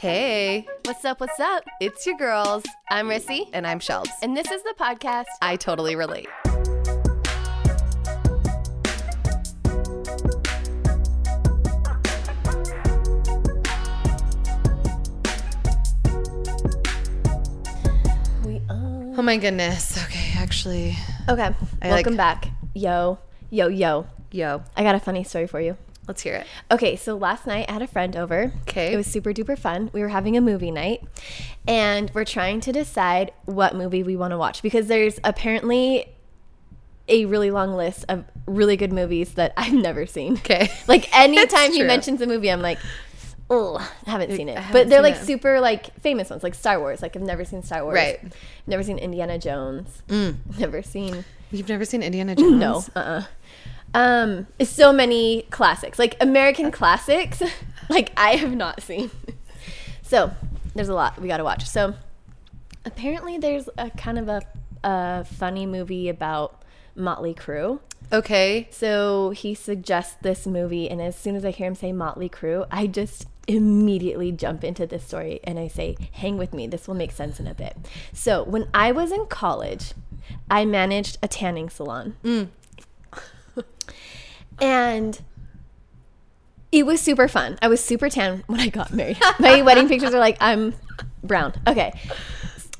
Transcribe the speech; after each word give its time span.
Hey, 0.00 0.64
What's 0.86 1.04
up? 1.04 1.20
What's 1.20 1.38
up? 1.38 1.62
it's 1.78 2.06
your 2.06 2.16
girls, 2.16 2.62
I'm 2.90 3.06
Rissy, 3.08 3.50
and 3.52 3.66
I'm 3.66 3.80
Shelbs. 3.80 4.08
and 4.22 4.34
this 4.34 4.50
is 4.50 4.62
the 4.62 4.74
podcast. 4.80 5.26
I 5.42 5.56
totally 5.56 5.94
relate. 5.94 6.26
We 18.44 18.60
are. 18.68 19.14
Oh 19.18 19.22
my 19.22 19.36
goodness. 19.36 20.02
Okay, 20.06 20.32
actually, 20.38 20.96
Okay, 21.28 21.50
I 21.82 21.88
welcome 21.88 22.16
like- 22.16 22.42
back. 22.42 22.48
Yo, 22.74 23.18
yo, 23.50 23.68
yo. 23.68 24.06
yo, 24.30 24.62
I 24.76 24.82
got 24.82 24.94
a 24.94 25.00
funny 25.00 25.24
story 25.24 25.46
for 25.46 25.60
you. 25.60 25.76
Let's 26.10 26.22
hear 26.22 26.34
it. 26.34 26.46
Okay, 26.72 26.96
so 26.96 27.16
last 27.16 27.46
night 27.46 27.66
I 27.68 27.72
had 27.72 27.82
a 27.82 27.86
friend 27.86 28.16
over. 28.16 28.52
Okay. 28.62 28.92
It 28.92 28.96
was 28.96 29.06
super 29.06 29.30
duper 29.32 29.56
fun. 29.56 29.90
We 29.92 30.00
were 30.00 30.08
having 30.08 30.36
a 30.36 30.40
movie 30.40 30.72
night 30.72 31.04
and 31.68 32.10
we're 32.14 32.24
trying 32.24 32.60
to 32.62 32.72
decide 32.72 33.30
what 33.44 33.76
movie 33.76 34.02
we 34.02 34.16
want 34.16 34.32
to 34.32 34.36
watch 34.38 34.60
because 34.60 34.88
there's 34.88 35.20
apparently 35.22 36.12
a 37.06 37.26
really 37.26 37.52
long 37.52 37.74
list 37.74 38.06
of 38.08 38.24
really 38.46 38.76
good 38.76 38.92
movies 38.92 39.34
that 39.34 39.52
I've 39.56 39.72
never 39.72 40.04
seen. 40.04 40.32
Okay. 40.38 40.68
Like 40.88 41.16
anytime 41.16 41.70
he 41.72 41.84
mentions 41.84 42.20
a 42.22 42.26
movie, 42.26 42.50
I'm 42.50 42.60
like, 42.60 42.78
oh, 43.48 43.76
I 44.04 44.10
haven't 44.10 44.34
seen 44.34 44.48
it. 44.48 44.58
Haven't 44.58 44.72
But 44.72 44.88
they're 44.88 45.02
like 45.02 45.14
it. 45.14 45.24
super 45.24 45.60
like 45.60 45.94
famous 46.00 46.28
ones, 46.28 46.42
like 46.42 46.56
Star 46.56 46.80
Wars. 46.80 47.02
Like 47.02 47.14
I've 47.14 47.22
never 47.22 47.44
seen 47.44 47.62
Star 47.62 47.84
Wars. 47.84 47.94
Right. 47.94 48.20
Never 48.66 48.82
seen 48.82 48.98
Indiana 48.98 49.38
Jones. 49.38 50.02
Never 50.58 50.82
seen. 50.82 51.24
You've 51.52 51.68
never 51.68 51.84
seen 51.84 52.02
Indiana 52.02 52.34
Jones? 52.34 52.58
No. 52.58 52.84
Uh. 52.96 52.98
uh 52.98 53.22
Um. 53.94 54.46
So 54.62 54.92
many 54.92 55.42
classics, 55.50 55.98
like 55.98 56.16
American 56.20 56.70
classics. 56.70 57.42
like 57.88 58.12
I 58.16 58.36
have 58.36 58.54
not 58.54 58.82
seen. 58.82 59.10
so 60.02 60.30
there's 60.74 60.88
a 60.88 60.94
lot 60.94 61.20
we 61.20 61.28
got 61.28 61.38
to 61.38 61.44
watch. 61.44 61.66
So 61.66 61.94
apparently 62.84 63.38
there's 63.38 63.68
a 63.76 63.90
kind 63.90 64.18
of 64.18 64.28
a 64.28 64.42
a 64.82 65.24
funny 65.24 65.66
movie 65.66 66.08
about 66.08 66.62
Motley 66.94 67.34
Crue. 67.34 67.80
Okay. 68.12 68.68
So 68.70 69.30
he 69.30 69.54
suggests 69.54 70.16
this 70.22 70.46
movie, 70.46 70.88
and 70.88 71.00
as 71.00 71.16
soon 71.16 71.36
as 71.36 71.44
I 71.44 71.50
hear 71.50 71.66
him 71.66 71.74
say 71.74 71.92
Motley 71.92 72.28
Crue, 72.28 72.66
I 72.70 72.86
just 72.86 73.26
immediately 73.46 74.30
jump 74.32 74.62
into 74.64 74.86
this 74.86 75.04
story 75.04 75.40
and 75.44 75.58
I 75.58 75.66
say, 75.66 75.96
hang 76.12 76.38
with 76.38 76.54
me, 76.54 76.66
this 76.66 76.86
will 76.86 76.94
make 76.94 77.10
sense 77.10 77.40
in 77.40 77.46
a 77.46 77.54
bit. 77.54 77.76
So 78.12 78.44
when 78.44 78.68
I 78.72 78.92
was 78.92 79.10
in 79.10 79.26
college, 79.26 79.92
I 80.48 80.64
managed 80.64 81.18
a 81.22 81.28
tanning 81.28 81.68
salon. 81.68 82.16
and 84.60 85.20
it 86.72 86.86
was 86.86 87.00
super 87.00 87.28
fun. 87.28 87.58
I 87.60 87.68
was 87.68 87.82
super 87.82 88.08
tan 88.08 88.44
when 88.46 88.60
I 88.60 88.68
got 88.68 88.92
married. 88.92 89.18
My 89.38 89.62
wedding 89.62 89.88
pictures 89.88 90.14
are 90.14 90.20
like, 90.20 90.36
I'm 90.40 90.74
brown. 91.22 91.54
Okay. 91.66 91.92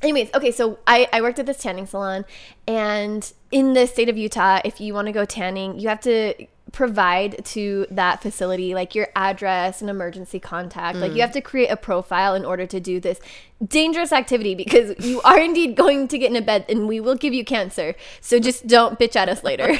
Anyways, 0.01 0.29
okay, 0.33 0.51
so 0.51 0.79
I, 0.87 1.07
I 1.13 1.21
worked 1.21 1.37
at 1.37 1.45
this 1.45 1.59
tanning 1.59 1.85
salon, 1.85 2.25
and 2.67 3.31
in 3.51 3.73
the 3.73 3.85
state 3.85 4.09
of 4.09 4.17
Utah, 4.17 4.59
if 4.65 4.81
you 4.81 4.95
want 4.95 5.05
to 5.05 5.11
go 5.11 5.25
tanning, 5.25 5.79
you 5.79 5.89
have 5.89 6.01
to 6.01 6.47
provide 6.71 7.43
to 7.43 7.85
that 7.91 8.21
facility 8.21 8.73
like 8.73 8.95
your 8.95 9.09
address 9.15 9.81
and 9.81 9.89
emergency 9.89 10.39
contact. 10.39 10.97
Like 10.97 11.11
you 11.11 11.17
mm. 11.17 11.21
have 11.21 11.33
to 11.33 11.41
create 11.41 11.67
a 11.67 11.75
profile 11.75 12.33
in 12.33 12.45
order 12.45 12.65
to 12.65 12.79
do 12.79 12.99
this 12.99 13.19
dangerous 13.63 14.11
activity 14.11 14.55
because 14.55 14.95
you 15.05 15.21
are 15.21 15.39
indeed 15.49 15.75
going 15.75 16.07
to 16.07 16.17
get 16.17 16.31
in 16.31 16.37
a 16.37 16.41
bed 16.41 16.65
and 16.69 16.87
we 16.87 16.99
will 16.99 17.15
give 17.15 17.33
you 17.33 17.43
cancer. 17.43 17.95
So 18.21 18.39
just 18.39 18.67
don't 18.67 18.97
bitch 18.97 19.15
at 19.15 19.27
us 19.27 19.43
later. 19.43 19.77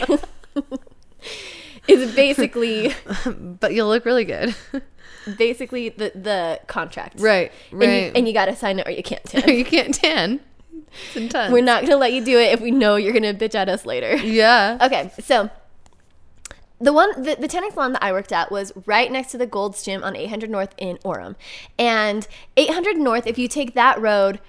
is 1.88 2.14
basically 2.16 2.94
But 3.60 3.74
you'll 3.74 3.88
look 3.90 4.06
really 4.06 4.26
good. 4.26 4.56
basically 5.38 5.90
the 5.90 6.12
the 6.16 6.60
contract. 6.68 7.20
right. 7.20 7.52
And 7.72 7.82
you, 7.82 7.88
Right. 7.88 8.12
and 8.16 8.28
you 8.28 8.34
got 8.34 8.46
to 8.46 8.56
sign 8.56 8.80
it 8.80 8.88
or 8.88 8.92
you 8.92 9.04
can't 9.04 9.24
tan. 9.26 9.50
you 9.50 9.66
can't 9.66 9.94
tan. 9.94 10.40
It's 11.08 11.16
intense. 11.16 11.52
We're 11.54 11.64
not 11.64 11.82
going 11.82 11.92
to 11.92 11.98
let 11.98 12.12
you 12.14 12.24
do 12.24 12.38
it 12.38 12.52
if 12.54 12.60
we 12.62 12.70
know 12.72 12.96
you're 12.98 13.14
going 13.14 13.24
to 13.24 13.34
bitch 13.34 13.56
at 13.56 13.70
us 13.70 13.86
later. 13.86 14.16
yeah. 14.18 14.78
Okay, 14.82 15.12
so 15.22 15.50
the 16.80 16.92
one 16.92 17.10
the, 17.22 17.36
the 17.40 17.48
tanning 17.48 17.72
salon 17.72 17.94
that 17.94 18.04
I 18.04 18.12
worked 18.12 18.32
at 18.34 18.52
was 18.52 18.74
right 18.86 19.10
next 19.12 19.32
to 19.32 19.38
the 19.38 19.46
Gold's 19.46 19.84
Gym 19.84 20.04
on 20.04 20.16
800 20.16 20.50
North 20.50 20.74
in 20.78 20.98
Orem. 21.06 21.36
And 21.80 22.28
800 22.58 22.98
North, 22.98 23.26
if 23.28 23.38
you 23.38 23.48
take 23.48 23.74
that 23.76 24.02
road 24.02 24.40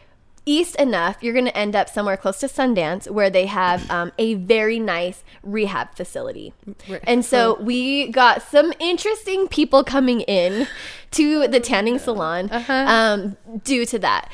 east 0.45 0.77
enough, 0.77 1.17
you're 1.21 1.33
going 1.33 1.47
to 1.47 1.57
end 1.57 1.77
up 1.77 1.89
somewhere 1.89 2.17
close 2.17 2.41
to 2.41 2.47
Sundance 2.47 3.11
where 3.11 3.31
they 3.31 3.47
have 3.47 3.89
um, 3.91 4.13
a 4.19 4.35
very 4.35 4.79
nice 4.79 5.23
rehab 5.43 5.95
facility. 5.95 6.53
Right. 6.89 7.01
And 7.05 7.25
so 7.25 7.61
we 7.61 8.09
got 8.09 8.43
some 8.43 8.73
interesting 8.79 9.49
people 9.49 9.85
coming 9.85 10.23
in 10.23 10.67
to 11.13 11.47
the 11.47 11.61
tanning 11.61 11.99
salon 11.99 12.49
um, 12.69 13.37
due 13.65 13.87
to 13.87 13.99
that. 14.01 14.31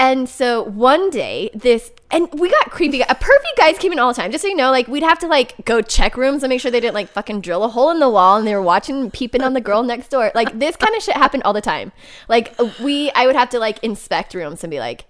And 0.00 0.28
so 0.28 0.62
one 0.62 1.10
day, 1.10 1.50
this 1.54 1.90
and 2.10 2.28
we 2.32 2.48
got 2.50 2.70
creepy. 2.70 3.00
A 3.02 3.06
pervy 3.06 3.56
guys 3.56 3.78
came 3.78 3.92
in 3.92 3.98
all 3.98 4.08
the 4.08 4.14
time. 4.14 4.30
Just 4.30 4.42
so 4.42 4.48
you 4.48 4.54
know, 4.54 4.70
like 4.70 4.86
we'd 4.86 5.02
have 5.02 5.18
to 5.18 5.26
like 5.26 5.64
go 5.64 5.82
check 5.82 6.16
rooms 6.16 6.44
and 6.44 6.50
make 6.50 6.60
sure 6.60 6.70
they 6.70 6.80
didn't 6.80 6.94
like 6.94 7.08
fucking 7.08 7.40
drill 7.40 7.64
a 7.64 7.68
hole 7.68 7.90
in 7.90 7.98
the 7.98 8.08
wall 8.08 8.38
and 8.38 8.46
they 8.46 8.54
were 8.54 8.62
watching 8.62 9.10
peeping 9.10 9.42
on 9.42 9.54
the 9.54 9.60
girl 9.60 9.82
next 9.82 10.08
door. 10.08 10.30
Like 10.36 10.56
this 10.58 10.76
kind 10.76 10.94
of 10.94 11.02
shit 11.02 11.16
happened 11.16 11.42
all 11.42 11.52
the 11.52 11.60
time. 11.60 11.90
Like 12.28 12.54
we, 12.80 13.10
I 13.10 13.26
would 13.26 13.34
have 13.34 13.50
to 13.50 13.58
like 13.58 13.82
inspect 13.82 14.34
rooms 14.34 14.62
and 14.62 14.70
be 14.70 14.78
like, 14.78 15.04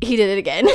he 0.00 0.16
did 0.16 0.30
it 0.30 0.38
again. 0.38 0.66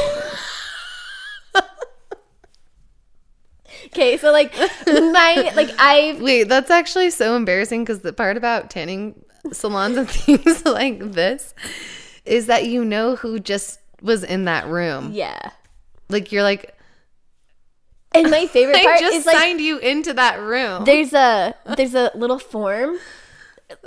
okay, 3.88 4.18
so 4.18 4.32
like 4.32 4.56
my 4.88 5.52
like 5.56 5.70
I 5.78 6.18
Wait, 6.20 6.44
that's 6.50 6.72
actually 6.72 7.10
so 7.10 7.36
embarrassing 7.36 7.84
because 7.84 8.00
the 8.00 8.14
part 8.14 8.38
about 8.38 8.70
tanning 8.70 9.24
salons 9.52 9.98
and 9.98 10.10
things 10.10 10.66
like 10.66 11.00
this 11.12 11.54
is 12.26 12.48
that 12.48 12.66
you 12.66 12.86
know 12.86 13.16
who 13.16 13.40
just 13.40 13.80
was 14.02 14.24
in 14.24 14.46
that 14.46 14.68
room. 14.68 15.12
yeah. 15.14 15.52
Like 16.10 16.32
you're 16.32 16.44
like, 16.44 16.78
And 18.14 18.30
my 18.30 18.46
favorite 18.48 18.78
I 18.82 18.84
part 18.84 19.00
just 19.00 19.16
is 19.16 19.26
like 19.26 19.60
you 19.60 19.78
into 19.80 20.14
that 20.14 20.40
room. 20.40 20.86
there's 20.86 21.14
a 21.14 21.56
there's 21.78 21.96
a 21.96 22.12
little 22.16 22.40
form 22.40 22.98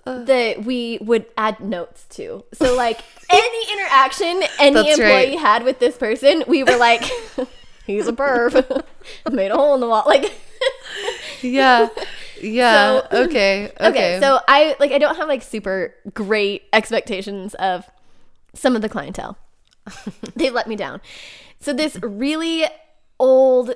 that 0.04 0.64
we 0.64 0.98
would 1.00 1.26
add 1.36 1.60
notes 1.60 2.04
to. 2.10 2.44
So 2.52 2.74
like 2.76 3.00
any 3.30 3.72
interaction 3.72 4.42
any 4.58 4.74
That's 4.74 4.98
employee 4.98 5.30
right. 5.30 5.38
had 5.38 5.62
with 5.64 5.78
this 5.78 5.96
person, 5.96 6.44
we 6.46 6.62
were 6.62 6.76
like, 6.76 7.02
he's 7.86 8.06
a 8.08 8.12
perv. 8.12 8.84
Made 9.30 9.50
a 9.50 9.56
hole 9.56 9.74
in 9.74 9.80
the 9.80 9.88
wall. 9.88 10.04
Like 10.06 10.32
yeah. 11.42 11.88
Yeah. 12.40 13.00
So- 13.10 13.24
okay. 13.24 13.72
Okay. 13.80 13.88
okay, 13.88 14.20
so 14.20 14.40
I 14.48 14.76
like 14.80 14.92
I 14.92 14.98
don't 14.98 15.16
have 15.16 15.28
like 15.28 15.42
super 15.42 15.94
great 16.14 16.64
expectations 16.72 17.54
of 17.54 17.84
some 18.54 18.74
of 18.76 18.82
the 18.82 18.88
clientele. 18.88 19.36
they 20.34 20.50
let 20.50 20.66
me 20.66 20.76
down. 20.76 21.00
So 21.60 21.72
this 21.72 21.98
really 22.02 22.64
old, 23.18 23.74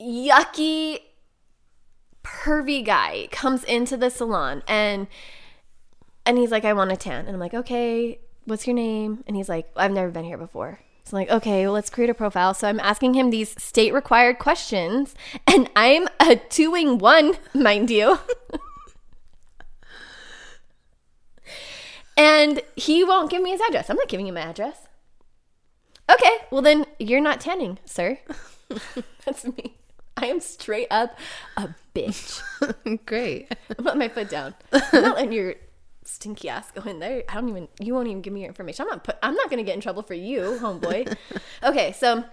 yucky, 0.00 0.98
pervy 2.22 2.84
guy 2.84 3.28
comes 3.30 3.64
into 3.64 3.96
the 3.96 4.10
salon 4.10 4.62
and 4.66 5.06
and 6.26 6.36
he's 6.36 6.50
like, 6.50 6.64
I 6.64 6.72
want 6.72 6.92
a 6.92 6.96
tan. 6.96 7.26
And 7.26 7.34
I'm 7.34 7.40
like, 7.40 7.54
okay, 7.54 8.18
what's 8.44 8.66
your 8.66 8.74
name? 8.74 9.22
And 9.26 9.36
he's 9.36 9.48
like, 9.48 9.68
I've 9.76 9.92
never 9.92 10.10
been 10.10 10.24
here 10.24 10.36
before. 10.36 10.80
So 11.04 11.16
I'm 11.16 11.22
like, 11.22 11.30
okay, 11.30 11.64
well, 11.64 11.74
let's 11.74 11.88
create 11.88 12.10
a 12.10 12.14
profile. 12.14 12.52
So 12.52 12.68
I'm 12.68 12.80
asking 12.80 13.14
him 13.14 13.30
these 13.30 13.50
state 13.62 13.94
required 13.94 14.40
questions, 14.40 15.14
and 15.46 15.70
I'm 15.76 16.08
a 16.18 16.34
two 16.34 16.72
wing 16.72 16.98
one, 16.98 17.34
mind 17.54 17.90
you. 17.90 18.18
and 22.16 22.60
he 22.74 23.04
won't 23.04 23.30
give 23.30 23.40
me 23.40 23.50
his 23.50 23.60
address. 23.60 23.88
I'm 23.88 23.96
not 23.96 24.08
giving 24.08 24.26
you 24.26 24.32
my 24.32 24.40
address. 24.40 24.88
Okay, 26.10 26.36
well, 26.50 26.62
then 26.62 26.86
you're 26.98 27.20
not 27.20 27.40
tanning, 27.40 27.78
sir. 27.84 28.18
That's 29.24 29.44
me. 29.44 29.76
I 30.16 30.26
am 30.26 30.40
straight 30.40 30.88
up 30.90 31.16
a 31.56 31.68
bitch. 31.94 32.42
Great. 33.06 33.54
I'm 33.70 33.84
putting 33.84 33.98
my 33.98 34.08
foot 34.08 34.30
down. 34.30 34.54
I'm 34.72 35.02
not 35.02 35.16
letting 35.16 35.32
your 35.32 35.54
stinky 36.06 36.48
ass 36.48 36.70
go 36.70 36.82
in 36.88 36.98
there. 36.98 37.24
I 37.28 37.34
don't 37.34 37.48
even. 37.48 37.68
You 37.80 37.94
won't 37.94 38.08
even 38.08 38.22
give 38.22 38.32
me 38.32 38.40
your 38.40 38.48
information. 38.48 38.84
I'm 38.84 38.88
not 38.88 39.04
put. 39.04 39.16
I'm 39.22 39.34
not 39.34 39.50
gonna 39.50 39.62
get 39.62 39.74
in 39.74 39.80
trouble 39.80 40.02
for 40.02 40.14
you, 40.14 40.58
homeboy. 40.60 41.16
okay, 41.62 41.92
so 41.92 42.24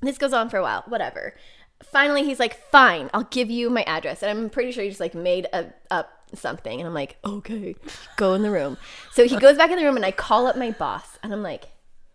this 0.00 0.18
goes 0.18 0.32
on 0.32 0.50
for 0.50 0.58
a 0.58 0.62
while. 0.62 0.84
Whatever. 0.88 1.34
Finally, 1.82 2.24
he's 2.24 2.38
like, 2.38 2.54
"Fine, 2.70 3.10
I'll 3.12 3.24
give 3.24 3.50
you 3.50 3.70
my 3.70 3.82
address." 3.84 4.22
And 4.22 4.30
I'm 4.30 4.50
pretty 4.50 4.72
sure 4.72 4.82
he 4.82 4.88
just 4.88 5.00
like 5.00 5.14
made 5.14 5.46
a, 5.52 5.72
up 5.90 6.10
something. 6.34 6.80
And 6.80 6.86
I'm 6.86 6.94
like, 6.94 7.16
"Okay, 7.24 7.74
go 8.16 8.34
in 8.34 8.42
the 8.42 8.50
room." 8.50 8.78
So 9.12 9.26
he 9.26 9.36
goes 9.36 9.56
back 9.56 9.70
in 9.70 9.78
the 9.78 9.84
room, 9.84 9.96
and 9.96 10.04
I 10.04 10.12
call 10.12 10.46
up 10.46 10.56
my 10.56 10.70
boss, 10.70 11.18
and 11.22 11.32
I'm 11.32 11.42
like, 11.42 11.68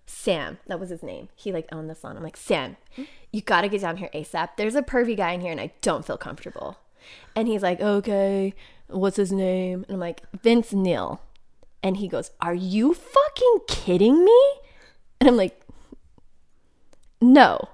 Sam, 0.10 0.58
that 0.68 0.80
was 0.80 0.90
his 0.90 1.04
name. 1.04 1.28
He 1.36 1.52
like 1.52 1.68
owned 1.72 1.90
the 1.90 1.96
salon. 1.96 2.16
I'm 2.16 2.24
like, 2.24 2.38
Sam, 2.38 2.78
you 3.32 3.42
gotta 3.42 3.68
get 3.68 3.82
down 3.82 3.98
here 3.98 4.10
ASAP. 4.14 4.52
There's 4.56 4.76
a 4.76 4.82
pervy 4.82 5.18
guy 5.18 5.34
in 5.34 5.42
here 5.42 5.52
and 5.52 5.60
I 5.60 5.74
don't 5.82 6.06
feel 6.06 6.18
comfortable. 6.18 6.78
And 7.36 7.48
he's 7.48 7.62
like, 7.62 7.82
okay, 7.82 8.54
what's 8.88 9.18
his 9.18 9.32
name? 9.32 9.84
And 9.88 9.96
I'm 9.96 10.00
like, 10.00 10.24
Vince 10.42 10.74
Neil. 10.74 11.22
And 11.84 11.98
he 11.98 12.08
goes, 12.08 12.32
Are 12.42 12.54
you 12.56 12.94
fucking 12.94 13.60
kidding 13.68 14.26
me? 14.26 14.42
And 15.20 15.30
I'm 15.30 15.38
like, 15.38 15.60
No. 17.22 17.70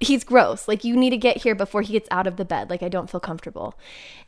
He's 0.00 0.22
gross. 0.22 0.68
Like, 0.68 0.84
you 0.84 0.96
need 0.96 1.10
to 1.10 1.16
get 1.16 1.38
here 1.38 1.56
before 1.56 1.82
he 1.82 1.92
gets 1.94 2.08
out 2.12 2.28
of 2.28 2.36
the 2.36 2.44
bed. 2.44 2.70
Like, 2.70 2.84
I 2.84 2.88
don't 2.88 3.10
feel 3.10 3.18
comfortable. 3.20 3.74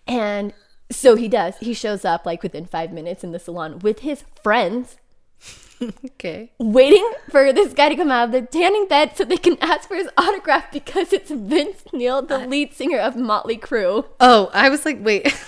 And 0.06 0.52
So 0.90 1.14
he 1.14 1.28
does. 1.28 1.56
He 1.58 1.74
shows 1.74 2.04
up 2.04 2.26
like 2.26 2.42
within 2.42 2.66
five 2.66 2.92
minutes 2.92 3.22
in 3.22 3.30
the 3.32 3.38
salon 3.38 3.78
with 3.78 4.00
his 4.00 4.24
friends, 4.42 4.96
Okay. 6.04 6.50
waiting 6.58 7.08
for 7.30 7.52
this 7.52 7.72
guy 7.72 7.88
to 7.88 7.96
come 7.96 8.10
out 8.10 8.24
of 8.24 8.32
the 8.32 8.42
tanning 8.42 8.86
bed 8.88 9.16
so 9.16 9.24
they 9.24 9.36
can 9.36 9.56
ask 9.60 9.88
for 9.88 9.94
his 9.94 10.08
autograph 10.18 10.72
because 10.72 11.12
it's 11.12 11.30
Vince 11.30 11.84
Neil, 11.92 12.20
the 12.22 12.38
lead 12.38 12.74
singer 12.74 12.98
of 12.98 13.14
Motley 13.16 13.56
Crue. 13.56 14.04
Oh, 14.18 14.50
I 14.52 14.68
was 14.68 14.84
like, 14.84 14.98
wait. 15.00 15.32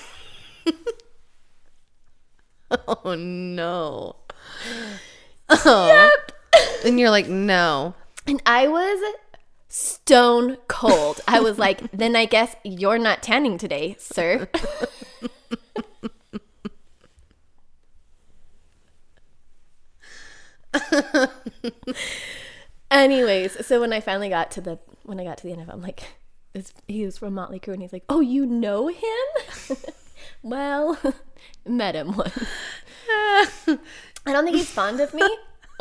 oh 2.71 3.15
no. 3.15 4.17
Oh. 5.49 6.11
And 6.85 7.01
you're 7.01 7.11
like, 7.11 7.29
no. 7.29 7.95
And 8.27 8.43
I 8.45 8.69
was 8.69 9.01
stone 9.69 10.57
cold. 10.69 11.21
I 11.27 11.41
was 11.41 11.59
like, 11.59 11.91
then 11.93 12.15
I 12.15 12.27
guess 12.27 12.55
you're 12.63 12.99
not 12.99 13.23
tanning 13.23 13.57
today, 13.57 13.97
sir. 13.99 14.49
Anyways, 22.91 23.65
so 23.67 23.81
when 23.81 23.93
I 23.93 24.01
finally 24.01 24.29
got 24.29 24.51
to 24.53 24.61
the 24.61 24.79
when 25.05 25.19
I 25.19 25.25
got 25.25 25.39
to 25.39 25.45
the 25.45 25.53
end 25.53 25.63
of 25.63 25.69
it, 25.69 25.73
I'm 25.73 25.81
like, 25.81 26.03
it's, 26.55 26.75
he 26.87 27.05
was 27.05 27.17
from 27.19 27.33
Motley 27.35 27.59
Crue, 27.59 27.73
and 27.73 27.81
he's 27.83 27.93
like, 27.93 28.05
"Oh, 28.09 28.21
you 28.21 28.45
know 28.45 28.89
him? 28.89 29.77
Well, 30.43 30.99
met 31.67 31.95
him 31.95 32.17
once. 32.17 32.39
I 33.09 33.79
don't 34.27 34.45
think 34.45 34.57
he's 34.57 34.71
fond 34.71 35.01
of 35.01 35.15
me. 35.15 35.23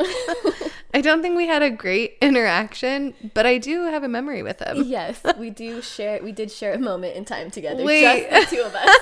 I 0.94 1.00
don't 1.00 1.22
think 1.22 1.36
we 1.36 1.46
had 1.46 1.62
a 1.62 1.70
great 1.70 2.16
interaction, 2.20 3.14
but 3.34 3.46
I 3.46 3.58
do 3.58 3.84
have 3.84 4.02
a 4.02 4.08
memory 4.08 4.42
with 4.42 4.60
him. 4.60 4.82
yes, 4.84 5.20
we 5.38 5.50
do 5.50 5.80
share. 5.80 6.22
We 6.22 6.32
did 6.32 6.50
share 6.50 6.74
a 6.74 6.78
moment 6.78 7.16
in 7.16 7.24
time 7.24 7.50
together. 7.50 7.84
Wait. 7.84 8.28
Just 8.28 8.50
the 8.50 8.56
two 8.56 8.62
of 8.62 8.74
us. 8.74 8.96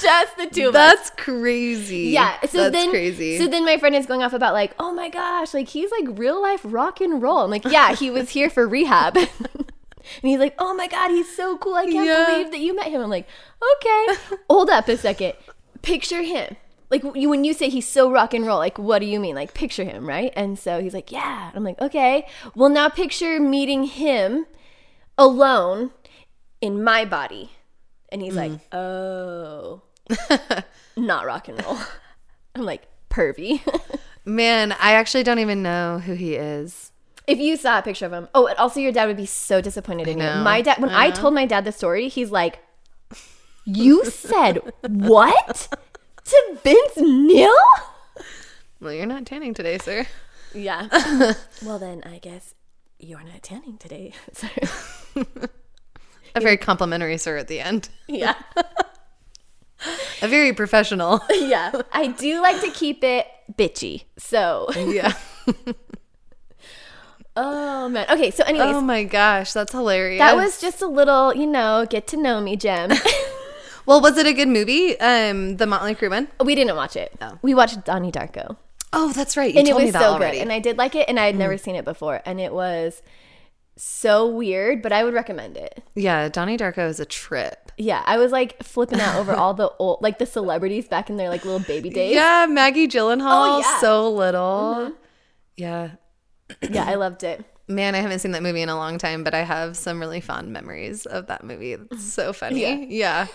Just 0.00 0.36
the 0.36 0.46
two 0.46 0.68
of 0.68 0.74
us. 0.74 0.96
That's 0.96 1.10
crazy. 1.10 2.08
Yeah. 2.08 2.40
So 2.46 2.64
That's 2.64 2.72
then, 2.72 2.90
crazy. 2.90 3.38
So 3.38 3.46
then 3.48 3.64
my 3.64 3.78
friend 3.78 3.94
is 3.94 4.06
going 4.06 4.22
off 4.22 4.32
about 4.32 4.54
like, 4.54 4.74
oh 4.78 4.92
my 4.92 5.08
gosh, 5.08 5.54
like 5.54 5.68
he's 5.68 5.90
like 5.90 6.18
real 6.18 6.40
life 6.40 6.60
rock 6.64 7.00
and 7.00 7.20
roll. 7.22 7.38
I'm 7.38 7.50
like, 7.50 7.64
yeah, 7.64 7.94
he 7.94 8.10
was 8.10 8.30
here 8.30 8.50
for 8.50 8.68
rehab. 8.68 9.16
And 10.22 10.30
he's 10.30 10.38
like, 10.38 10.54
oh 10.58 10.74
my 10.74 10.86
god, 10.88 11.10
he's 11.10 11.34
so 11.34 11.56
cool. 11.58 11.74
I 11.74 11.84
can't 11.84 12.06
Yeah. 12.06 12.26
believe 12.26 12.50
that 12.50 12.60
you 12.60 12.74
met 12.74 12.86
him. 12.88 13.00
I'm 13.02 13.10
like, 13.10 13.26
okay, 13.76 14.06
hold 14.50 14.70
up 14.70 14.88
a 14.88 14.96
second. 14.96 15.34
Picture 15.82 16.22
him. 16.22 16.56
Like 16.90 17.02
you, 17.14 17.28
when 17.28 17.44
you 17.44 17.52
say 17.52 17.68
he's 17.68 17.86
so 17.86 18.10
rock 18.10 18.32
and 18.32 18.46
roll, 18.46 18.58
like 18.58 18.78
what 18.78 19.00
do 19.00 19.06
you 19.06 19.20
mean? 19.20 19.34
Like 19.34 19.52
picture 19.54 19.84
him, 19.84 20.08
right? 20.08 20.32
And 20.36 20.58
so 20.58 20.80
he's 20.80 20.94
like, 20.94 21.12
yeah. 21.12 21.50
I'm 21.54 21.62
like, 21.64 21.80
okay. 21.80 22.26
Well, 22.54 22.70
now 22.70 22.88
picture 22.88 23.38
meeting 23.38 23.84
him 23.84 24.46
alone 25.18 25.90
in 26.60 26.82
my 26.82 27.04
body. 27.04 27.50
And 28.10 28.22
he's 28.22 28.34
like, 28.34 28.52
mm-hmm. 28.52 28.76
oh, 28.76 29.82
not 30.96 31.26
rock 31.26 31.48
and 31.48 31.62
roll. 31.62 31.76
I'm 32.54 32.62
like, 32.64 32.82
pervy. 33.10 33.60
Man, 34.24 34.72
I 34.72 34.92
actually 34.94 35.22
don't 35.24 35.38
even 35.38 35.62
know 35.62 35.98
who 35.98 36.14
he 36.14 36.34
is. 36.36 36.92
If 37.28 37.38
you 37.38 37.56
saw 37.56 37.78
a 37.78 37.82
picture 37.82 38.06
of 38.06 38.12
him, 38.12 38.26
oh, 38.34 38.46
and 38.46 38.56
also 38.58 38.80
your 38.80 38.90
dad 38.90 39.06
would 39.06 39.16
be 39.16 39.26
so 39.26 39.60
disappointed 39.60 40.08
in 40.08 40.18
you. 40.18 40.24
My 40.24 40.62
dad, 40.62 40.80
when 40.80 40.90
I 40.90 41.10
told 41.10 41.34
my 41.34 41.44
dad 41.44 41.64
the 41.64 41.72
story, 41.72 42.08
he's 42.08 42.30
like, 42.30 42.58
you 43.66 44.04
said 44.06 44.60
what 44.82 45.68
to 46.24 46.58
Vince 46.64 46.96
Neil? 46.96 47.54
Well, 48.80 48.94
you're 48.94 49.06
not 49.06 49.26
tanning 49.26 49.52
today, 49.52 49.76
sir. 49.76 50.06
Yeah. 50.54 50.88
well, 51.64 51.78
then 51.78 52.02
I 52.06 52.18
guess 52.18 52.54
you're 52.98 53.22
not 53.22 53.42
tanning 53.42 53.76
today. 53.76 54.14
sir. 54.32 54.48
A 56.34 56.40
very 56.40 56.56
complimentary 56.56 57.18
sir 57.18 57.36
at 57.36 57.48
the 57.48 57.60
end. 57.60 57.90
yeah. 58.06 58.34
A 60.22 60.26
very 60.26 60.52
professional. 60.52 61.20
Yeah. 61.30 61.70
I 61.92 62.08
do 62.08 62.42
like 62.42 62.60
to 62.62 62.70
keep 62.70 63.04
it 63.04 63.28
bitchy. 63.52 64.04
So, 64.16 64.66
yeah. 64.74 65.12
Oh 67.40 67.88
man. 67.88 68.06
Okay. 68.10 68.30
So, 68.30 68.44
anyways, 68.44 68.74
Oh 68.74 68.80
my 68.80 69.04
gosh, 69.04 69.52
that's 69.52 69.72
hilarious. 69.72 70.18
that 70.20 70.36
was 70.36 70.60
just 70.60 70.82
a 70.82 70.86
little, 70.86 71.34
you 71.34 71.46
know, 71.46 71.86
get 71.88 72.06
to 72.08 72.16
know 72.16 72.40
me, 72.40 72.56
Jim. 72.56 72.90
Well, 73.86 74.02
was 74.02 74.18
it 74.18 74.26
a 74.26 74.34
good 74.34 74.48
movie? 74.48 75.00
Um, 75.00 75.56
the 75.56 75.66
Motley 75.66 75.94
Crue 75.94 76.10
one. 76.10 76.28
we 76.44 76.54
didn't 76.54 76.76
watch 76.76 76.94
it. 76.94 77.10
Oh. 77.22 77.38
We 77.40 77.54
watched 77.54 77.86
Donnie 77.86 78.12
Darko. 78.12 78.58
Oh, 78.92 79.12
that's 79.14 79.34
right. 79.34 79.50
You 79.50 79.60
and 79.60 79.66
it 79.66 79.70
told 79.70 79.82
was 79.82 79.88
me 79.88 79.90
that 79.92 80.02
so 80.02 80.12
already. 80.12 80.36
good. 80.36 80.42
And 80.42 80.52
I 80.52 80.58
did 80.58 80.76
like 80.76 80.94
it, 80.94 81.08
and 81.08 81.18
I 81.18 81.24
had 81.24 81.36
never 81.36 81.56
seen 81.56 81.74
it 81.74 81.86
before, 81.86 82.20
and 82.26 82.38
it 82.38 82.52
was 82.52 83.00
so 83.76 84.26
weird. 84.28 84.82
But 84.82 84.92
I 84.92 85.04
would 85.04 85.14
recommend 85.14 85.56
it. 85.56 85.82
yeah, 85.94 86.28
Donnie 86.28 86.58
Darko 86.58 86.86
is 86.86 87.00
a 87.00 87.06
trip. 87.06 87.72
Yeah, 87.78 88.02
I 88.04 88.18
was 88.18 88.30
like 88.30 88.62
flipping 88.62 89.00
out 89.00 89.16
over 89.16 89.32
all 89.34 89.54
the 89.54 89.70
old, 89.78 90.02
like 90.02 90.18
the 90.18 90.26
celebrities 90.26 90.86
back 90.86 91.08
in 91.08 91.16
their 91.16 91.30
like 91.30 91.46
little 91.46 91.60
baby 91.60 91.88
days. 91.88 92.14
Yeah, 92.14 92.44
Maggie 92.46 92.88
Gyllenhaal, 92.88 93.56
Oh, 93.56 93.58
yeah. 93.60 93.80
so 93.80 94.10
little. 94.12 94.92
Yeah. 95.56 95.92
Yeah, 96.62 96.84
I 96.86 96.94
loved 96.94 97.22
it. 97.24 97.44
Man, 97.70 97.94
I 97.94 97.98
haven't 97.98 98.20
seen 98.20 98.30
that 98.32 98.42
movie 98.42 98.62
in 98.62 98.70
a 98.70 98.76
long 98.76 98.96
time, 98.96 99.22
but 99.24 99.34
I 99.34 99.40
have 99.42 99.76
some 99.76 100.00
really 100.00 100.20
fond 100.20 100.50
memories 100.52 101.04
of 101.04 101.26
that 101.26 101.44
movie. 101.44 101.72
It's 101.74 102.02
so 102.02 102.32
funny. 102.42 102.86
Yeah. 102.96 103.26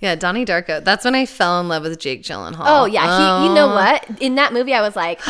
Yeah, 0.00 0.14
Donnie 0.14 0.46
Darko. 0.46 0.82
That's 0.82 1.04
when 1.04 1.14
I 1.14 1.26
fell 1.26 1.60
in 1.60 1.68
love 1.68 1.82
with 1.82 1.98
Jake 1.98 2.22
Gyllenhaal. 2.22 2.62
Oh 2.64 2.84
yeah, 2.86 3.02
he. 3.42 3.48
You 3.48 3.54
know 3.54 3.70
Oh. 3.70 3.74
what? 3.74 4.22
In 4.22 4.36
that 4.36 4.52
movie, 4.54 4.72
I 4.72 4.80
was 4.80 4.96
like, 4.96 5.20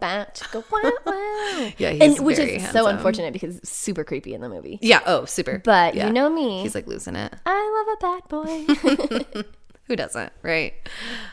"Bow, 0.00 0.26
wow, 0.52 0.92
wow." 1.06 1.72
Yeah, 1.78 1.90
he's 1.92 2.00
and 2.18 2.26
which 2.26 2.38
is 2.38 2.68
so 2.70 2.86
unfortunate 2.88 3.32
because 3.32 3.56
it's 3.56 3.70
super 3.70 4.04
creepy 4.04 4.34
in 4.34 4.40
the 4.42 4.48
movie. 4.50 4.78
Yeah, 4.82 5.00
oh, 5.06 5.24
super. 5.24 5.62
But 5.64 5.94
Yeah. 5.94 6.08
you 6.08 6.12
know 6.12 6.28
me, 6.28 6.60
He's 6.62 6.74
like 6.74 6.86
losing 6.86 7.16
it. 7.16 7.32
I 7.46 7.86
love 7.86 7.96
a 7.96 8.76
bad 9.00 9.34
boy. 9.34 9.42
Who 9.86 9.96
doesn't, 9.96 10.32
right? 10.42 10.74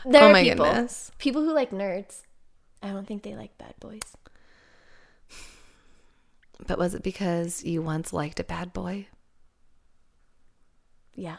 there 0.06 0.24
Oh 0.24 0.28
are 0.28 0.32
my 0.32 0.42
people, 0.42 0.64
goodness. 0.64 1.12
people 1.18 1.42
who 1.44 1.52
like 1.52 1.70
nerds. 1.70 2.22
I 2.82 2.88
don't 2.88 3.06
think 3.06 3.22
they 3.22 3.34
like 3.36 3.56
bad 3.58 3.74
boys. 3.78 4.00
But 6.66 6.78
was 6.78 6.94
it 6.94 7.02
because 7.02 7.64
you 7.64 7.82
once 7.82 8.12
liked 8.12 8.38
a 8.40 8.44
bad 8.44 8.72
boy? 8.72 9.06
Yeah, 11.14 11.38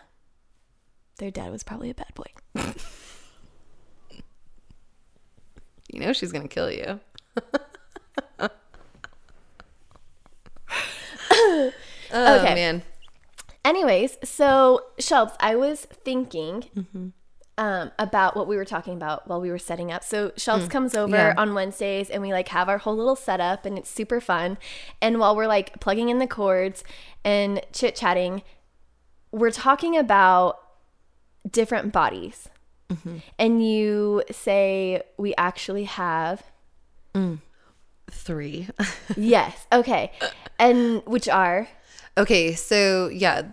their 1.18 1.32
dad 1.32 1.52
was 1.52 1.64
probably 1.64 1.90
a 1.90 1.96
bad 1.96 2.14
boy. 2.16 2.26
You 5.92 6.00
know 6.00 6.14
she's 6.14 6.32
gonna 6.32 6.48
kill 6.48 6.72
you. 6.72 7.00
oh 11.32 11.72
Okay. 12.14 12.56
man. 12.56 12.84
Anyways, 13.64 14.18
so 14.24 14.86
Shelbs, 15.00 15.36
I 15.40 15.56
was 15.56 15.86
thinking 15.86 16.64
Mm-hmm. 16.76 17.08
Um, 17.58 17.92
about 18.00 18.36
what 18.36 18.48
we 18.48 18.56
were 18.56 18.66
talking 18.66 18.94
about 18.96 19.28
while 19.28 19.40
we 19.40 19.52
were 19.52 19.60
setting 19.60 19.92
up. 19.92 20.04
So 20.04 20.30
Shelbs 20.32 20.70
comes 20.70 20.96
over 20.96 21.16
Mm. 21.16 21.34
yeah. 21.34 21.34
on 21.38 21.54
Wednesdays 21.54 22.10
and 22.10 22.22
we 22.24 22.32
like 22.32 22.48
have 22.48 22.68
our 22.70 22.80
whole 22.80 22.96
little 22.96 23.16
setup 23.16 23.66
and 23.66 23.78
it's 23.78 23.90
super 23.90 24.20
fun. 24.20 24.58
And 25.02 25.20
while 25.20 25.36
we're 25.36 25.48
like 25.48 25.80
plugging 25.80 26.10
in 26.10 26.18
the 26.18 26.26
cords 26.28 26.84
and 27.24 27.62
chit 27.72 27.96
chatting, 27.96 28.42
we're 29.32 29.52
talking 29.52 29.96
about 29.98 30.60
different 31.48 31.92
bodies. 31.94 32.50
Mm-hmm. 32.90 33.18
And 33.38 33.64
you 33.70 34.24
say 34.32 35.04
we 35.18 35.36
actually 35.38 35.84
have 35.84 36.42
Three. 38.10 38.68
yes, 39.18 39.68
okay, 39.72 40.12
and 40.60 41.02
which 41.06 41.30
are 41.30 41.68
okay, 42.18 42.54
so 42.56 43.08
yeah, 43.10 43.44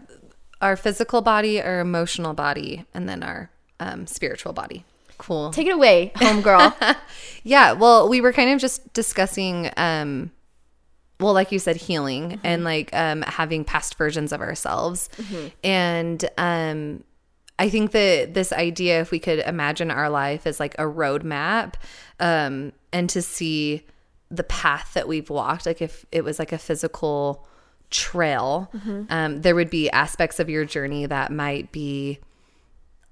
our 0.61 0.76
physical 0.76 1.21
body, 1.21 1.61
our 1.62 1.78
emotional 1.81 2.35
body, 2.35 2.85
and 2.95 3.09
then 3.09 3.23
our 3.23 3.50
um, 3.80 4.06
spiritual 4.06 4.52
body. 4.52 4.85
Cool. 5.18 5.50
take 5.50 5.66
it 5.66 5.75
away, 5.75 6.12
homegirl. 6.16 6.75
Yeah, 7.44 7.73
well, 7.73 8.08
we 8.08 8.20
were 8.20 8.32
kind 8.32 8.50
of 8.50 8.61
just 8.61 8.92
discussing 8.92 9.70
um 9.76 10.30
well, 11.20 11.32
like 11.32 11.50
you 11.50 11.58
said 11.58 11.76
healing 11.76 12.38
and 12.44 12.62
like 12.62 12.94
um 12.94 13.23
having 13.23 13.64
past 13.64 13.97
versions 13.97 14.32
of 14.32 14.40
ourselves. 14.40 15.08
And 15.64 16.28
um 16.38 17.02
I 17.58 17.68
think 17.70 17.90
that 17.92 18.35
this 18.35 18.52
idea 18.52 19.00
if 19.00 19.11
we 19.11 19.18
could 19.18 19.40
imagine 19.40 19.90
our 19.90 20.08
life 20.11 20.47
as 20.47 20.61
like 20.61 20.75
a 20.75 20.82
roadmap 20.85 21.75
um 22.20 22.73
and 22.92 23.08
to 23.11 23.23
see 23.23 23.85
the 24.30 24.44
path 24.44 24.92
that 24.94 25.08
we've 25.08 25.30
walked 25.30 25.64
like 25.66 25.80
if 25.82 26.04
it 26.12 26.23
was 26.23 26.38
like 26.38 26.52
a 26.52 26.58
physical 26.58 27.47
trail 27.90 28.70
um 29.08 29.40
there 29.40 29.54
would 29.54 29.70
be 29.70 29.88
aspects 29.90 30.38
of 30.38 30.49
your 30.50 30.64
journey 30.66 31.06
that 31.06 31.32
might 31.32 31.73
be 31.73 32.18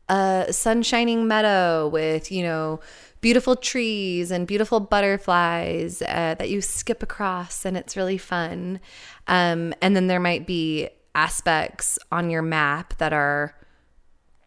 a 0.08 0.46
sun 0.50 0.82
shining 0.82 1.26
meadow 1.26 1.88
with 1.88 2.30
you 2.30 2.42
know 2.42 2.80
beautiful 3.20 3.56
trees 3.56 4.30
and 4.30 4.46
beautiful 4.46 4.78
butterflies 4.78 6.00
uh, 6.02 6.34
that 6.38 6.48
you 6.48 6.60
skip 6.60 7.02
across 7.02 7.64
and 7.64 7.76
it's 7.76 7.96
really 7.96 8.18
fun 8.18 8.78
um, 9.26 9.74
and 9.82 9.96
then 9.96 10.06
there 10.06 10.20
might 10.20 10.46
be 10.46 10.88
aspects 11.14 11.98
on 12.12 12.30
your 12.30 12.42
map 12.42 12.96
that 12.98 13.12
are 13.12 13.54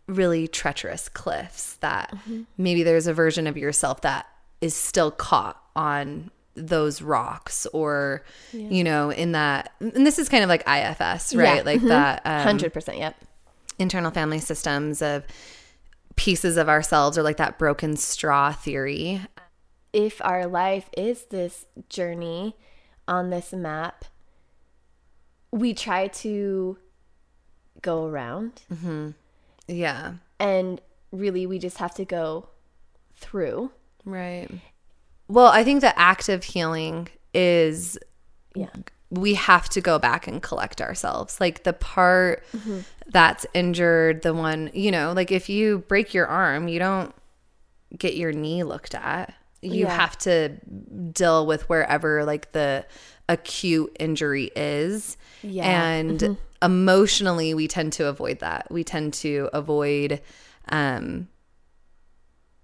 really 0.08 0.48
treacherous 0.48 1.10
cliffs 1.10 1.76
that 1.78 2.14
maybe 2.58 2.84
there's 2.84 3.06
a 3.08 3.14
version 3.14 3.46
of 3.48 3.58
yourself 3.58 4.02
that 4.02 4.28
is 4.62 4.74
still 4.76 5.12
caught 5.12 5.62
on 5.76 6.32
those 6.56 7.02
rocks 7.02 7.66
or 7.74 8.24
you 8.52 8.84
know 8.84 9.10
in 9.12 9.32
that 9.34 9.72
and 9.80 10.06
this 10.06 10.20
is 10.20 10.28
kind 10.30 10.44
of 10.44 10.50
like 10.50 10.62
ifs 10.68 11.34
right 11.36 11.58
Yeah. 11.58 11.62
like 11.64 11.82
that 11.84 12.22
um, 12.26 12.42
Hundred 12.42 12.74
percent. 12.74 12.98
Yep. 12.98 13.16
Internal 13.80 14.12
family 14.12 14.40
systems 14.40 15.02
of 15.02 15.26
pieces 16.16 16.58
of 16.58 16.68
ourselves 16.70 17.18
or 17.18 17.24
like 17.24 17.38
that 17.38 17.58
broken 17.58 17.96
straw 17.96 18.52
theory. 18.52 19.22
if 19.94 20.22
our 20.24 20.46
life 20.46 20.90
is 20.96 21.24
this 21.32 21.66
journey 21.90 22.56
on 23.08 23.30
this 23.32 23.54
map, 23.54 24.06
we 25.52 25.74
try 25.74 26.08
to 26.08 26.78
go 27.82 28.06
around 28.06 28.62
mm-hmm. 28.72 29.10
Yeah. 29.68 30.14
and 30.40 30.82
really 31.12 31.48
we 31.48 31.58
just 31.58 31.78
have 31.78 31.96
to 31.96 32.06
go 32.06 32.50
through. 33.16 33.72
Right. 34.06 34.48
Well, 35.28 35.48
I 35.48 35.64
think 35.64 35.82
the 35.82 35.98
act 35.98 36.30
of 36.30 36.44
healing 36.44 37.08
is 37.34 37.98
Yeah. 38.56 38.68
We 39.12 39.34
have 39.34 39.68
to 39.70 39.82
go 39.82 39.98
back 39.98 40.28
and 40.28 40.42
collect 40.42 40.82
ourselves. 40.82 41.40
Like 41.42 41.64
the 41.64 41.74
part 41.74 42.44
that's 43.08 43.46
injured, 43.54 44.22
the 44.22 44.34
one, 44.34 44.70
you 44.74 44.92
know, 44.92 45.14
like 45.14 45.32
if 45.32 45.50
you 45.50 45.80
break 45.88 46.14
your 46.14 46.28
arm, 46.28 46.68
you 46.68 46.78
don't 46.80 47.14
get 47.98 48.16
your 48.16 48.32
knee 48.32 48.64
looked 48.64 48.94
at. 48.94 49.34
You 49.62 49.86
Yeah. 49.86 49.96
have 49.96 50.18
to 50.20 50.50
deal 51.12 51.46
with 51.48 51.68
wherever 51.70 52.24
like 52.24 52.52
the 52.52 52.86
acute 53.28 53.96
injury 54.00 54.52
is. 54.56 55.18
Yeah. 55.42 55.66
And 55.66 56.38
emotionally 56.62 57.54
we 57.54 57.68
tend 57.68 57.94
to 57.94 58.06
avoid 58.08 58.40
that. 58.40 58.68
We 58.72 58.84
tend 58.84 59.14
to 59.16 59.50
avoid 59.54 60.22
um 60.70 61.28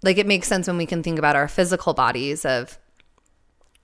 like 0.04 0.18
it 0.20 0.28
makes 0.28 0.48
sense 0.48 0.68
when 0.68 0.78
we 0.78 0.86
can 0.86 1.02
think 1.02 1.18
about 1.18 1.36
our 1.36 1.48
physical 1.48 1.94
bodies 1.96 2.46
of 2.46 2.78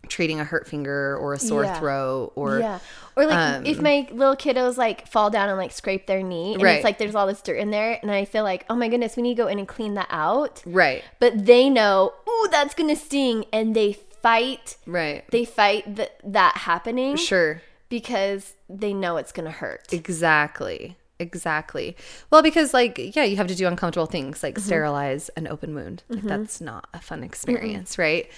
treating 0.08 0.40
a 0.40 0.44
hurt 0.44 0.68
finger 0.68 1.16
or 1.18 1.34
a 1.34 1.40
sore 1.40 1.64
Yeah. 1.64 1.80
throat 1.80 2.34
or 2.36 2.60
yeah. 2.60 2.80
Or 3.16 3.26
like 3.26 3.66
if 3.68 3.80
my 3.82 4.08
little 4.12 4.36
kiddos 4.36 4.78
like 4.78 5.08
fall 5.08 5.30
down 5.30 5.48
and 5.50 5.58
like 5.58 5.72
scrape 5.72 6.08
their 6.08 6.24
knee 6.24 6.54
and 6.54 6.64
Right. 6.64 6.76
it's 6.78 6.84
like 6.84 6.98
there's 6.98 7.16
all 7.16 7.28
this 7.28 7.42
dirt 7.42 7.58
in 7.58 7.70
there 7.72 8.00
and 8.02 8.10
I 8.12 8.26
feel 8.26 8.44
like, 8.44 8.66
oh 8.70 8.76
my 8.76 8.88
goodness, 8.88 9.16
we 9.16 9.24
need 9.24 9.36
to 9.36 9.44
go 9.44 9.48
in 9.48 9.60
and 9.60 9.68
clean 9.68 9.94
that 9.96 10.08
out. 10.10 10.64
right 10.66 11.04
But 11.20 11.46
they 11.46 11.70
know, 11.70 12.14
oh 12.28 12.48
that's 12.52 12.74
gonna 12.74 12.96
sting 12.96 13.46
and 13.54 13.76
they 13.76 13.94
fight 13.94 14.78
right 14.86 15.24
they 15.32 15.44
fight 15.46 15.96
th- 15.96 16.12
that 16.24 16.56
happening 16.58 17.16
sure 17.16 17.62
because 17.90 18.54
they 18.70 18.94
know 18.94 19.18
it's 19.18 19.32
gonna 19.32 19.50
hurt. 19.52 19.92
exactly 19.92 20.96
exactly 21.20 21.96
well 22.30 22.42
because 22.44 22.74
like 22.74 23.16
yeah 23.16 23.24
you 23.24 23.36
have 23.38 23.48
to 23.48 23.56
do 23.56 23.66
uncomfortable 23.68 24.06
things 24.06 24.38
Mm-hmm. 24.38 24.46
like 24.48 24.60
sterilize 24.60 25.30
an 25.30 25.48
open 25.48 25.74
wound 25.76 26.04
like 26.10 26.22
that's 26.24 26.60
not 26.62 26.88
a 26.94 27.00
fun 27.02 27.24
experience 27.24 27.98
right 27.98 28.30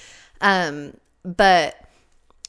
um 0.41 0.93
but 1.23 1.75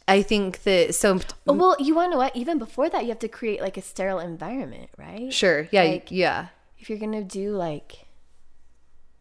i 0.08 0.20
think 0.22 0.62
that 0.64 0.94
so 0.94 1.18
Oh, 1.46 1.52
well, 1.54 1.76
you 1.78 1.94
want 1.94 2.08
to 2.08 2.10
know 2.12 2.18
what? 2.18 2.34
Even 2.36 2.58
before 2.58 2.88
that, 2.90 3.02
you 3.04 3.08
have 3.08 3.18
to 3.20 3.28
create 3.28 3.60
like 3.60 3.76
a 3.76 3.82
sterile 3.82 4.18
environment, 4.18 4.90
right? 4.98 5.32
sure 5.32 5.68
yeah 5.70 5.82
Like- 5.84 6.10
yeah 6.10 6.48
If 6.78 6.90
you're 6.90 6.98
gonna 6.98 7.22
do 7.22 7.56
like, 7.56 8.06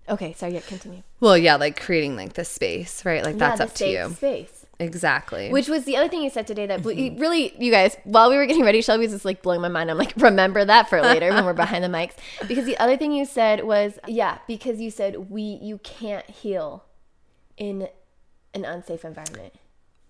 okay, 0.09 0.33
sorry, 0.33 0.53
yeah, 0.55 0.61
continue. 0.61 1.03
well 1.19 1.37
yeah 1.37 1.55
like 1.55 1.79
creating 1.79 2.15
like 2.15 2.33
the 2.33 2.43
space 2.45 3.05
right 3.05 3.23
like 3.23 3.37
that's 3.37 3.59
yeah, 3.59 3.65
up 3.65 3.73
to 3.75 3.87
you 3.87 4.13
Space. 4.15 4.65
exactly 4.79 5.49
Which 5.49 5.67
was 5.69 5.85
the 5.85 5.95
other 5.97 6.09
thing 6.09 6.23
you 6.23 6.29
said 6.29 6.47
today 6.47 6.65
that 6.67 6.83
we- 6.83 6.95
mm-hmm. 7.11 7.21
really, 7.21 7.53
you 7.57 7.71
guys, 7.71 7.95
while 8.03 8.29
we 8.29 8.35
were 8.35 8.45
getting 8.45 8.63
ready, 8.63 8.81
Shelby 8.81 9.03
was 9.05 9.13
just 9.13 9.23
like 9.25 9.41
blowing 9.41 9.61
my 9.61 9.69
mind. 9.69 9.89
I'm 9.91 9.97
like, 9.97 10.13
remember 10.17 10.65
that 10.65 10.89
for 10.89 11.01
later 11.01 11.29
when 11.29 11.45
we're 11.45 11.53
behind 11.53 11.83
the 11.83 11.87
mics. 11.89 12.15
Because 12.47 12.65
the 12.65 12.77
other 12.77 12.97
thing 12.97 13.13
you 13.13 13.23
said 13.25 13.63
was, 13.63 13.97
yeah, 14.07 14.39
because 14.47 14.81
you 14.81 14.91
said 14.91 15.29
we, 15.29 15.43
you 15.61 15.77
can't 15.79 16.27
heal 16.29 16.83
in 17.55 17.87
an 18.53 18.65
unsafe 18.65 19.03
environment. 19.05 19.53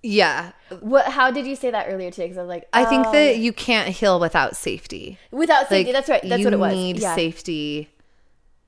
yeah 0.01 0.51
What? 0.81 1.05
How 1.07 1.31
did 1.31 1.45
you 1.47 1.55
say 1.55 1.71
that 1.71 1.87
earlier 1.89 2.11
today? 2.11 2.25
Because 2.25 2.37
I 2.37 2.41
was 2.41 2.49
like, 2.49 2.67
i 2.73 2.83
think 2.85 3.07
oh, 3.07 3.11
that 3.13 3.37
you 3.37 3.53
can't 3.53 3.89
heal 3.89 4.19
without 4.19 4.55
safety 4.55 5.17
without 5.31 5.69
safety. 5.69 5.85
like 5.91 5.93
that's 5.93 6.09
right. 6.09 6.21
That's 6.29 6.43
what 6.43 6.53
it 6.53 6.59
was. 6.59 6.73
You 6.73 6.79
need 6.79 6.99
yeah. 6.99 7.15
safety 7.15 7.89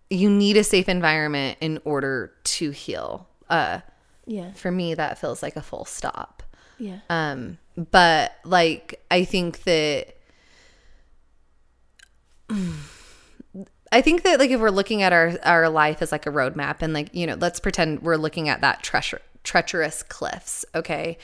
you 0.10 0.30
need 0.30 0.56
a 0.56 0.64
safe 0.64 0.88
environment 0.88 1.58
in 1.62 1.80
order 1.84 2.32
to 2.44 2.72
heal 2.72 3.28
uh 3.50 3.80
Yeah. 4.26 4.54
for 4.54 4.72
me 4.72 4.94
that 4.94 5.18
feels 5.18 5.42
like 5.44 5.56
a 5.56 5.62
full 5.62 5.86
stop 5.86 6.44
Yeah. 6.78 7.00
um 7.10 7.58
but 7.76 8.34
like 8.46 9.02
i 9.12 9.24
think 9.26 9.64
that 9.64 10.16
I 13.92 14.02
think 14.02 14.24
that 14.24 14.40
like 14.40 14.50
if 14.52 14.60
we're 14.60 14.70
looking 14.70 15.02
at 15.02 15.14
our 15.14 15.38
our 15.44 15.70
life 15.70 16.02
as 16.02 16.12
like 16.12 16.26
a 16.26 16.30
roadmap 16.32 16.82
and 16.82 16.94
like 16.94 17.14
you 17.14 17.26
know 17.26 17.36
let's 17.36 17.60
pretend 17.60 18.02
we're 18.02 18.18
looking 18.18 18.50
at 18.50 18.62
that 18.62 18.84
treacher- 18.84 19.20
treacherous 19.46 20.04
cliffs 20.04 20.66
okay? 20.76 21.18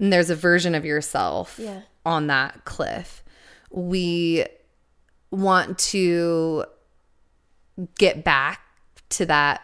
And 0.00 0.12
there's 0.12 0.30
a 0.30 0.34
version 0.36 0.74
of 0.74 0.84
yourself 0.84 1.58
Yeah. 1.62 1.82
on 2.04 2.26
that 2.26 2.64
cliff. 2.64 3.22
We 3.70 4.44
want 5.30 5.78
to 5.78 6.64
get 7.98 8.24
back 8.24 8.60
to 9.10 9.26
that 9.26 9.60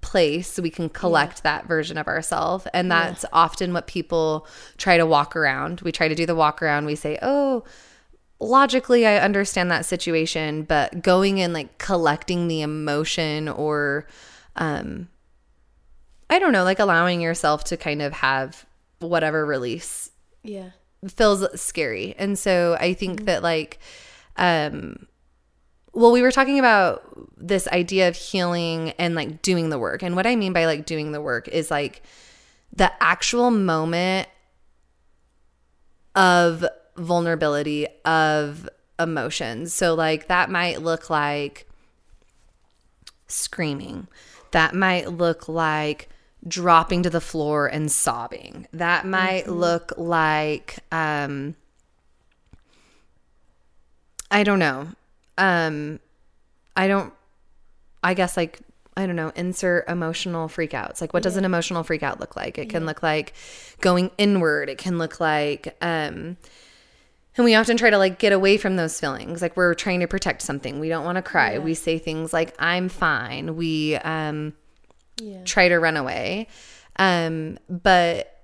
place 0.00 0.48
so 0.52 0.62
we 0.62 0.70
can 0.70 0.88
collect 0.88 1.42
that 1.42 1.66
version 1.66 1.98
of 1.98 2.06
ourselves 2.06 2.66
and 2.72 2.90
that's 2.90 3.24
often 3.32 3.72
what 3.72 3.86
people 3.88 4.46
try 4.78 4.96
to 4.96 5.04
walk 5.04 5.34
around. 5.34 5.80
We 5.80 5.90
try 5.92 6.06
to 6.08 6.14
do 6.14 6.26
the 6.26 6.34
walk 6.34 6.62
around. 6.62 6.86
We 6.86 6.94
say 6.94 7.18
oh 7.22 7.64
logically 8.38 9.06
I 9.06 9.16
understand 9.18 9.70
that 9.70 9.84
situation, 9.86 10.62
but 10.62 11.02
going 11.02 11.40
and 11.40 11.52
like 11.52 11.78
collecting 11.78 12.46
the 12.48 12.60
emotion 12.62 13.48
or 13.48 14.06
um 14.54 15.08
I 16.28 16.38
don't 16.38 16.52
know, 16.52 16.64
like 16.64 16.78
allowing 16.78 17.20
yourself 17.20 17.64
to 17.64 17.76
kind 17.76 18.02
of 18.02 18.12
have 18.14 18.66
whatever 18.98 19.44
release 19.46 20.10
Yeah. 20.42 20.70
feels 21.08 21.60
scary. 21.60 22.14
And 22.18 22.38
so 22.38 22.76
I 22.80 22.94
think 22.94 23.26
that 23.26 23.42
like 23.42 23.78
um 24.36 25.06
well 25.92 26.12
we 26.12 26.20
were 26.22 26.32
talking 26.32 26.58
about 26.58 27.02
this 27.36 27.66
idea 27.68 28.08
of 28.08 28.16
healing 28.16 28.90
and 28.98 29.14
like 29.14 29.40
doing 29.42 29.70
the 29.70 29.78
work. 29.78 30.02
And 30.02 30.16
what 30.16 30.26
I 30.26 30.36
mean 30.36 30.52
by 30.52 30.66
like 30.66 30.84
doing 30.86 31.12
the 31.12 31.20
work 31.20 31.48
is 31.48 31.70
like 31.70 32.02
the 32.74 32.90
actual 33.02 33.50
moment 33.50 34.28
of 36.14 36.64
vulnerability 36.96 37.86
of 38.04 38.68
emotions. 38.98 39.72
So 39.74 39.94
like 39.94 40.28
that 40.28 40.50
might 40.50 40.82
look 40.82 41.10
like 41.10 41.68
screaming. 43.28 44.08
That 44.52 44.74
might 44.74 45.10
look 45.12 45.48
like 45.48 46.08
dropping 46.46 47.02
to 47.02 47.10
the 47.10 47.20
floor 47.20 47.66
and 47.66 47.90
sobbing. 47.90 48.66
That 48.72 49.06
might 49.06 49.48
look 49.48 49.92
like 49.96 50.78
um 50.92 51.54
I 54.30 54.44
don't 54.44 54.58
know. 54.58 54.88
Um 55.38 56.00
I 56.76 56.88
don't 56.88 57.12
I 58.02 58.14
guess 58.14 58.36
like 58.36 58.60
I 58.96 59.06
don't 59.06 59.16
know, 59.16 59.32
insert 59.36 59.88
emotional 59.88 60.48
freakouts. 60.48 61.00
Like 61.00 61.12
what 61.12 61.22
does 61.22 61.36
an 61.36 61.44
emotional 61.44 61.84
freakout 61.84 62.18
look 62.18 62.36
like? 62.36 62.58
It 62.58 62.70
can 62.70 62.86
look 62.86 63.02
like 63.02 63.34
going 63.80 64.10
inward. 64.16 64.68
It 64.70 64.78
can 64.78 64.98
look 64.98 65.20
like 65.20 65.76
um 65.80 66.36
and 67.36 67.44
we 67.44 67.54
often 67.54 67.76
try 67.76 67.90
to 67.90 67.98
like 67.98 68.18
get 68.18 68.32
away 68.32 68.56
from 68.56 68.76
those 68.76 68.98
feelings. 68.98 69.42
Like 69.42 69.56
we're 69.56 69.74
trying 69.74 70.00
to 70.00 70.06
protect 70.06 70.40
something. 70.42 70.80
We 70.80 70.88
don't 70.88 71.04
want 71.04 71.16
to 71.16 71.22
cry. 71.22 71.58
We 71.58 71.74
say 71.74 71.98
things 71.98 72.32
like 72.32 72.54
I'm 72.58 72.88
fine. 72.88 73.56
We 73.56 73.96
um 73.96 74.54
Yeah. 75.20 75.42
try 75.44 75.68
to 75.68 75.78
run 75.78 75.96
away. 75.96 76.48
Um, 76.98 77.58
but 77.68 78.42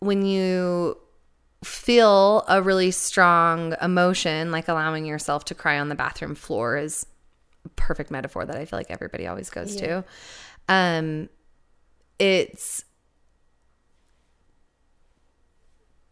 when 0.00 0.24
you 0.24 0.96
feel 1.64 2.44
a 2.48 2.62
really 2.62 2.90
strong 2.90 3.74
emotion, 3.82 4.50
like 4.50 4.68
allowing 4.68 5.04
yourself 5.04 5.44
to 5.46 5.54
cry 5.54 5.78
on 5.78 5.88
the 5.88 5.94
bathroom 5.94 6.34
floor 6.34 6.76
is 6.76 7.06
a 7.64 7.68
perfect 7.70 8.10
metaphor 8.10 8.44
that 8.46 8.56
I 8.56 8.64
feel 8.64 8.78
like 8.78 8.90
everybody 8.90 9.26
always 9.26 9.50
goes 9.50 9.76
to. 9.76 10.04
Um, 10.68 11.28
it's 12.18 12.84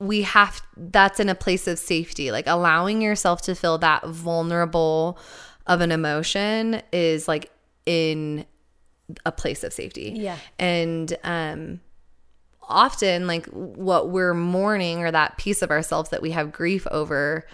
we 0.00 0.23
have 0.23 0.62
that's 0.76 1.19
in 1.19 1.28
a 1.28 1.35
place 1.35 1.67
of 1.67 1.78
safety 1.78 2.31
like 2.31 2.47
allowing 2.47 3.02
yourself 3.02 3.43
to 3.43 3.55
feel 3.55 3.78
that 3.78 4.07
vulnerable 4.07 5.19
of 5.67 5.81
an 5.81 5.90
emotion 5.90 6.81
is 6.93 7.26
like 7.26 7.50
in 7.85 8.47
a 9.24 9.32
place 9.32 9.64
of 9.64 9.72
safety 9.72 10.12
Yeah. 10.16 10.36
and 10.58 11.16
um 11.24 11.80
often 12.62 13.26
like 13.26 13.46
what 13.46 14.10
we're 14.10 14.34
mourning 14.34 14.98
or 15.02 15.10
that 15.10 15.38
piece 15.38 15.62
of 15.62 15.70
ourselves 15.70 16.10
that 16.10 16.20
we 16.20 16.32
have 16.32 16.52
grief 16.52 16.86
over 16.90 17.46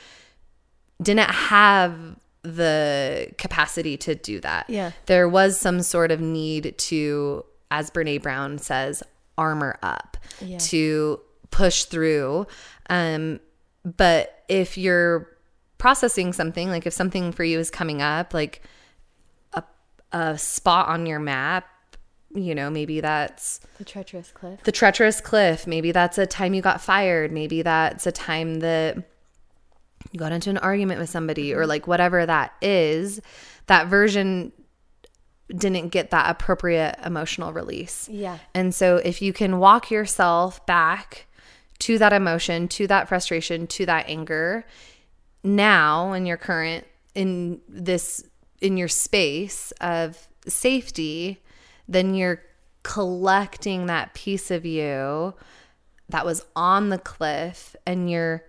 didn't 1.01 1.31
have 1.31 2.17
the 2.43 3.29
capacity 3.39 3.97
to 3.97 4.15
do 4.15 4.41
that 4.41 4.69
Yeah. 4.69 4.91
there 5.07 5.29
was 5.29 5.59
some 5.59 5.83
sort 5.83 6.11
of 6.11 6.21
need 6.21 6.75
to 6.79 7.45
as 7.71 7.91
brene 7.91 8.21
brown 8.23 8.59
says 8.59 9.03
armor 9.39 9.79
up 9.83 10.17
Yeah. 10.41 10.59
to 10.59 11.21
push 11.51 11.85
through 11.85 12.47
um 12.91 13.39
but 13.85 14.43
if 14.49 14.77
you're 14.77 15.29
processing 15.79 16.33
something 16.33 16.69
like 16.71 16.87
if 16.87 16.93
something 16.93 17.31
for 17.33 17.45
you 17.45 17.59
is 17.59 17.71
coming 17.71 18.03
up 18.03 18.35
like 18.35 18.63
a 20.15 20.39
spot 20.39 20.89
on 20.89 21.07
your 21.07 21.19
map 21.19 21.67
you 22.35 22.55
know 22.55 22.71
maybe 22.71 23.01
that's 23.01 23.61
The 23.79 23.85
treacherous 23.85 24.33
cliff. 24.33 24.63
the 24.65 24.73
treacherous 24.73 25.21
cliff 25.21 25.67
maybe 25.67 25.93
that's 25.93 26.19
a 26.19 26.27
time 26.27 26.55
you 26.55 26.63
got 26.63 26.81
fired 26.81 27.31
maybe 27.31 27.63
that's 27.63 28.07
a 28.07 28.13
time 28.13 28.61
that 28.61 28.97
you 30.13 30.19
got 30.19 30.33
into 30.33 30.51
an 30.51 30.59
argument 30.59 31.01
with 31.01 31.11
somebody 31.11 31.53
or 31.53 31.61
mm-hmm. 31.61 31.69
like 31.69 31.87
whatever 31.87 32.25
that 32.25 32.55
is 32.63 33.21
that 33.67 33.89
version 33.89 34.53
didn't 35.49 35.89
get 35.89 36.11
that 36.11 36.31
appropriate 36.31 36.97
emotional 37.05 37.53
release. 37.53 38.09
Yeah. 38.09 38.39
And 38.55 38.75
so 38.75 38.97
if 38.97 39.21
you 39.21 39.33
can 39.33 39.59
walk 39.59 39.91
yourself 39.91 40.65
back 40.67 41.27
to 41.81 41.99
that 41.99 42.13
emotion, 42.13 42.69
to 42.69 42.87
that 42.87 43.09
frustration, 43.09 43.67
to 43.69 43.87
that 43.87 44.09
anger, 44.09 44.65
now 45.43 46.13
in 46.13 46.25
your 46.25 46.37
current 46.37 46.87
in 47.15 47.61
this 47.69 48.25
in 48.65 48.79
your 48.79 48.89
space 48.89 49.73
of 49.83 50.27
safety, 50.49 51.43
then 51.87 52.15
you're 52.15 52.41
collecting 52.83 53.87
that 53.87 54.15
piece 54.15 54.51
of 54.51 54.65
you 54.65 55.35
that 56.09 56.25
was 56.25 56.45
on 56.57 56.89
the 56.89 56.99
cliff 56.99 57.77
and 57.87 58.11
you're 58.11 58.43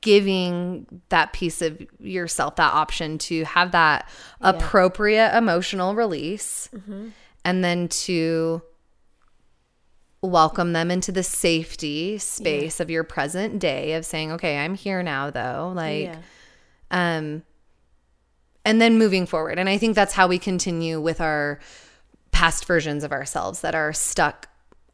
giving 0.00 0.86
that 1.08 1.32
piece 1.32 1.60
of 1.60 1.84
yourself 1.98 2.54
that 2.54 2.72
option 2.72 3.18
to 3.18 3.44
have 3.44 3.72
that 3.72 4.08
appropriate 4.40 5.36
emotional 5.36 5.96
release 5.96 6.68
and 7.44 7.64
then 7.64 7.88
to 7.88 8.62
welcome 10.22 10.72
them 10.72 10.90
into 10.90 11.10
the 11.10 11.24
safety 11.24 12.16
space 12.18 12.78
of 12.78 12.90
your 12.90 13.02
present 13.02 13.58
day 13.58 13.94
of 13.94 14.04
saying 14.04 14.30
okay 14.32 14.58
i'm 14.58 14.74
here 14.74 15.02
now 15.02 15.30
though 15.30 15.72
like 15.74 16.06
yeah. 16.06 16.16
um 16.90 17.42
and 18.68 18.80
then 18.80 18.98
moving 18.98 19.26
forward 19.26 19.58
and 19.58 19.68
i 19.68 19.76
think 19.78 19.94
that's 19.94 20.12
how 20.12 20.26
we 20.28 20.38
continue 20.38 21.00
with 21.00 21.20
our 21.20 21.58
past 22.30 22.64
versions 22.66 23.02
of 23.04 23.10
ourselves 23.12 23.60
that 23.62 23.74
are 23.74 23.92
stuck 23.92 24.48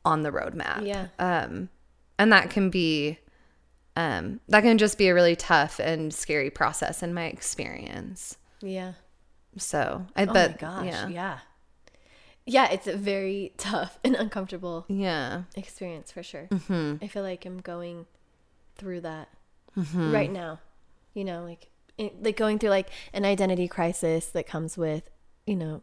on 0.05 0.23
the 0.23 0.31
roadmap 0.31 0.85
Yeah. 0.87 1.09
um 1.19 1.69
and 2.19 2.33
that 2.33 2.51
can 2.51 2.71
be 2.71 3.19
um 3.97 4.41
that 4.49 4.63
can 4.63 4.79
just 4.79 4.97
be 4.99 5.09
a 5.09 5.15
really 5.15 5.37
tough 5.37 5.79
and 5.81 6.13
scary 6.15 6.51
process 6.51 7.03
in 7.03 7.13
my 7.15 7.25
experience 7.27 8.37
Yeah. 8.63 8.93
so 9.59 10.07
i 10.17 10.25
Oh 10.25 10.33
bet 10.33 10.51
my 10.53 10.57
gosh. 10.69 10.87
yeah 10.87 11.09
Yeah. 11.09 11.39
yeah. 12.47 12.71
it's 12.71 12.87
a 12.87 12.97
very 12.97 13.53
tough 13.59 13.99
and 14.05 14.15
uncomfortable 14.15 14.85
yeah 14.89 15.43
experience 15.57 16.13
for 16.13 16.23
sure. 16.23 16.47
Mm-hmm. 16.51 17.05
I 17.05 17.09
feel 17.09 17.23
like 17.23 17.45
I'm 17.47 17.59
going 17.61 18.07
through 18.77 19.03
that 19.03 19.29
right 19.95 20.31
now. 20.33 20.61
You 21.15 21.25
know, 21.25 21.45
like 21.45 21.69
it, 21.99 22.23
like 22.23 22.37
going 22.37 22.59
through 22.59 22.71
like 22.71 22.89
an 23.13 23.25
identity 23.25 23.69
crisis 23.69 24.27
that 24.27 24.47
comes 24.47 24.77
with, 24.77 25.11
you 25.47 25.57
know, 25.57 25.83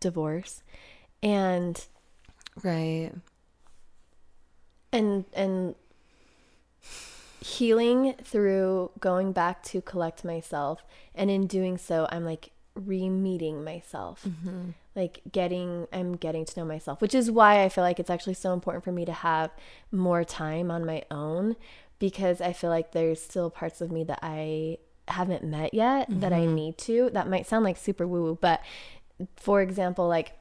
divorce, 0.00 0.62
and 1.22 1.86
right. 2.62 3.12
and 4.92 5.24
and 5.32 5.74
healing 7.40 8.14
through 8.22 8.90
going 9.00 9.32
back 9.32 9.62
to 9.64 9.80
collect 9.80 10.24
myself, 10.24 10.84
and 11.14 11.30
in 11.30 11.46
doing 11.46 11.78
so, 11.78 12.06
I'm 12.10 12.24
like 12.24 12.50
re-meeting 12.74 13.64
myself. 13.64 14.24
Mm-hmm. 14.26 14.70
like 14.96 15.20
getting 15.30 15.86
i'm 15.92 16.16
getting 16.16 16.44
to 16.46 16.60
know 16.60 16.64
myself 16.64 17.02
which 17.02 17.14
is 17.14 17.30
why 17.30 17.62
i 17.62 17.68
feel 17.68 17.84
like 17.84 18.00
it's 18.00 18.08
actually 18.08 18.34
so 18.34 18.54
important 18.54 18.82
for 18.82 18.92
me 18.92 19.04
to 19.04 19.12
have 19.12 19.50
more 19.90 20.24
time 20.24 20.70
on 20.70 20.86
my 20.86 21.02
own 21.10 21.56
because 21.98 22.40
i 22.40 22.52
feel 22.52 22.70
like 22.70 22.92
there's 22.92 23.20
still 23.22 23.50
parts 23.50 23.82
of 23.82 23.90
me 23.90 24.04
that 24.04 24.18
i 24.22 24.78
haven't 25.12 25.44
met 25.44 25.72
yet 25.72 26.06
that 26.08 26.32
i 26.32 26.44
need 26.44 26.76
to 26.76 27.10
that 27.12 27.28
might 27.28 27.46
sound 27.46 27.64
like 27.64 27.76
super 27.76 28.06
woo 28.06 28.22
woo 28.22 28.38
but 28.40 28.60
for 29.36 29.60
example 29.60 30.08
like 30.08 30.32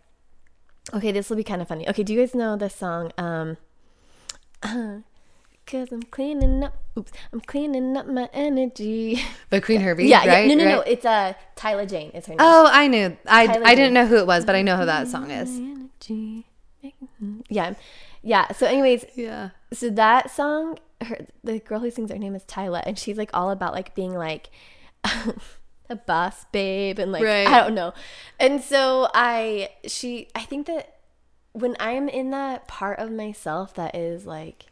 okay 0.93 1.11
this 1.11 1.29
will 1.29 1.37
be 1.37 1.43
kind 1.43 1.61
of 1.61 1.67
funny 1.67 1.87
okay 1.87 2.03
do 2.03 2.13
you 2.13 2.19
guys 2.19 2.33
know 2.33 2.55
the 2.55 2.69
song 2.69 3.11
um 3.17 3.57
Cause 5.67 5.89
I'm 5.91 6.03
cleaning 6.03 6.63
up. 6.63 6.75
Oops, 6.97 7.11
I'm 7.31 7.39
cleaning 7.39 7.95
up 7.95 8.05
my 8.07 8.27
energy. 8.33 9.21
but 9.49 9.63
queen 9.63 9.79
herbie 9.79 10.05
Yeah, 10.07 10.27
right 10.27 10.47
yeah. 10.47 10.55
No, 10.55 10.63
no, 10.63 10.69
no. 10.69 10.77
Right? 10.79 10.87
It's 10.87 11.05
uh 11.05 11.33
Tyler 11.55 11.85
Jane. 11.85 12.09
Is 12.11 12.25
her 12.25 12.31
name. 12.31 12.39
oh 12.41 12.67
i 12.69 12.87
knew 12.87 13.15
i 13.27 13.47
Tyler 13.47 13.67
i 13.67 13.75
didn't 13.75 13.93
know 13.93 14.05
who 14.05 14.17
it 14.17 14.27
was 14.27 14.43
but 14.43 14.55
i 14.55 14.61
know 14.61 14.75
who 14.75 14.85
that 14.85 15.07
song 15.07 15.31
is 15.31 15.57
Energy. 15.57 16.47
Yeah, 17.47 17.75
yeah. 18.23 18.51
So, 18.51 18.65
anyways, 18.65 19.05
yeah 19.15 19.51
so 19.71 19.89
that 19.91 20.31
song, 20.31 20.77
her 21.03 21.25
the 21.43 21.59
girl 21.59 21.79
who 21.79 21.91
sings 21.91 22.11
her 22.11 22.17
name 22.17 22.35
is 22.35 22.43
Tyla, 22.43 22.83
and 22.85 22.97
she's 22.97 23.17
like 23.17 23.31
all 23.33 23.49
about 23.51 23.73
like 23.73 23.95
being 23.95 24.13
like 24.13 24.49
a 25.89 25.95
boss 25.95 26.45
babe 26.51 26.99
and 26.99 27.11
like 27.11 27.23
Right. 27.23 27.47
I 27.47 27.59
don't 27.59 27.75
know. 27.75 27.93
And 28.39 28.61
so 28.61 29.09
I 29.13 29.69
she 29.85 30.27
I 30.35 30.41
think 30.41 30.67
that 30.67 30.97
when 31.53 31.75
I'm 31.79 32.07
in 32.07 32.29
that 32.31 32.67
part 32.67 32.99
of 32.99 33.11
myself 33.11 33.73
that 33.75 33.95
is 33.95 34.25
like 34.25 34.67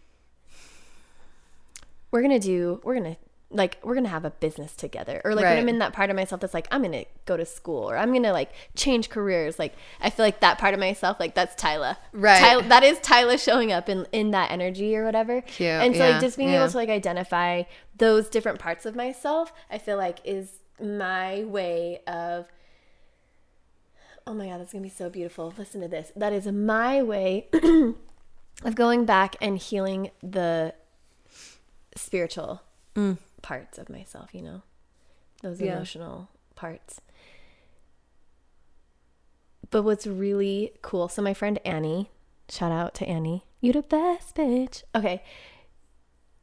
we're 2.12 2.22
gonna 2.22 2.40
do 2.40 2.80
we're 2.84 2.96
gonna 2.96 3.18
like 3.52 3.80
we're 3.84 3.96
gonna 3.96 4.10
have 4.10 4.26
a 4.26 4.30
business 4.30 4.76
together. 4.76 5.22
Or 5.26 5.34
like 5.34 5.46
when 5.46 5.58
i'm 5.58 5.70
in 5.70 5.80
that 5.80 5.94
part 5.94 6.10
of 6.10 6.16
myself 6.16 6.42
that's 6.42 6.54
like 6.54 6.68
i'm 6.72 6.82
gonna 6.84 7.06
go 7.26 7.36
to 7.36 7.46
school 7.46 7.90
or 7.90 7.98
i'm 7.98 8.14
gonna 8.14 8.34
like 8.34 8.52
change 8.76 9.10
careers. 9.10 9.58
Like 9.58 9.76
i 10.02 10.10
feel 10.10 10.26
like 10.26 10.40
that 10.42 10.58
part 10.58 10.74
of 10.74 10.80
myself 10.80 11.20
like 11.20 11.36
that's 11.36 11.56
tyla. 11.56 11.98
Right. 12.14 12.40
Tyla, 12.40 12.64
that 12.64 12.84
is 12.84 13.00
tyla 13.00 13.38
showing 13.38 13.72
up 13.72 13.90
in 13.90 14.08
in 14.12 14.32
that 14.32 14.52
energy 14.52 14.96
or 14.96 15.06
whatever. 15.06 15.42
Cute, 15.42 15.70
and 15.70 15.96
so 15.96 16.06
yeah, 16.06 16.12
like 16.12 16.22
just 16.22 16.38
being 16.38 16.50
yeah. 16.50 16.62
able 16.62 16.70
to 16.70 16.78
like 16.78 16.90
identify 16.90 17.64
those 17.98 18.30
different 18.30 18.60
parts 18.60 18.86
of 18.86 18.96
myself 18.96 19.52
i 19.70 19.78
feel 19.78 19.98
like 19.98 20.20
is 20.24 20.60
my 20.82 21.44
way 21.44 22.00
of 22.08 22.48
oh 24.30 24.34
my 24.34 24.48
god 24.48 24.60
that's 24.60 24.72
gonna 24.72 24.84
be 24.84 24.90
so 24.90 25.10
beautiful. 25.10 25.54
Listen 25.58 25.82
to 25.82 25.88
this. 25.88 26.12
That 26.16 26.34
is 26.34 26.46
my 26.46 27.02
way 27.02 27.48
of 28.64 28.76
going 28.76 29.06
back 29.06 29.36
and 29.42 29.58
healing 29.58 30.12
the 30.22 30.76
spiritual 31.96 32.62
mm. 32.96 33.18
Parts 33.42 33.78
of 33.78 33.90
myself 33.90 34.34
you 34.34 34.42
know? 34.42 34.62
Those 35.42 35.62
Yeah. 35.62 35.76
emotional 35.76 36.30
parts. 36.56 37.00
But 39.72 39.84
what's 39.84 40.08
really 40.08 40.74
cool 40.82 41.08
so 41.10 41.22
my 41.22 41.34
friend 41.34 41.60
annie 41.66 42.10
shout 42.50 42.72
out 42.72 42.94
to 42.96 43.06
annie. 43.08 43.46
You 43.62 43.74
the 43.74 43.82
best 43.84 44.36
bitch. 44.36 44.84
Okay. 44.96 45.22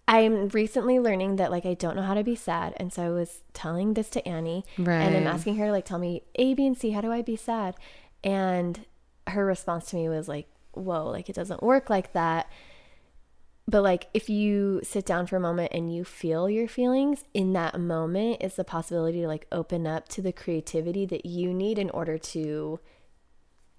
I'm 0.08 0.48
recently 0.50 1.00
learning 1.00 1.36
that 1.36 1.50
like 1.50 1.66
i 1.66 1.74
don't 1.74 1.96
know 1.96 2.02
how 2.02 2.14
to 2.14 2.22
be 2.22 2.36
sad 2.36 2.74
and 2.76 2.92
so 2.92 3.02
i 3.02 3.08
was 3.10 3.40
telling 3.54 3.94
this 3.94 4.08
to 4.10 4.26
annie 4.28 4.64
and 4.76 5.16
i'm 5.16 5.26
asking 5.26 5.56
her 5.56 5.72
like 5.72 5.84
tell 5.84 5.98
me 5.98 6.22
a 6.36 6.54
b 6.54 6.64
and 6.66 6.78
c 6.78 6.92
how 6.92 7.00
do 7.00 7.10
i 7.10 7.22
be 7.22 7.34
sad? 7.36 7.74
And 8.22 8.84
her 9.26 9.44
response 9.44 9.86
to 9.90 9.96
me 9.96 10.08
was 10.08 10.28
like 10.28 10.46
whoa 10.72 11.08
like 11.08 11.28
it 11.28 11.34
doesn't 11.34 11.60
work 11.62 11.90
like 11.90 12.12
that 12.12 12.48
but 13.68 13.82
like 13.82 14.08
if 14.14 14.30
you 14.30 14.80
sit 14.82 15.04
down 15.04 15.26
for 15.26 15.36
a 15.36 15.40
moment 15.40 15.72
and 15.72 15.94
you 15.94 16.04
feel 16.04 16.48
your 16.48 16.68
feelings 16.68 17.24
in 17.34 17.52
that 17.52 17.78
moment 17.78 18.38
it's 18.40 18.56
the 18.56 18.64
possibility 18.64 19.20
to 19.20 19.26
like 19.26 19.46
open 19.50 19.86
up 19.86 20.08
to 20.08 20.22
the 20.22 20.32
creativity 20.32 21.04
that 21.06 21.26
you 21.26 21.52
need 21.52 21.78
in 21.78 21.90
order 21.90 22.16
to 22.18 22.78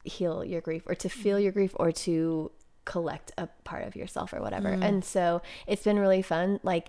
heal 0.03 0.43
your 0.43 0.61
grief 0.61 0.83
or 0.85 0.95
to 0.95 1.09
feel 1.09 1.35
mm-hmm. 1.35 1.43
your 1.43 1.51
grief 1.51 1.71
or 1.75 1.91
to 1.91 2.51
collect 2.87 3.33
a 3.37 3.47
part 3.65 3.85
of 3.85 3.95
yourself 3.95 4.31
or 4.33 4.41
whatever. 4.41 4.69
Mm. 4.69 4.83
And 4.83 5.05
so 5.05 5.41
it's 5.67 5.83
been 5.83 5.99
really 5.99 6.21
fun 6.21 6.59
like 6.63 6.87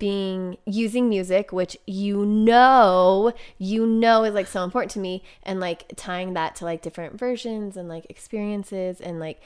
being 0.00 0.56
using 0.66 1.08
music 1.08 1.52
which 1.52 1.76
you 1.86 2.26
know 2.26 3.32
you 3.56 3.86
know 3.86 4.24
is 4.24 4.34
like 4.34 4.48
so 4.48 4.64
important 4.64 4.90
to 4.90 4.98
me 4.98 5.22
and 5.44 5.60
like 5.60 5.84
tying 5.94 6.34
that 6.34 6.56
to 6.56 6.64
like 6.64 6.82
different 6.82 7.16
versions 7.16 7.76
and 7.76 7.88
like 7.88 8.04
experiences 8.10 9.00
and 9.00 9.20
like 9.20 9.40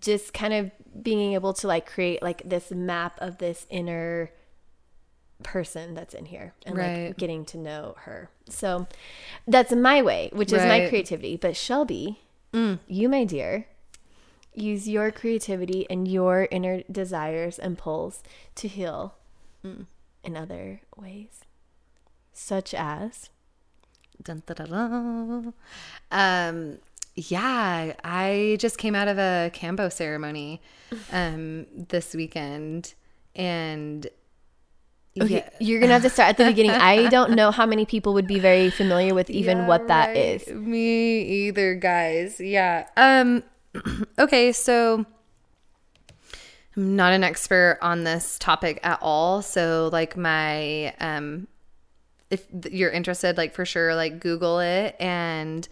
just 0.00 0.32
kind 0.32 0.54
of 0.54 0.70
being 1.02 1.32
able 1.34 1.52
to 1.52 1.66
like 1.66 1.86
create 1.86 2.22
like 2.22 2.48
this 2.48 2.70
map 2.70 3.18
of 3.20 3.38
this 3.38 3.66
inner 3.68 4.30
person 5.42 5.94
that's 5.94 6.14
in 6.14 6.26
here 6.26 6.54
and 6.64 6.76
Right. 6.76 7.06
like 7.08 7.16
getting 7.16 7.44
to 7.46 7.58
know 7.58 7.96
her. 8.00 8.30
So 8.48 8.86
that's 9.48 9.72
my 9.72 10.02
way, 10.02 10.30
which 10.32 10.52
is 10.52 10.62
my 10.64 10.88
creativity. 10.88 11.36
But 11.36 11.56
Shelby, 11.56 12.20
mm. 12.52 12.78
you, 12.86 13.08
my 13.08 13.24
dear, 13.24 13.66
use 14.54 14.88
your 14.88 15.10
creativity 15.10 15.86
and 15.90 16.06
your 16.08 16.48
inner 16.50 16.82
desires 16.90 17.58
and 17.58 17.78
pulls 17.78 18.22
to 18.56 18.68
heal 18.68 19.14
in 19.62 20.36
other 20.36 20.80
ways, 20.96 21.40
such 22.32 22.74
as 22.74 23.30
Dun, 24.22 24.42
da, 24.46 24.52
da, 24.54 24.64
da. 24.66 25.50
Um, 26.10 26.78
yeah, 27.14 27.92
I 28.04 28.56
just 28.60 28.76
came 28.76 28.94
out 28.94 29.08
of 29.08 29.18
a 29.18 29.50
Kambo 29.54 29.90
ceremony 29.90 30.60
um, 31.10 31.66
this 31.88 32.14
weekend, 32.14 32.94
and 33.34 34.06
Okay, 35.20 35.34
yeah, 35.36 35.48
you're 35.58 35.80
gonna 35.80 35.92
have 35.94 36.02
to 36.02 36.10
start 36.10 36.30
at 36.30 36.36
the 36.36 36.44
beginning. 36.44 36.70
I 36.70 37.08
don't 37.10 37.32
know 37.32 37.50
how 37.50 37.66
many 37.66 37.84
people 37.84 38.14
would 38.14 38.26
be 38.28 38.38
very 38.38 38.70
familiar 38.70 39.14
with 39.14 39.28
even 39.30 39.58
Yeah, 39.58 39.66
what 39.66 39.88
that 39.88 40.08
right. 40.08 40.16
is. 40.16 40.46
Me 40.48 41.20
either, 41.22 41.74
guys. 41.74 42.40
Yeah. 42.40 42.86
Um. 42.96 43.42
okay, 44.18 44.52
so 44.52 45.04
I'm 46.76 46.96
not 46.96 47.12
an 47.12 47.24
expert 47.24 47.78
on 47.82 48.04
this 48.04 48.38
topic 48.38 48.80
at 48.82 48.98
all. 49.02 49.42
So, 49.42 49.90
like, 49.92 50.16
my 50.16 50.94
um, 51.00 51.46
if 52.30 52.46
you're 52.70 52.90
interested, 52.90 53.36
like 53.36 53.54
for 53.54 53.64
sure, 53.64 53.94
like 53.94 54.20
Google 54.20 54.60
it 54.60 54.96
and 55.00 55.68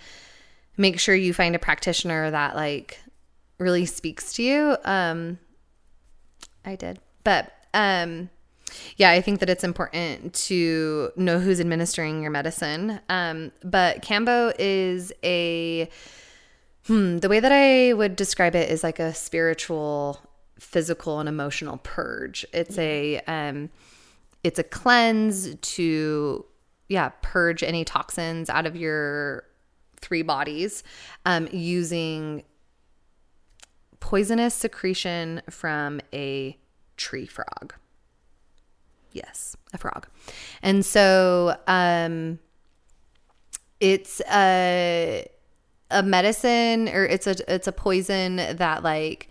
make 0.77 0.99
sure 0.99 1.15
you 1.15 1.33
find 1.33 1.55
a 1.55 1.59
practitioner 1.59 2.31
that 2.31 2.57
like 2.57 3.01
really 3.59 3.87
speaks 3.87 4.33
to 4.35 4.43
you. 4.43 4.77
Um, 4.85 5.39
I 6.65 6.77
did, 6.77 6.99
but 7.25 7.53
um, 7.75 8.29
yeah, 8.97 9.11
I 9.11 9.21
think 9.21 9.41
that 9.41 9.49
it's 9.49 9.65
important 9.65 10.35
to 10.35 11.13
know 11.17 11.39
who's 11.39 11.61
administering 11.61 12.23
your 12.23 12.31
medicine. 12.31 13.01
Um, 13.09 13.53
but 13.63 14.03
Kambo 14.03 14.53
is 14.59 15.13
a 15.23 15.89
Hmm, 16.89 17.19
the 17.19 17.29
way 17.29 17.39
that 17.39 17.53
I 17.53 17.93
would 17.93 18.17
describe 18.17 18.55
it 18.55 18.71
is 18.71 18.83
like 18.83 18.99
a 18.99 19.13
spiritual, 19.13 20.21
physical, 20.59 21.21
and 21.21 21.29
emotional 21.29 21.77
purge. 21.83 22.47
It's 22.55 22.79
a 22.79 23.21
um, 23.27 23.69
it's 24.43 24.59
a 24.59 24.63
cleanse 24.63 25.55
to 25.55 26.47
yeah 26.89 27.11
purge 27.21 27.63
any 27.63 27.85
toxins 27.85 28.49
out 28.49 28.65
of 28.65 28.75
your 28.75 29.45
three 29.97 30.23
bodies 30.23 30.83
um, 31.27 31.47
using 31.53 32.43
poisonous 34.01 34.55
secretion 34.55 35.43
from 35.51 36.01
a 36.15 36.57
tree 36.97 37.27
frog. 37.27 37.75
Yes, 39.13 39.59
a 39.75 39.79
frog. 39.79 40.07
And 40.63 40.87
so 40.87 41.55
um, 41.67 42.39
it's 43.79 44.23
a 44.33 45.27
a 45.91 46.03
medicine 46.03 46.89
or 46.89 47.05
it's 47.05 47.27
a 47.27 47.37
it's 47.53 47.67
a 47.67 47.73
poison 47.73 48.37
that 48.37 48.83
like 48.83 49.29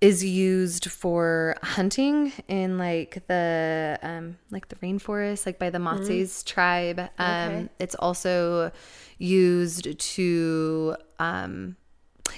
is 0.00 0.24
used 0.24 0.90
for 0.90 1.56
hunting 1.62 2.32
in 2.48 2.78
like 2.78 3.22
the 3.26 3.98
um 4.02 4.38
like 4.50 4.68
the 4.68 4.76
rainforest 4.76 5.44
like 5.44 5.58
by 5.58 5.68
the 5.70 5.78
Matses 5.78 6.42
tribe. 6.42 7.00
Um 7.18 7.28
Okay. 7.28 7.68
it's 7.78 7.94
also 7.96 8.72
used 9.18 9.98
to 9.98 10.96
um 11.18 11.76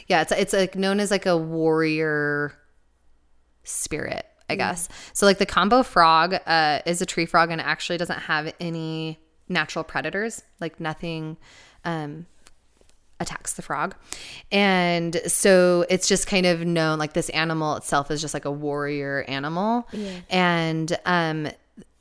yeah, 0.09 0.22
it's 0.22 0.33
it's 0.33 0.53
like 0.53 0.75
known 0.75 1.01
as 1.01 1.11
like 1.11 1.27
a 1.27 1.37
warrior 1.37 2.55
spirit, 3.64 4.27
I 4.48 4.57
guess. 4.57 4.88
So 5.12 5.27
like 5.27 5.38
the 5.38 5.46
Kambo 5.46 5.85
frog 5.85 6.35
uh, 6.46 6.81
is 6.87 7.01
a 7.03 7.07
tree 7.07 7.27
frog 7.27 7.51
and 7.51 7.61
actually 7.61 7.98
doesn't 7.98 8.20
have 8.20 8.53
any 8.59 9.20
natural 9.48 9.85
predators, 9.85 10.42
like 10.61 10.81
nothing 10.81 11.37
um, 11.85 12.27
attacks 13.22 13.54
the 13.54 13.62
frog. 13.62 13.94
And 14.50 15.20
so 15.26 15.87
it's 15.88 16.06
just 16.08 16.26
kind 16.26 16.44
of 16.44 16.66
known 16.66 16.98
like 16.98 17.14
this 17.14 17.28
animal 17.30 17.76
itself 17.76 18.11
is 18.11 18.20
just 18.20 18.35
like 18.35 18.44
a 18.44 18.50
warrior 18.50 19.24
animal. 19.28 19.88
And 20.28 20.98
um, 21.06 21.48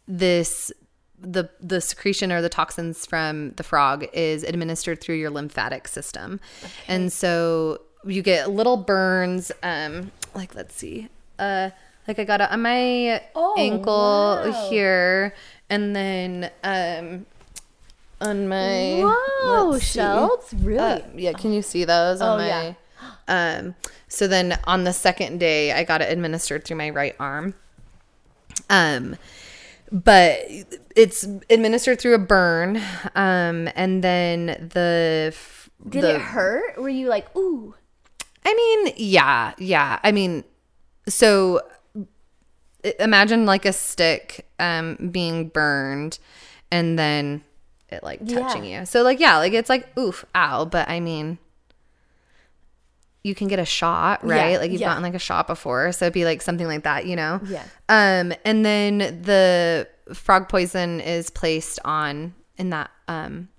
this 0.08 0.72
the 1.20 1.48
the 1.60 1.80
secretion 1.80 2.32
or 2.32 2.42
the 2.42 2.50
toxins 2.50 3.06
from 3.06 3.52
the 3.52 3.64
frog 3.64 4.08
is 4.12 4.44
administered 4.44 5.00
through 5.00 5.16
your 5.16 5.30
lymphatic 5.30 5.88
system. 5.88 6.40
And 6.88 7.14
so 7.14 7.82
you 8.06 8.24
get 8.24 8.50
little 8.50 8.78
burns 8.78 9.52
um 9.62 10.12
like 10.34 10.56
let's 10.56 10.74
see. 10.76 11.08
Uh 11.38 11.70
like 12.08 12.18
I 12.18 12.24
got 12.24 12.42
it 12.42 12.50
on 12.52 12.64
my 12.64 13.22
Oh, 13.36 13.56
ankle 13.56 13.94
wow. 14.52 14.68
here 14.72 15.36
and 15.70 15.96
then 15.96 16.50
um 16.64 17.28
on 18.22 18.48
my 18.48 19.02
Whoa, 19.04 19.78
see. 19.80 19.86
shelves? 20.00 20.54
Really? 20.54 20.80
Uh, 20.80 21.00
yeah, 21.16 21.34
can 21.34 21.52
you 21.54 21.62
see 21.62 21.84
those 21.84 22.22
on 22.22 22.36
Oh, 22.36 22.38
my 22.38 22.48
yeah. 22.48 22.74
um 23.28 23.76
so 24.08 24.28
then 24.28 24.60
on 24.66 24.84
the 24.84 24.94
second 24.94 25.40
day 25.40 25.72
I 25.74 25.84
got 25.84 26.02
it 26.02 26.12
administered 26.12 26.64
through 26.64 26.78
my 26.78 26.90
right 26.92 27.16
arm. 27.20 27.56
Um 28.70 29.16
but 29.92 30.40
it's 30.96 31.24
administered 31.50 32.00
through 32.00 32.14
a 32.16 32.20
burn 32.20 32.78
um 33.16 33.68
and 33.76 34.04
then 34.04 34.70
the 34.74 35.32
f- 35.34 35.70
Did 35.90 36.04
the, 36.04 36.16
it 36.16 36.22
hurt? 36.22 36.78
Were 36.82 36.90
you 36.90 37.08
like, 37.10 37.36
ooh? 37.36 37.74
I 38.46 38.54
mean, 38.54 38.94
yeah, 38.98 39.54
yeah. 39.58 40.00
I 40.04 40.12
mean, 40.12 40.44
so 41.08 41.62
imagine 43.00 43.46
like 43.46 43.66
a 43.66 43.74
stick 43.74 44.48
um 44.60 45.10
being 45.12 45.50
burned 45.50 46.18
and 46.72 46.98
then 46.98 47.44
it 47.92 48.04
like 48.04 48.26
touching 48.28 48.66
you. 48.66 48.86
So 48.86 49.04
like 49.04 49.20
yeah, 49.20 49.38
like 49.38 49.54
it's 49.54 49.70
like 49.70 49.98
oof, 49.98 50.26
ow, 50.36 50.66
but 50.66 50.90
I 50.90 51.00
mean 51.00 51.38
you 53.24 53.36
can 53.36 53.48
get 53.48 53.60
a 53.60 53.66
shot, 53.66 54.26
right? 54.26 54.54
Yeah, 54.54 54.58
like 54.58 54.72
you've 54.72 54.82
yeah. 54.82 54.88
gotten 54.88 55.04
like 55.04 55.14
a 55.14 55.20
shot 55.20 55.46
before, 55.46 55.92
so 55.92 56.06
it'd 56.06 56.14
be 56.14 56.26
like 56.26 56.42
something 56.42 56.66
like 56.66 56.84
that, 56.84 57.06
you 57.06 57.16
know? 57.16 57.40
Yeah. 57.46 57.64
Um 57.90 58.34
and 58.44 58.66
then 58.66 58.98
the 59.22 59.88
frog 60.14 60.50
poison 60.50 61.00
is 61.00 61.30
placed 61.30 61.80
on 61.86 62.34
in 62.58 62.72
that 62.72 62.90
um 63.08 63.50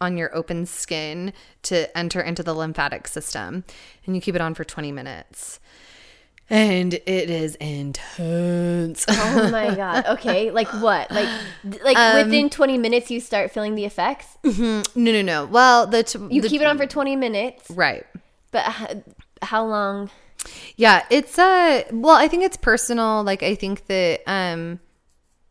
on 0.00 0.16
your 0.16 0.34
open 0.34 0.64
skin 0.64 1.32
to 1.62 1.96
enter 1.96 2.20
into 2.20 2.42
the 2.42 2.54
lymphatic 2.54 3.06
system 3.06 3.64
and 4.06 4.14
you 4.14 4.22
keep 4.22 4.34
it 4.34 4.40
on 4.40 4.54
for 4.54 4.64
20 4.64 4.92
minutes. 4.92 5.60
And 6.52 6.94
it 6.94 7.30
is 7.30 7.54
intense. 7.56 9.06
Oh 9.08 9.48
my 9.52 9.74
god. 9.76 10.04
Okay, 10.06 10.50
like 10.50 10.68
what? 10.82 11.10
Like, 11.10 11.28
like 11.84 11.96
Um, 11.96 12.16
within 12.26 12.50
20 12.50 12.76
minutes 12.78 13.10
you 13.10 13.20
start 13.20 13.52
feeling 13.52 13.76
the 13.76 13.84
effects. 13.84 14.26
no, 14.44 14.82
no, 14.96 15.22
no. 15.22 15.46
Well, 15.46 15.86
the 15.86 16.02
t- 16.02 16.18
You 16.30 16.42
the- 16.42 16.48
keep 16.48 16.60
it 16.60 16.66
on 16.66 16.76
for 16.76 16.86
20 16.86 17.14
minutes, 17.16 17.70
right. 17.70 18.04
but 18.50 18.64
h- 18.68 18.98
how 19.42 19.64
long? 19.64 20.10
Yeah, 20.76 21.04
it's 21.10 21.38
uh 21.38 21.84
well, 21.92 22.16
I 22.16 22.26
think 22.26 22.42
it's 22.42 22.56
personal. 22.56 23.22
Like 23.22 23.42
I 23.42 23.54
think 23.54 23.86
that 23.86 24.20
um 24.26 24.80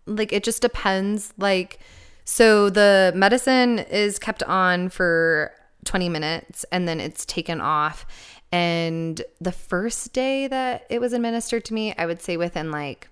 like 0.05 0.33
it 0.33 0.43
just 0.43 0.62
depends 0.62 1.33
like 1.38 1.79
so 2.25 2.69
the 2.69 3.12
medicine 3.15 3.79
is 3.79 4.17
kept 4.19 4.41
on 4.43 4.89
for 4.89 5.51
20 5.85 6.09
minutes 6.09 6.65
and 6.71 6.88
then 6.88 6.99
it's 6.99 7.25
taken 7.25 7.62
off 7.62 8.05
and 8.51 9.21
the 9.39 9.51
first 9.51 10.13
day 10.13 10.47
that 10.47 10.85
it 10.89 10.99
was 10.99 11.13
administered 11.13 11.65
to 11.65 11.73
me, 11.73 11.93
I 11.97 12.05
would 12.05 12.21
say 12.21 12.38
within 12.38 12.71
like 12.71 13.09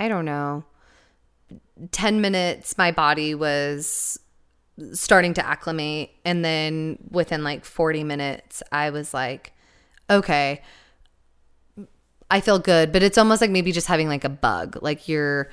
I 0.00 0.08
don't 0.08 0.24
know 0.24 0.64
10 1.92 2.20
minutes 2.20 2.76
my 2.76 2.90
body 2.90 3.34
was 3.34 4.18
starting 4.92 5.34
to 5.34 5.44
acclimate 5.44 6.10
and 6.24 6.44
then 6.44 6.98
within 7.10 7.42
like 7.42 7.64
40 7.64 8.04
minutes 8.04 8.62
I 8.70 8.90
was 8.90 9.12
like 9.12 9.52
okay 10.08 10.62
I 12.30 12.40
feel 12.40 12.58
good, 12.58 12.92
but 12.92 13.02
it's 13.02 13.16
almost 13.16 13.40
like 13.40 13.50
maybe 13.50 13.72
just 13.72 13.86
having 13.86 14.08
like 14.08 14.24
a 14.24 14.28
bug. 14.28 14.78
Like 14.82 15.08
you're 15.08 15.50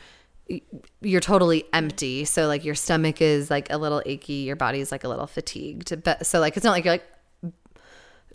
you're 1.01 1.21
totally 1.21 1.63
empty. 1.73 2.25
So 2.25 2.47
like 2.47 2.65
your 2.65 2.75
stomach 2.75 3.21
is 3.21 3.49
like 3.49 3.71
a 3.71 3.77
little 3.77 4.01
achy, 4.05 4.33
your 4.33 4.55
body's 4.55 4.91
like 4.91 5.03
a 5.03 5.07
little 5.07 5.27
fatigued. 5.27 6.03
But 6.03 6.25
so 6.25 6.39
like 6.39 6.57
it's 6.57 6.63
not 6.63 6.71
like 6.71 6.83
you're 6.85 6.95
like 6.95 7.07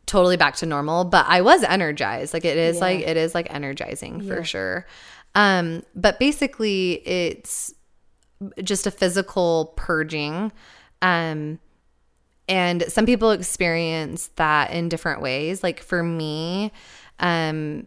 totally 0.07 0.37
back 0.37 0.57
to 0.57 0.67
normal, 0.67 1.05
but 1.05 1.27
I 1.29 1.41
was 1.43 1.63
energized. 1.63 2.35
Like 2.35 2.45
it 2.45 2.57
is 2.57 2.77
Yeah. 2.77 2.81
like 2.83 3.01
it 3.01 3.17
is 3.17 3.35
like 3.35 3.53
energizing 3.53 4.21
for 4.27 4.43
sure. 4.45 4.87
Um 5.35 5.83
but 5.95 6.19
basically 6.19 6.95
it's 7.07 7.73
just 8.63 8.87
a 8.87 8.91
physical 8.91 9.73
purging. 9.77 10.51
Um 11.03 11.59
and 12.49 12.83
some 12.89 13.07
people 13.07 13.31
experience 13.31 14.31
that 14.37 14.73
in 14.73 14.89
different 14.89 15.23
ways. 15.23 15.63
Like 15.63 15.81
for 15.83 16.03
me, 16.03 16.73
um 17.21 17.87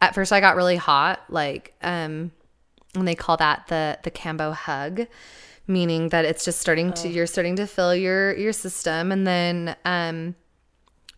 at 0.00 0.14
first 0.14 0.32
I 0.32 0.40
got 0.40 0.54
really 0.56 0.76
hot, 0.76 1.20
like 1.28 1.74
um 1.82 2.30
and 2.94 3.06
they 3.08 3.14
call 3.14 3.36
that 3.38 3.66
the 3.68 3.98
the 4.04 4.10
kambo 4.10 4.52
hug, 4.54 5.06
meaning 5.66 6.10
that 6.10 6.24
it's 6.24 6.44
just 6.44 6.60
starting 6.60 6.92
to 6.94 7.08
you're 7.08 7.26
starting 7.26 7.56
to 7.56 7.66
fill 7.66 7.94
your 7.94 8.36
your 8.36 8.52
system 8.52 9.10
and 9.10 9.26
then 9.26 9.74
um 9.84 10.34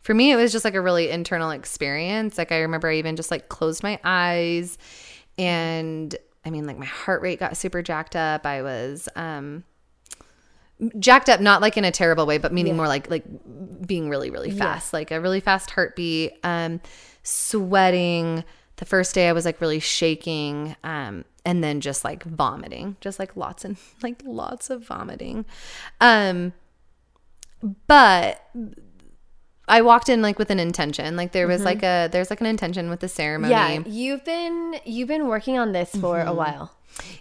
for 0.03 0.15
me 0.15 0.33
it 0.33 0.37
was 0.37 0.53
just 0.53 0.65
like 0.65 0.75
a 0.75 0.81
really 0.81 1.11
internal 1.11 1.51
experience. 1.51 2.37
Like 2.37 2.53
I 2.53 2.61
remember 2.61 2.89
I 2.89 2.97
even 2.97 3.17
just 3.17 3.31
like 3.31 3.49
closed 3.49 3.83
my 3.83 3.99
eyes 4.05 4.77
and 5.39 6.15
I 6.45 6.51
mean 6.51 6.67
like 6.67 6.79
my 6.79 6.85
heart 6.85 7.23
rate 7.23 7.39
got 7.39 7.57
super 7.57 7.83
jacked 7.83 8.17
up. 8.17 8.45
I 8.45 8.63
was 8.63 9.09
um 9.17 9.65
jacked 10.99 11.29
up 11.29 11.41
not 11.41 11.61
like 11.61 11.77
in 11.77 11.85
a 11.85 11.93
terrible 11.93 12.27
way 12.27 12.39
but 12.39 12.53
meaning 12.53 12.77
more 12.77 12.89
like 12.89 13.09
like 13.09 13.25
being 13.87 14.09
really 14.09 14.31
really 14.31 14.51
fast 14.51 14.93
like 14.93 15.13
a 15.13 15.21
really 15.21 15.39
fast 15.39 15.71
heartbeat 15.71 16.33
um 16.43 16.81
sweating 17.23 18.43
the 18.77 18.85
first 18.85 19.15
day 19.15 19.29
i 19.29 19.33
was 19.33 19.45
like 19.45 19.61
really 19.61 19.79
shaking 19.79 20.75
um 20.83 21.25
and 21.45 21.63
then 21.63 21.81
just 21.81 22.05
like 22.05 22.25
vomiting 22.25 22.97
just 23.01 23.21
like 23.21 23.37
lots 23.37 23.65
and 23.65 23.77
like 24.03 24.21
lots 24.25 24.71
of 24.71 24.85
vomiting 24.85 25.45
um 26.01 26.53
but 27.87 28.45
i 29.69 29.81
walked 29.81 30.09
in 30.09 30.21
like 30.23 30.39
with 30.39 30.51
an 30.51 30.59
intention 30.61 31.17
like 31.17 31.33
there 31.33 31.47
was 31.47 31.65
like 31.65 31.83
a 31.83 32.09
there's 32.13 32.31
like 32.31 32.41
an 32.41 32.47
intention 32.47 32.91
with 32.91 33.01
the 33.01 33.09
ceremony 33.09 33.53
Yeah, 33.53 33.83
you've 33.87 34.25
been 34.25 34.77
you've 34.85 35.09
been 35.09 35.29
working 35.29 35.59
on 35.59 35.73
this 35.73 35.91
for 35.93 36.17
Mm-hmm. 36.17 36.29
a 36.29 36.35
while. 36.35 36.73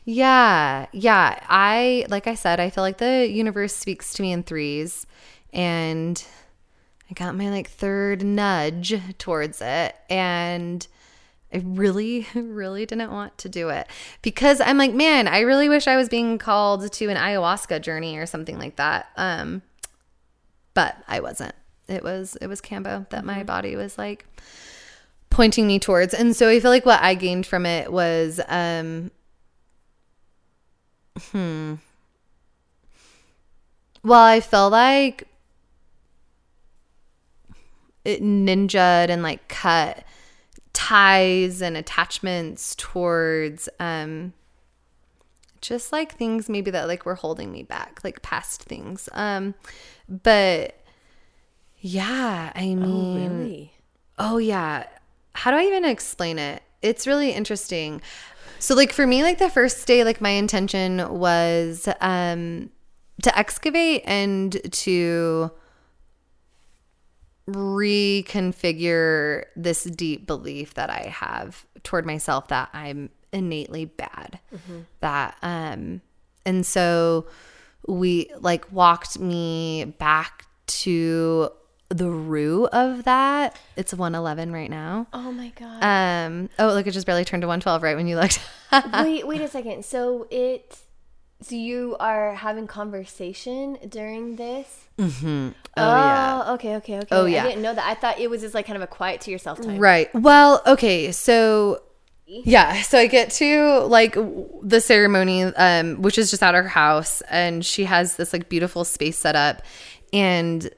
Yeah. 0.04 0.88
Yeah. 0.92 1.40
I, 1.48 2.06
like 2.10 2.28
I 2.28 2.36
said, 2.36 2.60
I 2.60 2.70
feel 2.70 2.84
like 2.84 2.98
the 2.98 3.26
universe 3.30 3.74
speaks 3.74 4.12
to 4.16 4.22
me 4.22 4.34
in 4.34 4.44
threes 4.44 5.08
and 5.54 6.22
I 7.10 7.14
got 7.14 7.36
my 7.38 7.50
like 7.50 7.70
third 7.70 8.22
nudge 8.22 8.94
towards 9.18 9.62
it. 9.62 9.96
And 10.10 10.86
I 11.54 11.62
really, 11.64 12.28
really 12.36 12.86
didn't 12.86 13.12
want 13.12 13.38
to 13.40 13.50
do 13.50 13.70
it 13.70 13.88
because 14.22 14.60
I'm 14.60 14.78
like, 14.78 14.94
man, 14.94 15.28
I 15.30 15.40
really 15.42 15.70
wish 15.70 15.88
I 15.88 15.96
was 15.96 16.10
being 16.10 16.38
called 16.38 16.92
to 16.92 17.06
an 17.08 17.16
ayahuasca 17.16 17.82
journey 17.82 18.18
or 18.18 18.26
something 18.26 18.60
like 18.60 18.76
that. 18.76 19.08
Um, 19.16 19.62
but 20.74 20.98
I 21.08 21.22
wasn't. 21.22 21.56
It 21.88 22.04
was, 22.04 22.38
it 22.42 22.48
was 22.48 22.62
Kambo 22.62 23.10
that 23.10 23.26
my 23.26 23.44
body 23.44 23.76
was 23.76 23.98
like 23.98 24.26
pointing 25.30 25.68
me 25.68 25.80
towards. 25.80 26.14
And 26.14 26.36
so 26.36 26.48
I 26.50 26.60
feel 26.60 26.72
like 26.72 26.86
what 26.86 27.02
I 27.02 27.16
gained 27.16 27.46
from 27.46 27.66
it 27.66 27.92
was, 27.92 28.40
um, 28.48 29.12
Hmm. 31.32 31.76
Well, 34.04 34.24
I 34.24 34.40
felt 34.40 34.72
like 34.72 35.28
it 38.04 38.22
ninja'd 38.24 39.10
and 39.10 39.22
like 39.22 39.48
cut 39.48 40.04
ties 40.74 41.62
and 41.62 41.78
attachments 41.78 42.76
towards 42.76 43.70
um 43.80 44.34
just 45.60 45.92
like 45.92 46.14
things 46.14 46.50
maybe 46.50 46.72
that 46.72 46.88
like 46.88 47.06
were 47.06 47.14
holding 47.14 47.52
me 47.52 47.62
back 47.62 48.00
like 48.04 48.24
past 48.24 48.64
things 48.64 49.08
um 49.12 49.54
but 50.10 50.81
yeah 51.82 52.52
i 52.56 52.74
mean 52.74 53.38
Really? 53.40 53.74
Oh 54.20 54.38
yeah. 54.38 54.86
How 55.34 55.50
do 55.50 55.58
I 55.58 55.64
even 55.64 55.84
explain 55.84 56.38
it? 56.38 56.62
It's 56.84 57.08
really 57.08 57.32
interesting. 57.32 58.02
So 58.60 58.76
like 58.76 58.94
for 58.94 59.08
me 59.08 59.24
like 59.24 59.40
the 59.40 59.50
first 59.50 59.88
day 59.88 60.04
like 60.04 60.22
my 60.22 60.30
intention 60.30 61.18
was 61.18 61.88
um 62.00 62.70
to 63.24 63.36
excavate 63.38 64.04
and 64.06 64.60
to 64.72 65.50
reconfigure 67.48 69.46
this 69.56 69.84
deep 69.84 70.28
belief 70.28 70.74
that 70.76 70.90
I 70.90 71.08
have 71.08 71.66
toward 71.84 72.06
myself 72.06 72.48
that 72.50 72.70
I'm 72.74 73.10
innately 73.34 73.86
bad. 73.86 74.40
That 75.00 75.36
um 75.42 76.02
and 76.46 76.66
so 76.66 77.28
we 77.88 78.30
like 78.40 78.72
walked 78.72 79.18
me 79.20 79.86
back 79.98 80.46
to 80.68 81.50
the 81.92 82.10
root 82.10 82.66
of 82.68 83.04
that. 83.04 83.58
It's 83.76 83.94
111 83.94 84.52
right 84.52 84.70
now. 84.70 85.08
Oh 85.14 85.32
my 85.32 85.50
god. 85.56 85.84
Um 85.84 86.50
oh 86.60 86.68
look 86.74 86.88
it 86.88 86.92
just 86.92 87.06
barely 87.06 87.26
turned 87.26 87.42
to 87.42 87.48
112 87.48 87.84
right 87.84 87.96
when 87.96 88.08
you 88.08 88.16
looked. 88.16 88.40
wait, 89.04 89.28
wait 89.28 89.42
a 89.42 89.48
second. 89.48 89.86
So 89.86 90.28
it 90.30 90.80
so 91.42 91.56
you 91.56 91.96
are 92.00 92.36
having 92.36 92.68
conversation 92.68 93.78
during 93.90 94.36
this? 94.36 94.86
mm-hmm. 94.98 95.50
Oh, 95.76 95.84
Oh 95.84 95.96
yeah. 96.06 96.52
okay, 96.54 96.76
okay, 96.76 96.98
okay. 97.00 97.08
Oh, 97.12 97.26
yeah. 97.26 97.44
I 97.44 97.48
didn't 97.48 97.64
know 97.64 97.74
that. 97.74 97.86
I 97.86 97.96
thought 97.96 98.20
it 98.20 98.30
was 98.30 98.42
just 98.42 98.54
like 98.54 98.68
kind 98.68 98.78
of 98.78 98.84
a 98.84 98.88
quiet 98.88 99.22
to 99.22 99.32
yourself 99.32 99.60
time. 99.60 99.80
Right. 99.80 100.14
Well, 100.14 100.62
okay. 100.68 101.12
So 101.12 101.82
yeah, 102.28 102.82
so 102.84 102.98
I 102.98 103.08
get 103.08 103.32
to 103.32 103.80
like 103.86 104.14
the 104.62 104.80
ceremony 104.80 105.44
um 105.44 106.02
which 106.02 106.18
is 106.18 106.30
just 106.30 106.44
at 106.44 106.54
her 106.56 106.68
house 106.68 107.22
and 107.30 107.66
she 107.66 107.86
has 107.86 108.16
this 108.16 108.32
like 108.34 108.48
beautiful 108.48 108.86
space 108.86 109.18
set 109.18 109.36
up 109.36 109.64
and 110.14 110.70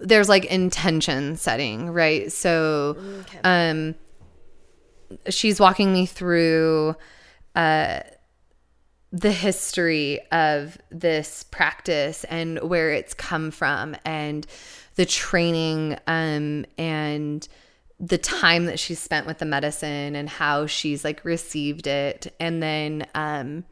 there's 0.00 0.28
like 0.28 0.44
intention 0.46 1.36
setting, 1.36 1.90
right? 1.90 2.30
So 2.32 2.96
Okay. 3.20 3.40
um 3.44 3.94
she's 5.28 5.60
walking 5.60 5.92
me 5.92 6.06
through 6.06 6.96
uh 7.54 8.00
the 9.14 9.32
history 9.32 10.20
of 10.32 10.78
this 10.90 11.44
practice 11.50 12.24
and 12.24 12.58
where 12.62 12.90
it's 12.92 13.12
come 13.12 13.50
from 13.50 13.94
and 14.06 14.46
the 14.94 15.04
training 15.04 15.98
um 16.06 16.64
and 16.78 17.46
the 18.00 18.18
time 18.18 18.64
that 18.66 18.80
she's 18.80 18.98
spent 18.98 19.26
with 19.26 19.38
the 19.38 19.44
medicine 19.44 20.16
and 20.16 20.28
how 20.28 20.66
she's 20.66 21.04
like 21.04 21.24
received 21.24 21.86
it 21.86 22.34
and 22.40 22.62
then 22.62 23.06
um 23.14 23.64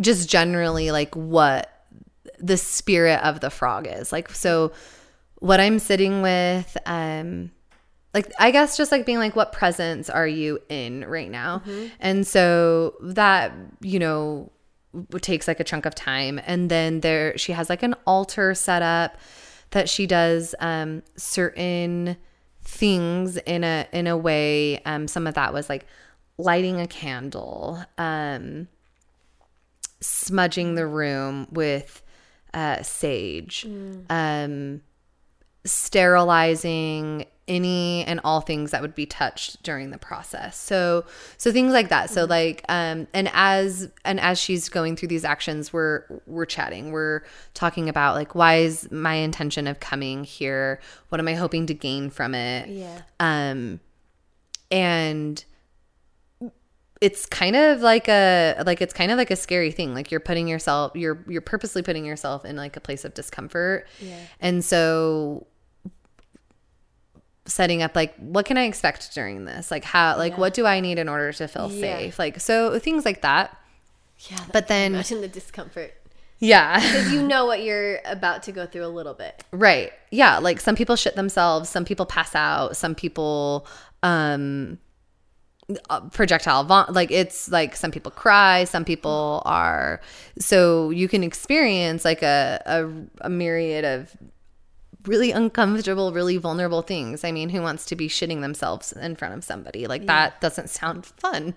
just 0.00 0.28
generally 0.28 0.90
like 0.90 1.14
what 1.16 1.70
the 2.38 2.56
spirit 2.56 3.20
of 3.24 3.40
the 3.40 3.50
frog 3.50 3.86
is 3.88 4.12
like 4.12 4.28
so 4.30 4.72
what 5.44 5.60
i'm 5.60 5.78
sitting 5.78 6.22
with 6.22 6.76
um 6.86 7.50
like 8.14 8.32
i 8.38 8.50
guess 8.50 8.76
just 8.76 8.90
like 8.90 9.04
being 9.04 9.18
like 9.18 9.36
what 9.36 9.52
presence 9.52 10.08
are 10.08 10.26
you 10.26 10.58
in 10.68 11.04
right 11.06 11.30
now? 11.30 11.62
And 12.00 12.26
so 12.26 12.94
that 13.02 13.52
you 13.80 13.98
know 13.98 14.50
takes 15.20 15.48
like 15.48 15.60
a 15.60 15.64
chunk 15.64 15.84
of 15.86 15.94
time. 15.94 16.40
And 16.46 16.70
then 16.70 17.00
there 17.00 17.36
she 17.36 17.52
has 17.52 17.68
like 17.68 17.82
an 17.82 17.94
altar 18.06 18.54
set 18.54 18.80
up 18.80 19.18
that 19.70 19.88
she 19.88 20.06
does 20.06 20.54
um 20.60 21.02
certain 21.16 22.16
things 22.62 23.36
in 23.38 23.64
a 23.64 23.86
in 23.92 24.06
a 24.06 24.16
way 24.16 24.80
um 24.84 25.06
some 25.08 25.26
of 25.26 25.34
that 25.34 25.52
was 25.52 25.68
like 25.68 25.84
lighting 26.38 26.80
a 26.80 26.86
candle 26.86 27.84
um 27.98 28.68
smudging 30.00 30.74
the 30.74 30.86
room 30.86 31.48
with 31.50 32.02
uh 32.54 32.82
sage. 32.82 33.66
Um 34.08 34.80
sterilizing 35.64 37.26
any 37.46 38.04
and 38.04 38.20
all 38.24 38.40
things 38.40 38.70
that 38.70 38.80
would 38.80 38.94
be 38.94 39.04
touched 39.04 39.62
during 39.62 39.90
the 39.90 39.98
process. 39.98 40.56
So 40.56 41.04
so 41.36 41.52
things 41.52 41.72
like 41.72 41.90
that. 41.90 42.10
So 42.10 42.24
like 42.24 42.64
um 42.68 43.06
and 43.12 43.30
as 43.34 43.90
and 44.04 44.18
as 44.20 44.38
she's 44.38 44.68
going 44.68 44.96
through 44.96 45.08
these 45.08 45.24
actions 45.24 45.72
we're 45.72 46.04
we're 46.26 46.46
chatting. 46.46 46.90
We're 46.90 47.22
talking 47.52 47.88
about 47.88 48.14
like 48.14 48.34
why 48.34 48.56
is 48.56 48.90
my 48.90 49.14
intention 49.14 49.66
of 49.66 49.80
coming 49.80 50.24
here? 50.24 50.80
What 51.10 51.20
am 51.20 51.28
i 51.28 51.34
hoping 51.34 51.66
to 51.66 51.74
gain 51.74 52.08
from 52.10 52.34
it? 52.34 52.68
Yeah. 52.68 53.02
um 53.20 53.80
and 54.70 55.44
it's 57.00 57.26
kind 57.26 57.56
of 57.56 57.82
like 57.82 58.08
a 58.08 58.62
like 58.64 58.80
it's 58.80 58.94
kind 58.94 59.10
of 59.10 59.18
like 59.18 59.30
a 59.30 59.36
scary 59.36 59.70
thing. 59.70 59.92
Like 59.92 60.10
you're 60.10 60.20
putting 60.20 60.48
yourself 60.48 60.92
you're 60.94 61.22
you're 61.28 61.42
purposely 61.42 61.82
putting 61.82 62.06
yourself 62.06 62.46
in 62.46 62.56
like 62.56 62.76
a 62.76 62.80
place 62.80 63.04
of 63.04 63.12
discomfort. 63.12 63.86
Yeah. 64.00 64.16
and 64.40 64.64
so 64.64 65.46
setting 67.46 67.82
up 67.82 67.94
like 67.94 68.14
what 68.16 68.46
can 68.46 68.56
i 68.56 68.64
expect 68.64 69.12
during 69.14 69.44
this 69.44 69.70
like 69.70 69.84
how 69.84 70.16
like 70.16 70.32
Yeah. 70.32 70.38
what 70.40 70.54
do 70.54 70.64
i 70.66 70.80
need 70.80 70.98
in 70.98 71.08
order 71.08 71.30
to 71.32 71.46
feel 71.46 71.70
Yeah. 71.70 71.80
safe 71.98 72.18
like 72.18 72.40
so 72.40 72.78
things 72.78 73.04
like 73.04 73.20
that 73.22 73.56
Yeah. 74.30 74.38
but 74.52 74.66
then 74.68 74.94
imagine 74.94 75.20
the 75.20 75.28
discomfort. 75.28 75.92
yeah 76.38 76.80
Because 76.80 77.12
you 77.12 77.22
know 77.32 77.44
what 77.46 77.62
you're 77.62 77.98
about 78.06 78.42
to 78.44 78.52
go 78.52 78.66
through 78.66 78.84
a 78.86 78.88
little 78.98 79.14
bit. 79.14 79.44
Right. 79.52 79.92
Yeah. 80.10 80.38
Like 80.38 80.58
some 80.60 80.74
people 80.76 80.96
shit 80.96 81.14
themselves, 81.16 81.68
some 81.68 81.84
people 81.84 82.06
pass 82.06 82.34
out, 82.34 82.76
some 82.76 82.94
people 82.94 83.66
um 84.02 84.78
uh, 85.88 86.00
projectile 86.10 86.64
vom- 86.64 86.92
like 86.92 87.10
it's 87.10 87.50
like 87.50 87.74
some 87.74 87.90
people 87.90 88.10
cry 88.12 88.64
some 88.64 88.84
people 88.84 89.42
are 89.46 89.98
so 90.38 90.90
you 90.90 91.08
can 91.08 91.24
experience 91.24 92.04
like 92.04 92.22
a, 92.22 92.60
a 92.66 93.26
a 93.26 93.30
myriad 93.30 93.82
of 93.84 94.14
really 95.06 95.30
uncomfortable 95.32 96.12
really 96.12 96.36
vulnerable 96.36 96.82
things. 96.82 97.24
I 97.24 97.32
mean 97.32 97.48
who 97.50 97.60
wants 97.62 97.84
to 97.86 97.96
be 97.96 98.08
shitting 98.08 98.40
themselves 98.40 98.92
in 98.92 99.16
front 99.16 99.34
of 99.34 99.44
somebody? 99.44 99.86
Like 99.86 100.06
that 100.06 100.40
doesn't 100.40 100.70
sound 100.70 101.06
fun. 101.06 101.54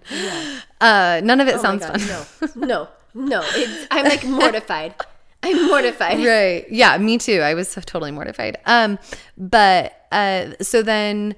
Uh 0.82 1.22
none 1.24 1.40
of 1.42 1.48
it 1.48 1.56
Oh 1.56 1.62
sounds 1.62 1.86
God, 1.86 2.02
fun. 2.02 2.50
no, 2.52 2.56
no, 2.68 2.88
no. 3.14 3.42
It's, 3.56 3.88
I'm 3.92 4.06
like 4.06 4.26
mortified. 4.26 4.96
I'm 5.44 5.68
mortified. 5.68 6.24
right. 6.26 6.66
Yeah 6.70 6.98
me 6.98 7.18
too. 7.18 7.40
I 7.42 7.54
was 7.54 7.74
totally 7.74 8.12
mortified. 8.12 8.58
Um 8.66 9.00
but 9.38 9.94
uh 10.12 10.52
so 10.62 10.82
then 10.82 11.36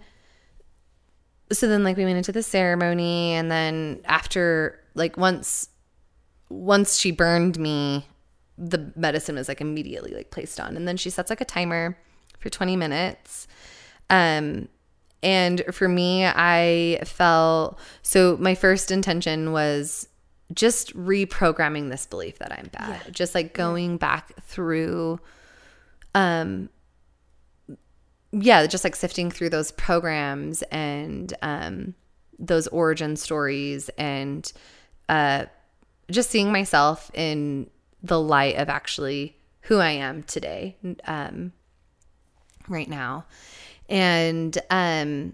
so 1.52 1.68
then 1.68 1.84
like 1.84 1.98
we 1.98 2.06
went 2.06 2.18
into 2.18 2.32
the 2.32 2.44
ceremony 2.44 3.34
and 3.34 3.52
then 3.52 4.00
after 4.06 4.80
like 4.96 5.18
once 5.18 5.70
once 6.50 6.98
she 6.98 7.12
burned 7.12 7.58
me 7.60 8.06
the 8.60 8.92
medicine 8.96 9.36
was 9.36 9.48
like 9.48 9.62
immediately 9.62 10.14
like 10.14 10.32
placed 10.32 10.60
on. 10.60 10.76
And 10.76 10.88
then 10.88 10.98
she 10.98 11.10
sets 11.10 11.30
like 11.30 11.42
a 11.42 11.46
timer 11.46 11.98
for 12.40 12.50
20 12.50 12.76
minutes. 12.76 13.48
Um 14.10 14.68
and 15.22 15.64
for 15.72 15.88
me 15.88 16.26
i 16.26 16.98
felt 17.04 17.78
so 18.02 18.38
my 18.40 18.56
first 18.56 18.90
intention 18.90 19.52
was 19.52 20.08
just 20.54 20.96
reprogramming 20.96 21.90
this 21.90 22.06
belief 22.06 22.40
that 22.40 22.52
i'm 22.52 22.70
bad. 22.72 23.14
Just 23.14 23.36
like 23.36 23.54
going 23.54 23.98
back 23.98 24.32
through 24.44 25.20
um 26.16 26.70
yeah 28.32 28.66
just 28.66 28.84
like 28.84 28.96
sifting 28.96 29.30
through 29.30 29.50
those 29.50 29.72
programs 29.74 30.62
and 30.72 31.34
um 31.42 31.94
those 32.40 32.68
origin 32.68 33.16
stories 33.16 33.90
and 33.98 34.54
uh 35.10 35.46
just 36.10 36.30
seeing 36.30 36.52
myself 36.52 37.12
in 37.14 37.70
the 38.04 38.20
light 38.20 38.56
of 38.58 38.70
actually 38.70 39.38
who 39.64 39.78
I 39.78 39.92
am 39.92 40.24
today 40.24 40.78
um 41.06 41.52
right 42.68 42.90
now 42.90 43.26
and 43.88 44.58
um 44.70 45.34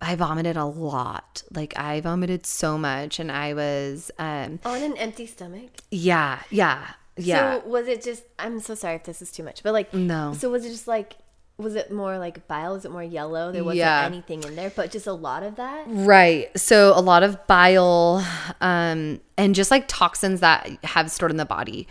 I 0.00 0.14
vomited 0.14 0.56
a 0.56 0.64
lot 0.64 1.42
like 1.52 1.76
I 1.78 2.00
vomited 2.00 2.46
so 2.46 2.78
much 2.78 3.18
and 3.18 3.32
I 3.32 3.54
was 3.54 4.10
um 4.18 4.60
On 4.64 4.82
an 4.82 4.96
empty 4.96 5.26
stomach. 5.26 5.70
yeah 5.90 6.40
yeah 6.50 6.88
yeah 7.16 7.58
So 7.60 7.66
was 7.68 7.88
it 7.88 8.02
just? 8.04 8.22
I'm 8.38 8.60
so 8.60 8.74
sorry 8.76 8.94
if 8.96 9.02
this 9.04 9.20
is 9.20 9.32
too 9.32 9.42
much, 9.42 9.64
but 9.64 9.72
like, 9.72 9.92
No. 9.92 10.34
So 10.38 10.50
was 10.50 10.64
it 10.64 10.70
just 10.70 10.86
like? 10.86 11.14
Was 11.58 11.74
it 11.74 11.90
more 11.92 12.18
like 12.18 12.46
bile? 12.46 12.74
Was 12.74 12.84
it 12.84 12.92
more 12.92 13.02
yellow? 13.02 13.50
There 13.50 13.64
wasn't 13.64 13.78
Yeah. 13.78 14.04
anything 14.04 14.44
in 14.44 14.54
there, 14.54 14.70
but 14.70 14.92
just 14.92 15.08
a 15.08 15.12
lot 15.12 15.42
of 15.42 15.56
that. 15.56 15.84
Right. 15.88 16.56
So 16.56 16.92
a 16.96 17.00
lot 17.02 17.22
of 17.24 17.46
bile 17.48 18.24
um 18.60 19.20
and 19.36 19.54
just 19.56 19.70
like 19.70 19.84
toxins 19.88 20.38
that 20.40 20.68
have 20.84 21.10
stored 21.10 21.32
in 21.32 21.36
the 21.36 21.44
body. 21.44 21.88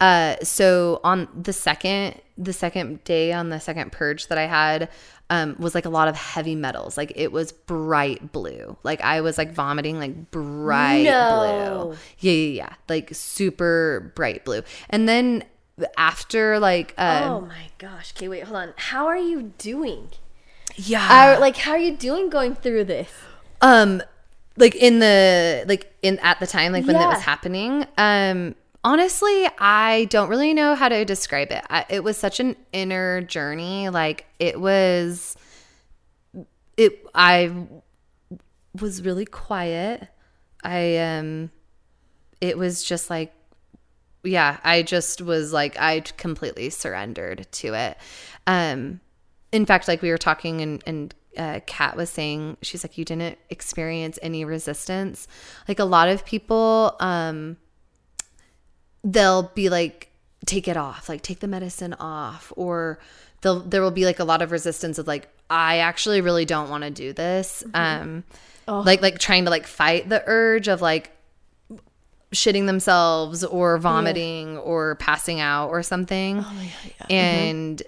Uh 0.00 0.36
so 0.44 1.00
on 1.02 1.26
the 1.34 1.52
second 1.52 2.20
the 2.36 2.52
second 2.52 3.02
day 3.02 3.32
on 3.32 3.48
the 3.48 3.58
second 3.58 3.90
purge 3.90 4.28
that 4.28 4.38
I 4.38 4.46
had 4.46 4.88
um 5.30 5.56
was 5.58 5.74
like 5.74 5.84
a 5.84 5.90
lot 5.90 6.06
of 6.06 6.14
heavy 6.14 6.54
metals. 6.54 6.96
Like 6.96 7.12
it 7.16 7.32
was 7.32 7.50
bright 7.50 8.30
blue. 8.30 8.76
Like 8.84 9.00
I 9.00 9.20
was 9.20 9.36
like 9.36 9.52
vomiting 9.52 9.98
like 9.98 10.30
bright 10.30 11.02
No. 11.02 11.86
blue. 11.88 11.96
Yeah, 12.20 12.32
yeah, 12.32 12.48
yeah. 12.68 12.72
Like 12.88 13.10
super 13.12 14.12
bright 14.14 14.44
blue. 14.44 14.62
And 14.88 15.08
then 15.08 15.42
after 15.96 16.58
like 16.58 16.94
uh 16.98 17.22
oh 17.24 17.40
my 17.40 17.68
gosh. 17.78 18.12
Okay, 18.16 18.28
wait, 18.28 18.44
hold 18.44 18.56
on. 18.56 18.74
How 18.76 19.06
are 19.06 19.16
you 19.16 19.52
doing? 19.58 20.10
Yeah. 20.76 21.38
Like, 21.40 21.56
how 21.56 21.72
are 21.72 21.78
you 21.78 21.96
doing 21.96 22.30
going 22.30 22.54
through 22.54 22.84
this? 22.84 23.12
um 23.60 24.02
like 24.56 24.74
in 24.76 24.98
the 24.98 25.64
like 25.66 25.92
in 26.02 26.18
at 26.20 26.38
the 26.40 26.46
time 26.46 26.72
like 26.72 26.86
when 26.86 26.94
that 26.94 27.08
was 27.08 27.22
happening 27.22 27.84
um 27.96 28.54
honestly 28.84 29.48
i 29.58 30.06
don't 30.10 30.28
really 30.28 30.54
know 30.54 30.74
how 30.74 30.88
to 30.88 31.04
describe 31.04 31.50
it 31.50 31.64
I, 31.68 31.84
it 31.88 32.04
was 32.04 32.16
such 32.16 32.40
an 32.40 32.56
inner 32.72 33.20
journey 33.22 33.88
like 33.88 34.26
it 34.38 34.60
was 34.60 35.36
it 36.76 37.04
i 37.14 37.52
was 38.80 39.02
really 39.02 39.26
quiet 39.26 40.08
i 40.62 40.96
um 40.98 41.50
it 42.40 42.56
was 42.56 42.84
just 42.84 43.10
like 43.10 43.32
yeah 44.28 44.58
i 44.64 44.82
just 44.82 45.20
was 45.22 45.52
like 45.52 45.78
i 45.78 46.00
completely 46.16 46.70
surrendered 46.70 47.46
to 47.52 47.74
it. 47.74 47.96
Um 48.46 49.00
in 49.52 49.66
fact 49.66 49.88
like 49.88 50.02
we 50.02 50.10
were 50.10 50.18
talking 50.18 50.60
and 50.60 50.82
and 50.86 51.14
uh, 51.36 51.60
kat 51.66 51.96
was 51.96 52.10
saying 52.10 52.56
she's 52.62 52.82
like 52.82 52.98
you 52.98 53.04
didn't 53.04 53.38
experience 53.48 54.18
any 54.22 54.44
resistance. 54.44 55.28
Like 55.68 55.78
a 55.78 55.84
lot 55.84 56.08
of 56.08 56.24
people 56.24 56.96
um 57.00 57.56
they'll 59.04 59.44
be 59.54 59.68
like 59.68 60.10
take 60.46 60.68
it 60.68 60.76
off 60.76 61.08
like 61.08 61.22
take 61.22 61.40
the 61.40 61.48
medicine 61.48 61.94
off 61.94 62.52
or 62.56 62.98
they'll 63.40 63.60
there 63.60 63.82
will 63.82 63.90
be 63.90 64.04
like 64.04 64.18
a 64.18 64.24
lot 64.24 64.42
of 64.42 64.50
resistance 64.50 64.98
of 64.98 65.06
like 65.06 65.28
i 65.50 65.78
actually 65.78 66.20
really 66.20 66.44
don't 66.44 66.70
want 66.70 66.84
to 66.84 66.90
do 66.90 67.12
this 67.12 67.64
um 67.74 68.24
like 68.66 69.02
like 69.02 69.18
trying 69.18 69.44
to 69.44 69.50
like 69.50 69.66
fight 69.66 70.08
the 70.08 70.22
urge 70.26 70.68
of 70.68 70.80
like 70.80 71.10
shitting 72.32 72.66
themselves 72.66 73.42
or 73.44 73.78
vomiting 73.78 74.58
or 74.58 74.96
passing 74.96 75.40
out 75.40 75.68
or 75.70 75.82
something 75.82 76.38
Oh 76.38 76.42
god, 76.42 76.92
yeah. 77.00 77.06
and 77.16 77.82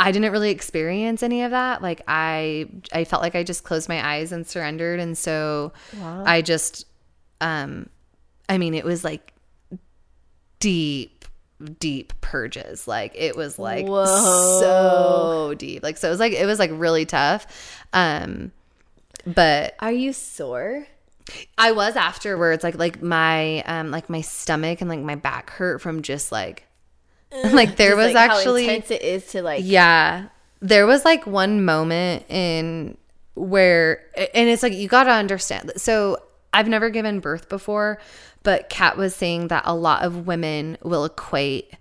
I 0.00 0.10
didn't 0.10 0.32
really 0.32 0.50
experience 0.50 1.22
any 1.22 1.42
of 1.44 1.52
that. 1.52 1.80
Like 1.80 2.02
I 2.08 2.66
I 2.92 3.04
felt 3.04 3.22
like 3.22 3.36
I 3.36 3.44
just 3.44 3.62
closed 3.62 3.88
my 3.88 4.04
eyes 4.04 4.32
and 4.32 4.44
surrendered 4.46 4.98
and 4.98 5.16
so 5.16 5.72
Wow. 5.96 6.24
I 6.26 6.42
just 6.42 6.84
um 7.40 7.88
I 8.48 8.58
mean 8.58 8.74
it 8.74 8.84
was 8.84 9.04
like 9.04 9.32
deep 10.58 11.24
deep 11.78 12.12
purges. 12.20 12.88
Like 12.88 13.12
it 13.14 13.36
was 13.36 13.58
like 13.58 13.86
Whoa. 13.86 14.60
so 14.60 15.54
deep. 15.56 15.82
Like 15.82 15.96
so 15.96 16.08
it 16.08 16.10
was 16.10 16.20
like 16.20 16.32
it 16.32 16.46
was 16.46 16.58
like 16.58 16.70
really 16.74 17.06
tough. 17.06 17.46
Um 17.92 18.50
but 19.26 19.74
Are 19.78 19.92
you 19.92 20.12
sore? 20.12 20.86
I 21.56 21.72
was 21.72 21.96
afterwards 21.96 22.62
like 22.62 22.76
like 22.76 23.02
my 23.02 23.62
um 23.62 23.90
like 23.90 24.10
my 24.10 24.20
stomach 24.20 24.80
and 24.80 24.90
like 24.90 25.00
my 25.00 25.14
back 25.14 25.50
hurt 25.50 25.80
from 25.80 26.02
just 26.02 26.30
like 26.30 26.66
like 27.52 27.76
there 27.76 27.90
Just, 27.90 28.06
was 28.06 28.14
like, 28.14 28.30
actually 28.30 28.66
how 28.66 28.72
intense 28.74 28.90
it 28.90 29.02
is 29.02 29.26
to 29.28 29.42
like 29.42 29.62
yeah. 29.64 30.28
There 30.60 30.86
was 30.86 31.04
like 31.04 31.26
one 31.26 31.64
moment 31.64 32.24
in 32.30 32.96
where, 33.34 34.00
and 34.16 34.48
it's 34.48 34.62
like, 34.62 34.72
you 34.72 34.88
got 34.88 35.04
to 35.04 35.10
understand. 35.10 35.72
So 35.76 36.18
I've 36.52 36.68
never 36.68 36.88
given 36.90 37.20
birth 37.20 37.48
before, 37.48 37.98
but 38.42 38.70
Kat 38.70 38.96
was 38.96 39.14
saying 39.14 39.48
that 39.48 39.64
a 39.66 39.74
lot 39.74 40.04
of 40.04 40.26
women 40.26 40.78
will 40.82 41.04
equate 41.04 41.74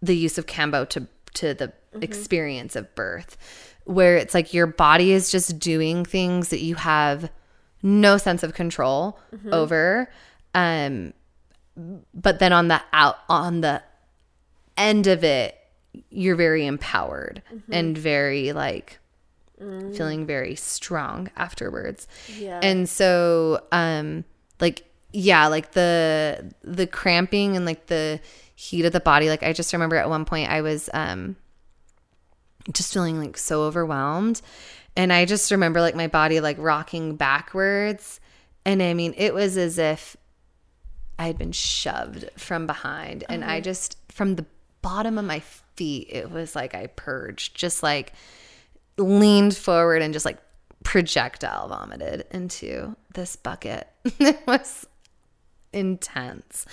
the 0.00 0.16
use 0.16 0.38
of 0.38 0.46
Kambo 0.46 0.88
to, 0.88 1.06
to 1.34 1.54
the 1.54 1.72
experience 2.00 2.74
of 2.74 2.92
birth, 2.94 3.36
where 3.84 4.16
it's 4.16 4.34
like 4.34 4.54
your 4.54 4.66
body 4.66 5.12
is 5.12 5.30
just 5.30 5.58
doing 5.58 6.04
things 6.04 6.48
that 6.48 6.60
you 6.60 6.74
have 6.74 7.30
no 7.82 8.16
sense 8.16 8.42
of 8.42 8.54
control 8.54 9.18
over. 9.50 10.10
Um, 10.54 11.12
but 12.14 12.38
then 12.38 12.52
on 12.52 12.68
the 12.68 12.80
out, 12.92 13.18
on 13.28 13.60
the 13.62 13.82
end 14.76 15.06
of 15.06 15.24
it, 15.24 15.56
you're 16.10 16.36
very 16.36 16.66
empowered 16.66 17.42
and 17.70 17.96
very 17.96 18.52
like 18.52 18.98
feeling 19.94 20.26
very 20.26 20.54
strong 20.54 21.30
afterwards. 21.36 22.08
Yeah. 22.38 22.60
And 22.62 22.88
so 22.88 23.62
um 23.72 24.24
like 24.60 24.84
yeah, 25.12 25.46
like 25.48 25.72
the 25.72 26.52
the 26.62 26.86
cramping 26.86 27.56
and 27.56 27.66
like 27.66 27.86
the 27.86 28.20
heat 28.54 28.84
of 28.84 28.92
the 28.92 29.00
body, 29.00 29.28
like 29.28 29.42
I 29.42 29.52
just 29.52 29.72
remember 29.72 29.96
at 29.96 30.08
one 30.08 30.24
point 30.24 30.50
I 30.50 30.62
was 30.62 30.88
um 30.94 31.36
just 32.72 32.92
feeling 32.92 33.20
like 33.20 33.36
so 33.36 33.62
overwhelmed 33.62 34.40
and 34.96 35.12
I 35.12 35.24
just 35.24 35.50
remember 35.50 35.80
like 35.80 35.94
my 35.94 36.06
body 36.06 36.40
like 36.40 36.56
rocking 36.58 37.16
backwards 37.16 38.20
and 38.64 38.82
I 38.82 38.94
mean 38.94 39.14
it 39.16 39.34
was 39.34 39.56
as 39.56 39.78
if 39.78 40.16
I 41.18 41.26
had 41.26 41.38
been 41.38 41.52
shoved 41.52 42.28
from 42.36 42.66
behind 42.66 43.24
and 43.28 43.44
I 43.44 43.54
uh-huh. 43.54 43.60
just 43.60 43.96
from 44.10 44.36
the 44.36 44.46
bottom 44.82 45.18
of 45.18 45.24
my 45.24 45.40
feet 45.40 46.08
it 46.10 46.30
was 46.30 46.54
like 46.56 46.74
I 46.74 46.88
purged 46.88 47.56
just 47.56 47.82
like 47.82 48.12
leaned 48.98 49.56
forward 49.56 50.02
and 50.02 50.12
just 50.12 50.24
like 50.24 50.38
projectile 50.82 51.68
vomited 51.68 52.26
into 52.30 52.96
this 53.14 53.36
bucket. 53.36 53.88
it 54.18 54.40
was 54.46 54.86
intense. 55.72 56.66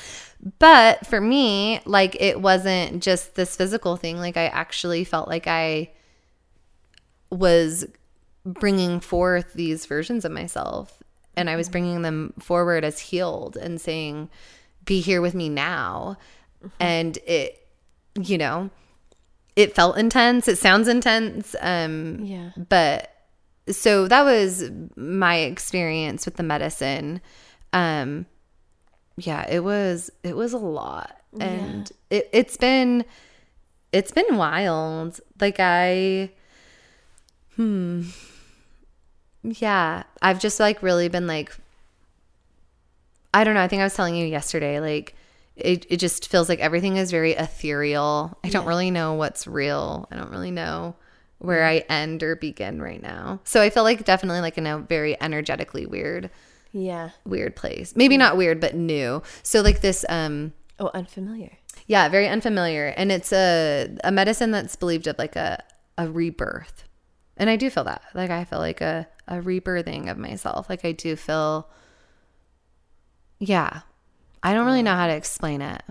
But 0.60 1.06
for 1.06 1.22
me, 1.22 1.82
like 1.86 2.20
it 2.20 2.42
wasn't 2.42 3.04
just 3.04 3.36
this 3.36 3.56
physical 3.56 3.98
thing. 3.98 4.18
Like 4.18 4.38
I 4.38 4.48
actually 4.48 5.04
felt 5.04 5.28
like 5.28 5.48
I 5.48 5.92
was 7.30 7.86
bringing 8.54 9.00
forth 9.00 9.54
these 9.54 9.86
versions 9.86 10.26
of 10.26 10.32
myself 10.32 11.02
and 11.36 11.50
I 11.50 11.56
was 11.56 11.70
bringing 11.70 12.02
them 12.02 12.34
forward 12.40 12.84
as 12.84 13.00
healed 13.00 13.56
and 13.56 13.80
saying, 13.80 14.30
be 14.86 15.00
here 15.00 15.22
with 15.22 15.34
me 15.34 15.48
now. 15.48 16.18
And 16.80 17.18
it, 17.26 17.66
you 18.20 18.38
know, 18.38 18.70
it 19.56 19.74
felt 19.74 19.98
intense. 19.98 20.48
It 20.50 20.58
sounds 20.58 20.88
intense. 20.90 21.56
Um, 21.62 22.26
Yeah. 22.26 22.50
but 22.68 23.14
so 23.70 24.08
that 24.08 24.24
was 24.24 24.70
my 24.98 25.38
experience 25.38 26.26
with 26.26 26.36
the 26.36 26.44
medicine. 26.44 27.22
Um, 27.72 28.26
yeah, 29.16 29.46
it 29.50 29.64
was, 29.64 30.10
it 30.24 30.36
was 30.36 30.52
a 30.54 30.58
lot 30.58 31.16
and 31.40 31.90
it, 32.10 32.28
it's 32.34 32.58
been, 32.58 33.06
it's 33.94 34.12
been 34.12 34.36
wild. 34.36 35.22
Like 35.40 35.58
I, 35.60 36.32
hmm, 37.56 38.04
yeah, 39.44 40.04
I've 40.22 40.40
just 40.40 40.60
like 40.60 40.82
really 40.84 41.08
been 41.10 41.28
like, 41.28 41.56
I 43.34 43.44
don't 43.44 43.54
know. 43.54 43.62
I 43.62 43.68
think 43.68 43.82
I 43.82 43.86
was 43.86 43.94
telling 43.94 44.16
you 44.16 44.26
yesterday, 44.26 44.80
like, 44.80 45.16
it, 45.56 45.86
it 45.90 45.98
just 45.98 46.30
feels 46.30 46.48
like 46.50 46.60
everything 46.60 46.98
is 46.98 47.12
very 47.12 47.34
ethereal. 47.34 48.38
I 48.44 48.50
don't 48.50 48.66
really 48.66 48.92
know 48.92 49.14
what's 49.16 49.46
real. 49.46 50.08
I 50.12 50.16
don't 50.16 50.32
really 50.32 50.52
know 50.52 50.96
where 51.40 51.66
I 51.66 51.80
end 51.90 52.24
or 52.24 52.36
begin 52.36 52.82
right 52.82 53.02
now. 53.02 53.40
So 53.44 53.62
I 53.62 53.70
feel 53.70 53.84
like 53.84 54.04
definitely 54.06 54.42
like 54.42 54.58
in 54.58 54.66
a 54.68 54.80
very 54.80 55.22
energetically 55.22 55.86
weird, 55.86 56.30
Yeah. 56.72 57.10
weird 57.26 57.56
place. 57.56 57.94
Maybe 57.96 58.18
not 58.18 58.36
weird, 58.38 58.60
but 58.60 58.76
new. 58.76 59.22
So 59.44 59.62
like 59.62 59.82
this, 59.82 60.06
um, 60.10 60.54
Oh, 60.80 60.92
unfamiliar. 60.94 61.52
yeah, 61.88 62.08
very 62.10 62.28
unfamiliar. 62.30 62.94
And 62.96 63.12
it's 63.12 63.32
a, 63.34 63.90
a 64.04 64.12
medicine 64.12 64.52
that's 64.52 64.76
believed 64.78 65.08
of 65.08 65.18
like 65.20 65.36
a, 65.36 65.62
a 65.98 66.10
rebirth. 66.10 66.86
And 67.40 67.50
I 67.50 67.56
do 67.56 67.70
feel 67.70 67.86
that. 67.86 68.04
Like 68.14 68.30
I 68.30 68.44
feel 68.44 68.60
like 68.60 68.82
a, 68.82 69.08
a 69.28 69.36
rebirthing 69.36 70.12
of 70.12 70.18
myself. 70.18 70.70
Like 70.70 70.84
I 70.84 70.92
do 70.92 71.16
feel, 71.16 71.70
yeah. 73.40 73.82
I 74.44 74.54
don't 74.54 74.66
really 74.66 74.84
know 74.84 74.96
how 74.96 75.08
to 75.08 75.16
explain 75.16 75.62
it. 75.62 75.82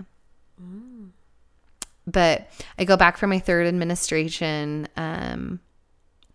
But 2.05 2.49
I 2.77 2.85
go 2.85 2.95
back 2.95 3.17
for 3.17 3.27
my 3.27 3.39
third 3.39 3.67
administration 3.67 4.87
um, 4.95 5.59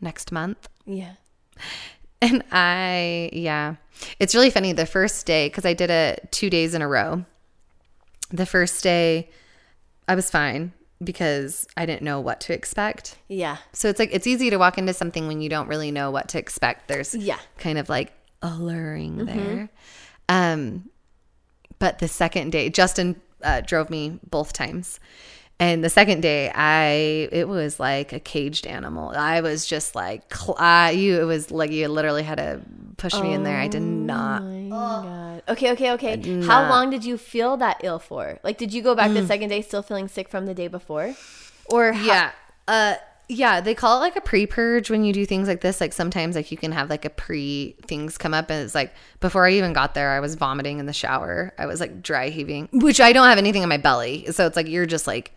next 0.00 0.32
month. 0.32 0.68
Yeah. 0.84 1.14
And 2.22 2.42
I, 2.52 3.28
yeah, 3.34 3.74
it's 4.18 4.34
really 4.34 4.48
funny. 4.48 4.72
The 4.72 4.86
first 4.86 5.26
day, 5.26 5.46
because 5.48 5.66
I 5.66 5.74
did 5.74 5.90
it 5.90 6.32
two 6.32 6.48
days 6.48 6.72
in 6.72 6.80
a 6.80 6.88
row. 6.88 7.26
The 8.30 8.46
first 8.46 8.82
day, 8.82 9.28
I 10.08 10.14
was 10.14 10.30
fine 10.30 10.72
because 11.04 11.66
I 11.76 11.86
didn't 11.86 12.02
know 12.02 12.20
what 12.20 12.40
to 12.42 12.54
expect. 12.54 13.16
Yeah. 13.28 13.58
So 13.72 13.88
it's 13.88 13.98
like, 13.98 14.10
it's 14.12 14.26
easy 14.26 14.50
to 14.50 14.56
walk 14.56 14.78
into 14.78 14.92
something 14.94 15.26
when 15.26 15.40
you 15.40 15.48
don't 15.48 15.68
really 15.68 15.90
know 15.90 16.10
what 16.10 16.28
to 16.30 16.38
expect. 16.38 16.88
There's 16.88 17.14
Yeah. 17.14 17.38
kind 17.58 17.78
of 17.78 17.88
like 17.88 18.12
alluring 18.42 19.24
there. 19.26 19.68
Um, 20.28 20.88
but 21.78 21.98
the 21.98 22.08
second 22.08 22.50
day, 22.52 22.70
Justin 22.70 23.20
uh, 23.42 23.60
drove 23.60 23.90
me 23.90 24.18
both 24.30 24.52
times. 24.52 24.98
And 25.60 25.84
the 25.84 25.88
second 25.88 26.20
day, 26.20 26.50
I 26.54 27.28
it 27.30 27.46
was 27.48 27.78
like 27.78 28.12
a 28.12 28.18
caged 28.20 28.66
animal. 28.66 29.10
I 29.10 29.40
was 29.40 29.66
just 29.66 29.94
like 29.94 30.22
uh, 30.48 30.92
you. 30.94 31.20
It 31.20 31.24
was 31.24 31.50
like 31.50 31.70
you 31.70 31.86
literally 31.88 32.24
had 32.24 32.38
to 32.38 32.60
push 32.96 33.14
me 33.14 33.32
in 33.32 33.44
there. 33.44 33.58
I 33.58 33.68
did 33.68 33.82
not. 33.82 34.42
Oh 34.42 34.44
my 34.46 34.68
god. 34.68 35.42
Okay, 35.48 35.70
okay, 35.72 35.92
okay. 35.92 36.16
How 36.42 36.62
not. 36.62 36.70
long 36.70 36.90
did 36.90 37.04
you 37.04 37.16
feel 37.16 37.56
that 37.58 37.80
ill 37.84 37.98
for? 38.00 38.38
Like, 38.42 38.58
did 38.58 38.72
you 38.72 38.82
go 38.82 38.94
back 38.96 39.10
Mm. 39.10 39.14
the 39.14 39.26
second 39.26 39.48
day 39.50 39.62
still 39.62 39.82
feeling 39.82 40.08
sick 40.08 40.28
from 40.28 40.46
the 40.46 40.54
day 40.54 40.66
before, 40.68 41.14
or 41.66 41.92
how- 41.92 42.04
Yeah. 42.04 42.30
Uh 42.66 42.94
yeah, 43.28 43.62
they 43.62 43.74
call 43.74 43.96
it 43.96 44.00
like 44.00 44.16
a 44.16 44.20
pre-purge 44.20 44.90
when 44.90 45.02
you 45.02 45.10
do 45.12 45.24
things 45.24 45.48
like 45.48 45.62
this. 45.62 45.80
Like 45.80 45.94
sometimes 45.94 46.36
like 46.36 46.50
you 46.50 46.58
can 46.58 46.72
have 46.72 46.90
like 46.90 47.06
a 47.06 47.10
pre 47.10 47.74
things 47.86 48.18
come 48.18 48.34
up 48.34 48.50
and 48.50 48.62
it's 48.62 48.74
like 48.74 48.92
before 49.20 49.46
I 49.46 49.52
even 49.52 49.72
got 49.72 49.94
there, 49.94 50.10
I 50.10 50.20
was 50.20 50.34
vomiting 50.34 50.78
in 50.78 50.84
the 50.86 50.92
shower. 50.92 51.54
I 51.58 51.64
was 51.66 51.80
like 51.80 52.02
dry 52.02 52.28
heaving, 52.28 52.68
which 52.72 53.00
I 53.00 53.12
don't 53.14 53.26
have 53.28 53.38
anything 53.38 53.62
in 53.62 53.68
my 53.68 53.78
belly. 53.78 54.26
So 54.32 54.46
it's 54.46 54.56
like 54.56 54.68
you're 54.68 54.84
just 54.84 55.06
like 55.06 55.32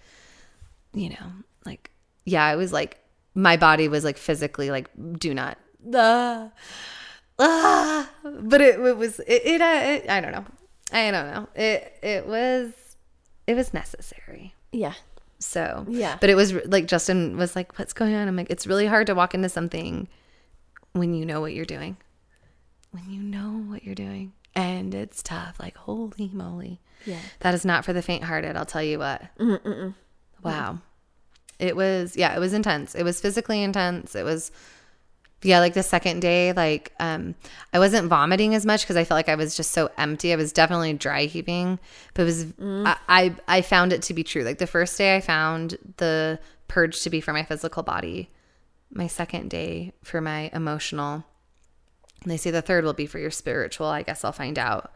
you 0.98 1.10
know, 1.10 1.32
like 1.66 1.92
yeah, 2.26 2.46
I 2.46 2.56
was 2.56 2.74
like 2.74 3.00
my 3.34 3.56
body 3.56 3.88
was 3.88 4.04
like 4.04 4.18
physically 4.18 4.72
like 4.72 4.90
do 5.20 5.34
not 5.34 5.58
ah, 5.96 6.52
ah. 7.40 8.10
but 8.24 8.62
it, 8.62 8.80
it 8.80 8.98
was 8.98 9.20
it, 9.20 9.42
it, 9.46 9.62
uh, 9.62 9.82
it 9.84 10.10
I 10.10 10.22
don't 10.22 10.32
know. 10.32 10.46
I 10.92 11.12
don't 11.12 11.34
know. 11.34 11.48
It 11.56 11.94
it 12.02 12.28
was 12.28 12.74
it 13.46 13.56
was 13.56 13.74
necessary. 13.74 14.54
Yeah. 14.72 14.94
so 15.40 15.86
Yeah. 15.88 16.18
but 16.20 16.30
it 16.30 16.36
was 16.36 16.54
like 16.66 16.88
Justin 16.88 17.38
was 17.38 17.56
like 17.56 17.78
what's 17.78 17.94
going 17.94 18.14
on? 18.16 18.28
I'm 18.28 18.36
like 18.36 18.50
it's 18.50 18.68
really 18.68 18.88
hard 18.88 19.08
to 19.08 19.16
walk 19.16 19.34
into 19.34 19.50
something 19.50 20.08
when 20.94 21.14
you 21.14 21.26
know 21.26 21.42
what 21.42 21.54
you're 21.54 21.66
doing. 21.66 21.98
When 22.92 23.10
you 23.10 23.22
know 23.22 23.64
what 23.70 23.84
you're 23.84 23.96
doing. 23.96 24.34
And 24.56 24.96
it's 24.96 25.22
tough. 25.22 25.60
Like 25.60 25.78
holy 25.78 26.30
moly. 26.34 26.80
Yeah. 27.06 27.20
that 27.40 27.54
is 27.54 27.64
not 27.64 27.86
for 27.86 27.94
the 27.94 28.02
faint-hearted 28.02 28.58
i'll 28.58 28.66
tell 28.66 28.82
you 28.82 28.98
what. 28.98 29.22
Wow 30.42 30.80
it 31.60 31.76
was 31.76 32.16
yeah 32.16 32.36
it 32.36 32.40
was 32.40 32.54
intense 32.54 32.96
it 32.96 33.04
was 33.04 33.20
physically 33.20 33.64
intense 33.64 34.16
it 34.16 34.24
was 34.24 34.52
yeah 35.44 35.60
like 35.60 35.74
the 35.74 35.84
second 35.84 36.20
day 36.20 36.52
like 36.54 36.94
um 37.00 37.36
i 37.74 37.80
wasn't 37.80 38.08
vomiting 38.08 38.56
as 38.56 38.66
much 38.66 38.82
because 38.82 38.96
i 38.96 39.04
felt 39.04 39.18
like 39.18 39.30
i 39.30 39.36
was 39.36 39.56
just 39.56 39.72
so 39.72 39.90
empty 39.98 40.34
i 40.34 40.36
was 40.36 40.52
definitely 40.52 40.94
dry 40.94 41.26
heaving 41.26 41.80
but 42.14 42.24
it 42.24 42.26
was 42.26 42.46
I, 42.60 42.98
I 43.08 43.36
i 43.48 43.62
found 43.62 43.94
it 43.94 44.02
to 44.04 44.14
be 44.14 44.24
true 44.24 44.44
like 44.44 44.58
the 44.58 44.68
first 44.68 44.98
day 44.98 45.16
i 45.16 45.22
found 45.22 45.78
the 45.98 46.40
purge 46.68 47.02
to 47.02 47.10
be 47.10 47.22
for 47.22 47.34
my 47.34 47.44
physical 47.44 47.84
body 47.84 48.30
my 48.92 49.08
second 49.08 49.50
day 49.50 49.94
for 50.04 50.22
my 50.22 50.50
emotional 50.54 51.24
and 52.24 52.32
they 52.32 52.38
say 52.38 52.52
the 52.52 52.62
third 52.62 52.84
will 52.84 52.94
be 52.94 53.06
for 53.06 53.20
your 53.20 53.32
spiritual. 53.32 53.88
I 53.88 54.02
guess 54.02 54.24
I'll 54.24 54.32
find 54.32 54.58
out. 54.58 54.92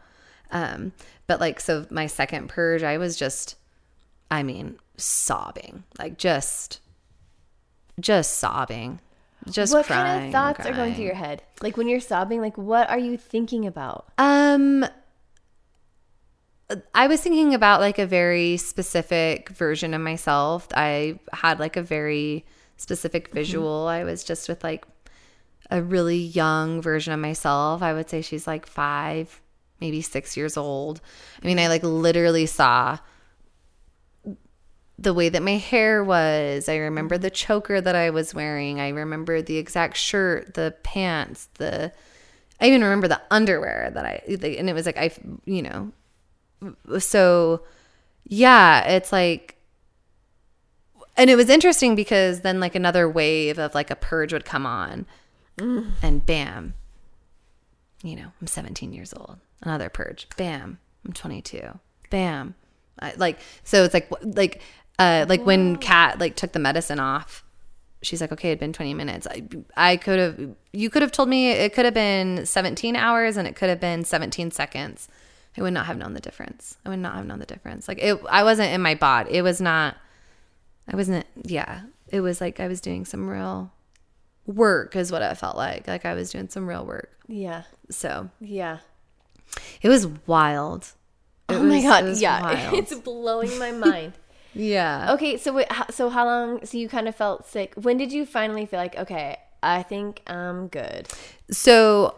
Um, 0.50 0.92
but 1.26 1.40
like, 1.40 1.60
so 1.60 1.86
my 1.90 2.06
second 2.06 2.48
purge, 2.48 2.82
I 2.82 2.98
was 2.98 3.16
just, 3.16 3.56
I 4.30 4.42
mean, 4.42 4.78
sobbing, 4.96 5.84
like 5.98 6.18
just, 6.18 6.80
just 8.00 8.38
sobbing, 8.38 9.00
just 9.50 9.72
what 9.72 9.86
crying. 9.86 10.04
kind 10.04 10.26
of 10.26 10.32
thoughts 10.32 10.66
are 10.66 10.72
going 10.72 10.94
through 10.94 11.04
your 11.04 11.14
head? 11.14 11.42
Like 11.60 11.76
when 11.76 11.88
you're 11.88 12.00
sobbing, 12.00 12.40
like 12.40 12.56
what 12.56 12.88
are 12.90 12.98
you 12.98 13.16
thinking 13.16 13.66
about? 13.66 14.06
Um, 14.18 14.86
I 16.94 17.06
was 17.06 17.20
thinking 17.20 17.54
about 17.54 17.80
like 17.80 17.98
a 17.98 18.06
very 18.06 18.56
specific 18.56 19.48
version 19.50 19.94
of 19.94 20.00
myself. 20.00 20.68
I 20.74 21.18
had 21.32 21.58
like 21.58 21.76
a 21.76 21.82
very 21.82 22.44
specific 22.76 23.32
visual. 23.32 23.86
I 23.86 24.04
was 24.04 24.24
just 24.24 24.48
with 24.48 24.62
like 24.64 24.86
a 25.70 25.82
really 25.82 26.18
young 26.18 26.80
version 26.80 27.12
of 27.12 27.20
myself. 27.20 27.82
I 27.82 27.92
would 27.92 28.08
say 28.08 28.22
she's 28.22 28.46
like 28.46 28.66
five, 28.66 29.40
maybe 29.80 30.00
six 30.00 30.36
years 30.36 30.56
old. 30.56 31.00
I 31.42 31.46
mean, 31.46 31.58
I 31.58 31.68
like 31.68 31.82
literally 31.82 32.46
saw 32.46 32.98
the 35.02 35.12
way 35.14 35.28
that 35.28 35.42
my 35.42 35.56
hair 35.56 36.02
was. 36.02 36.68
I 36.68 36.76
remember 36.76 37.18
the 37.18 37.30
choker 37.30 37.80
that 37.80 37.94
I 37.94 38.10
was 38.10 38.34
wearing. 38.34 38.80
I 38.80 38.88
remember 38.90 39.42
the 39.42 39.58
exact 39.58 39.96
shirt, 39.96 40.54
the 40.54 40.74
pants, 40.82 41.48
the 41.54 41.92
I 42.60 42.66
even 42.66 42.82
remember 42.82 43.08
the 43.08 43.20
underwear 43.30 43.90
that 43.92 44.04
I 44.04 44.22
and 44.26 44.70
it 44.70 44.74
was 44.74 44.86
like 44.86 44.96
I 44.96 45.10
you 45.44 45.62
know 45.62 45.92
so 46.98 47.62
yeah, 48.24 48.88
it's 48.88 49.12
like 49.12 49.56
and 51.16 51.28
it 51.28 51.36
was 51.36 51.50
interesting 51.50 51.94
because 51.94 52.40
then 52.40 52.60
like 52.60 52.74
another 52.74 53.08
wave 53.08 53.58
of 53.58 53.74
like 53.74 53.90
a 53.90 53.96
purge 53.96 54.32
would 54.32 54.44
come 54.44 54.64
on 54.64 55.04
mm. 55.58 55.90
and 56.02 56.24
bam 56.24 56.72
you 58.02 58.16
know 58.16 58.32
i'm 58.40 58.46
17 58.46 58.92
years 58.92 59.12
old. 59.14 59.38
Another 59.62 59.88
purge. 59.88 60.28
Bam 60.36 60.78
i'm 61.04 61.12
22 61.12 61.78
bam. 62.10 62.54
I, 63.00 63.14
like 63.16 63.40
so 63.64 63.84
it's 63.84 63.94
like 63.94 64.10
like 64.22 64.62
uh 64.98 65.24
like 65.28 65.44
when 65.44 65.76
kat 65.76 66.18
like 66.18 66.36
took 66.36 66.52
the 66.52 66.58
medicine 66.58 67.00
off 67.00 67.44
she's 68.02 68.20
like 68.20 68.32
okay 68.32 68.48
it'd 68.50 68.58
been 68.58 68.72
20 68.72 68.94
minutes 68.94 69.26
i 69.28 69.42
i 69.76 69.96
could 69.96 70.18
have 70.18 70.54
you 70.72 70.90
could 70.90 71.02
have 71.02 71.12
told 71.12 71.28
me 71.28 71.50
it 71.50 71.72
could 71.74 71.84
have 71.84 71.94
been 71.94 72.44
17 72.44 72.96
hours 72.96 73.36
and 73.36 73.46
it 73.48 73.54
could 73.56 73.68
have 73.68 73.80
been 73.80 74.04
17 74.04 74.50
seconds 74.50 75.08
i 75.56 75.62
would 75.62 75.72
not 75.72 75.86
have 75.86 75.96
known 75.96 76.12
the 76.14 76.20
difference 76.20 76.76
i 76.84 76.88
would 76.88 76.98
not 76.98 77.14
have 77.14 77.26
known 77.26 77.38
the 77.38 77.46
difference 77.46 77.88
like 77.88 77.98
it 78.00 78.18
i 78.28 78.42
wasn't 78.42 78.70
in 78.72 78.80
my 78.82 78.94
body 78.94 79.32
it 79.34 79.42
was 79.42 79.60
not 79.60 79.96
i 80.88 80.96
wasn't 80.96 81.24
yeah 81.44 81.82
it 82.08 82.20
was 82.20 82.40
like 82.40 82.58
i 82.60 82.66
was 82.68 82.80
doing 82.80 83.04
some 83.04 83.28
real 83.28 83.72
work 84.46 84.96
is 84.96 85.12
what 85.12 85.22
it 85.22 85.34
felt 85.36 85.56
like 85.56 85.86
like 85.86 86.04
i 86.04 86.14
was 86.14 86.30
doing 86.30 86.48
some 86.48 86.66
real 86.66 86.84
work 86.84 87.10
Yeah. 87.28 87.62
so 87.90 88.28
Yeah. 88.40 88.78
it 89.80 89.88
was 89.88 90.08
wild 90.26 90.92
It 91.48 91.54
oh 91.54 91.62
my 91.62 91.80
god. 91.80 92.04
it 92.06 92.18
Yeah. 92.18 92.40
wild. 92.42 92.74
It's 92.74 92.94
blowing 92.96 93.56
my 93.58 93.70
mind. 93.72 94.14
Yeah 94.54 95.12
okay, 95.12 95.36
so 95.36 95.52
wait, 95.52 95.66
so 95.90 96.08
how 96.08 96.24
long 96.24 96.64
so 96.64 96.78
you 96.78 96.88
kind 96.88 97.08
of 97.08 97.16
felt 97.16 97.46
sick? 97.46 97.74
When 97.74 97.96
did 97.96 98.12
you 98.12 98.26
finally 98.26 98.66
feel 98.66 98.78
like, 98.78 98.96
okay, 98.96 99.38
I 99.62 99.82
think 99.82 100.22
I'm 100.26 100.68
good? 100.68 101.08
So 101.50 102.16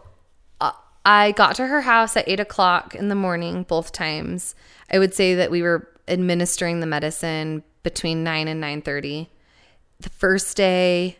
uh, 0.61 0.71
I 1.05 1.31
got 1.31 1.55
to 1.57 1.67
her 1.67 1.81
house 1.81 2.15
at 2.17 2.27
eight 2.27 2.39
o'clock 2.39 2.95
in 2.95 3.09
the 3.09 3.15
morning, 3.15 3.63
both 3.63 3.91
times. 3.91 4.55
I 4.91 4.99
would 4.99 5.13
say 5.13 5.35
that 5.35 5.51
we 5.51 5.61
were 5.61 5.89
administering 6.07 6.79
the 6.79 6.87
medicine 6.87 7.63
between 7.83 8.23
nine 8.23 8.47
and 8.47 8.59
nine 8.59 8.81
thirty. 8.81 9.29
The 9.99 10.09
first 10.09 10.57
day, 10.57 11.17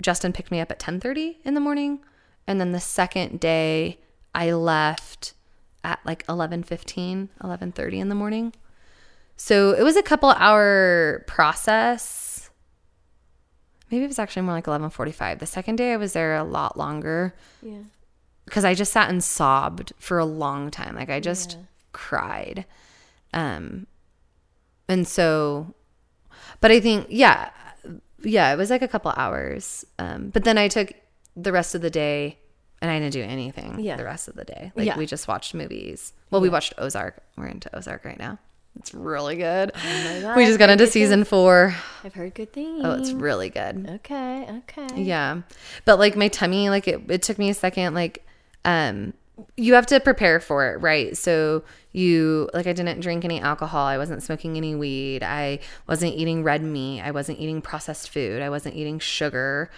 Justin 0.00 0.32
picked 0.32 0.50
me 0.50 0.60
up 0.60 0.70
at 0.70 0.78
ten 0.78 1.00
thirty 1.00 1.38
in 1.44 1.54
the 1.54 1.60
morning, 1.60 2.00
and 2.46 2.60
then 2.60 2.72
the 2.72 2.80
second 2.80 3.40
day, 3.40 3.98
I 4.34 4.52
left 4.52 5.34
at 5.84 6.00
like 6.04 6.26
11.15 6.26 7.28
11.30 7.42 7.94
in 7.94 8.08
the 8.08 8.14
morning 8.14 8.52
so 9.36 9.72
it 9.72 9.82
was 9.82 9.96
a 9.96 10.02
couple 10.02 10.30
hour 10.30 11.24
process 11.26 12.50
maybe 13.90 14.04
it 14.04 14.08
was 14.08 14.18
actually 14.18 14.42
more 14.42 14.54
like 14.54 14.66
11.45 14.66 15.38
the 15.38 15.46
second 15.46 15.76
day 15.76 15.92
i 15.92 15.96
was 15.96 16.12
there 16.12 16.36
a 16.36 16.44
lot 16.44 16.76
longer 16.78 17.34
Yeah. 17.62 17.78
because 18.44 18.64
I 18.64 18.74
just 18.74 18.92
sat 18.92 19.08
and 19.10 19.22
sobbed 19.22 19.92
for 19.98 20.18
a 20.18 20.24
long 20.24 20.70
time. 20.70 20.94
Like 20.96 21.10
I 21.10 21.20
just 21.20 21.58
cried. 21.92 22.64
Um 23.32 23.86
and 24.88 25.06
so 25.06 25.74
but 26.60 26.70
I 26.70 26.80
think 26.80 27.06
yeah, 27.08 27.50
yeah, 28.22 28.52
it 28.52 28.56
was 28.56 28.68
like 28.70 28.82
a 28.82 28.88
couple 28.88 29.12
hours. 29.16 29.84
Um 29.98 30.30
but 30.30 30.44
then 30.44 30.58
I 30.58 30.68
took 30.68 30.92
the 31.36 31.52
rest 31.52 31.74
of 31.74 31.80
the 31.82 31.90
day 31.90 32.38
and 32.80 32.90
I 32.90 32.98
didn't 32.98 33.12
do 33.12 33.22
anything 33.22 33.78
Yeah. 33.78 33.96
the 33.96 34.04
rest 34.04 34.26
of 34.28 34.34
the 34.34 34.44
day. 34.44 34.72
Like 34.74 34.86
Yeah. 34.86 34.98
we 34.98 35.06
just 35.06 35.28
watched 35.28 35.54
movies. 35.54 36.12
Well, 36.30 36.40
we 36.40 36.48
watched 36.48 36.74
Ozark. 36.78 37.22
We're 37.36 37.46
into 37.46 37.74
Ozark 37.76 38.04
right 38.04 38.18
now. 38.18 38.38
It's 38.78 38.94
really 38.94 39.36
good. 39.36 39.72
God, 40.22 40.36
we 40.36 40.46
just 40.46 40.58
got 40.58 40.70
into 40.70 40.86
season 40.86 41.24
4. 41.24 41.74
I've 42.04 42.14
heard 42.14 42.34
good 42.34 42.52
things. 42.52 42.80
Oh, 42.84 42.92
it's 42.92 43.12
really 43.12 43.50
good. 43.50 43.88
okay. 43.96 44.46
Okay. 44.68 45.02
Yeah. 45.02 45.42
But 45.84 45.98
like 45.98 46.16
my 46.16 46.28
tummy, 46.28 46.70
like 46.70 46.88
it, 46.88 47.02
it 47.08 47.22
took 47.22 47.38
me 47.38 47.50
a 47.50 47.54
second, 47.54 47.94
like, 47.94 48.24
um, 48.64 49.12
you 49.56 49.74
have 49.74 49.86
to 49.86 50.00
prepare 50.00 50.40
for 50.40 50.72
it, 50.72 50.76
right? 50.80 51.16
So 51.16 51.64
you, 51.92 52.48
like, 52.54 52.66
I 52.66 52.72
didn't 52.72 53.00
drink 53.00 53.24
any 53.24 53.40
alcohol. 53.40 53.86
I 53.86 53.98
wasn't 53.98 54.22
smoking 54.22 54.56
any 54.56 54.74
weed. 54.74 55.22
I 55.22 55.58
wasn't 55.88 56.14
eating 56.14 56.42
red 56.42 56.62
meat. 56.62 57.02
I 57.02 57.10
wasn't 57.10 57.40
eating 57.40 57.60
processed 57.60 58.10
food. 58.10 58.40
I 58.40 58.50
wasn't 58.50 58.76
eating 58.76 58.98
sugar. 58.98 59.70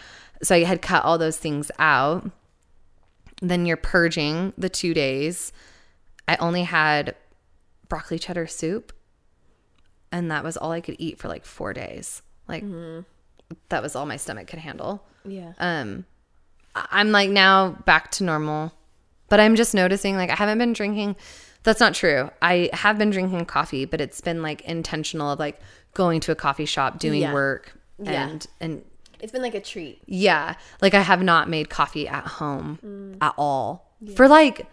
So 0.42 0.54
I 0.54 0.64
had 0.64 0.82
cut 0.82 1.04
all 1.04 1.18
those 1.18 1.38
things 1.38 1.70
out. 1.78 2.30
Then 3.42 3.66
you're 3.66 3.76
purging 3.76 4.52
the 4.56 4.68
two 4.68 4.94
days. 4.94 5.52
I 6.28 6.36
only 6.36 6.62
had 6.62 7.14
broccoli 7.88 8.18
cheddar 8.18 8.46
soup, 8.46 8.92
and 10.12 10.30
that 10.30 10.44
was 10.44 10.56
all 10.56 10.72
I 10.72 10.80
could 10.80 10.96
eat 10.98 11.18
for 11.18 11.28
like 11.28 11.44
four 11.44 11.72
days. 11.72 12.22
Like, 12.48 12.64
that 13.68 13.82
was 13.82 13.94
all 13.96 14.06
my 14.06 14.16
stomach 14.16 14.46
could 14.48 14.58
handle 14.58 15.04
Yeah. 15.24 15.52
um 15.58 16.04
i'm 16.74 17.12
like 17.12 17.30
now 17.30 17.70
back 17.86 18.10
to 18.12 18.24
normal 18.24 18.72
but 19.28 19.38
i'm 19.38 19.54
just 19.54 19.74
noticing 19.74 20.16
like 20.16 20.28
i 20.30 20.34
haven't 20.34 20.58
been 20.58 20.72
drinking 20.72 21.14
that's 21.62 21.78
not 21.78 21.94
true 21.94 22.30
i 22.42 22.68
have 22.72 22.98
been 22.98 23.10
drinking 23.10 23.44
coffee 23.44 23.84
but 23.84 24.00
it's 24.00 24.20
been 24.20 24.42
like 24.42 24.62
intentional 24.62 25.30
of 25.30 25.38
like 25.38 25.60
going 25.92 26.20
to 26.20 26.32
a 26.32 26.34
coffee 26.34 26.64
shop 26.64 26.98
doing 26.98 27.20
Yeah. 27.20 27.32
work 27.32 27.78
Yeah. 28.02 28.28
and 28.28 28.46
and 28.60 28.84
It's 29.20 29.30
been 29.30 29.42
like 29.42 29.54
a 29.54 29.60
treat. 29.60 30.00
yeah 30.06 30.54
like 30.82 30.94
i 30.94 31.00
have 31.00 31.22
not 31.22 31.48
made 31.48 31.68
coffee 31.70 32.08
at 32.08 32.26
home 32.26 33.16
at 33.20 33.34
all 33.38 33.94
for 34.16 34.26
like 34.26 34.66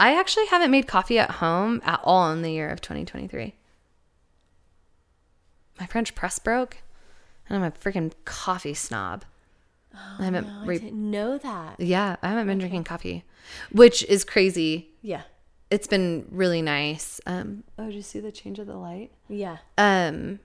i 0.00 0.18
actually 0.18 0.46
haven't 0.46 0.70
made 0.72 0.86
coffee 0.88 1.18
at 1.18 1.30
home 1.32 1.80
at 1.84 2.00
all 2.02 2.32
in 2.32 2.42
the 2.42 2.50
year 2.50 2.68
of 2.70 2.80
2023 2.80 3.54
my 5.78 5.86
french 5.86 6.14
press 6.14 6.38
broke 6.38 6.78
and 7.48 7.56
i'm 7.56 7.62
a 7.64 7.70
freaking 7.70 8.12
coffee 8.24 8.74
snob 8.74 9.24
i 10.18 10.24
haven't 10.24 10.46
No, 10.46 10.66
re- 10.66 10.76
I 10.76 10.78
didn't 10.78 11.10
know 11.10 11.38
that. 11.38 11.80
yeah, 11.80 12.16
I 12.22 12.28
haven't 12.28 12.46
been 12.46 12.58
drinking 12.58 12.84
coffee, 12.84 13.24
which 13.72 14.04
is 14.04 14.22
crazy. 14.24 14.90
Yeah. 15.02 15.22
It's 15.68 15.88
been 15.88 16.26
really 16.30 16.62
nice. 16.62 17.20
Um, 17.26 17.64
oh, 17.76 17.86
did 17.86 17.94
you 17.94 18.02
see 18.02 18.20
the 18.20 18.30
change 18.30 18.60
of 18.60 18.68
the 18.68 18.76
light? 18.76 19.10
Yeah. 19.28 19.56
Um, 19.76 20.38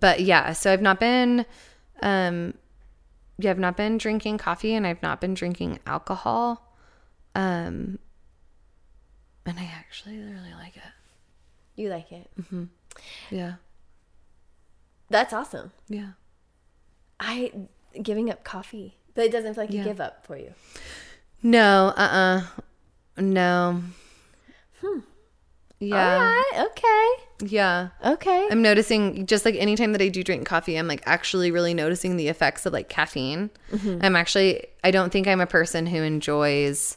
but 0.00 0.20
yeah, 0.20 0.54
so 0.54 0.72
I've 0.72 0.80
not 0.80 0.98
been, 0.98 1.44
um, 2.00 2.54
yeah, 3.38 3.50
I've 3.50 3.58
not 3.58 3.76
been 3.76 3.98
drinking 3.98 4.38
coffee 4.38 4.72
and 4.74 4.86
I've 4.86 5.02
not 5.02 5.20
been 5.20 5.34
drinking 5.34 5.80
alcohol. 5.86 6.73
Um, 7.34 7.98
and 9.46 9.58
I 9.58 9.64
actually 9.64 10.18
really 10.18 10.52
like 10.58 10.76
it. 10.76 10.82
You 11.76 11.88
like 11.88 12.12
it. 12.12 12.30
Yeah, 13.30 13.54
That's 15.10 15.32
awesome. 15.32 15.72
yeah. 15.88 16.10
I 17.20 17.52
giving 18.02 18.30
up 18.30 18.44
coffee, 18.44 18.96
but 19.14 19.24
it 19.24 19.32
doesn't 19.32 19.54
feel 19.54 19.64
like 19.64 19.72
Yeah. 19.72 19.82
a 19.82 19.84
give 19.84 20.00
up 20.00 20.24
for 20.26 20.36
you. 20.36 20.54
No, 21.42 21.92
uh 21.96 22.42
uh 23.16 23.20
No. 23.20 23.82
Yeah. 25.80 26.14
All 26.14 26.20
right. 26.20 26.66
Okay. 26.70 27.46
Yeah. 27.54 27.88
Okay. 28.04 28.48
I'm 28.50 28.62
noticing 28.62 29.26
just 29.26 29.44
like 29.44 29.54
anytime 29.56 29.92
that 29.92 30.00
I 30.00 30.08
do 30.08 30.22
drink 30.22 30.46
coffee, 30.46 30.76
I'm 30.76 30.88
like 30.88 31.02
actually 31.04 31.50
really 31.50 31.74
noticing 31.74 32.16
the 32.16 32.28
effects 32.28 32.64
of 32.64 32.72
like 32.72 32.88
caffeine. 32.88 33.50
I'm 34.00 34.16
actually, 34.16 34.64
I 34.82 34.90
don't 34.90 35.10
think 35.12 35.26
I'm 35.26 35.40
a 35.40 35.46
person 35.46 35.86
who 35.86 36.02
enjoys 36.02 36.96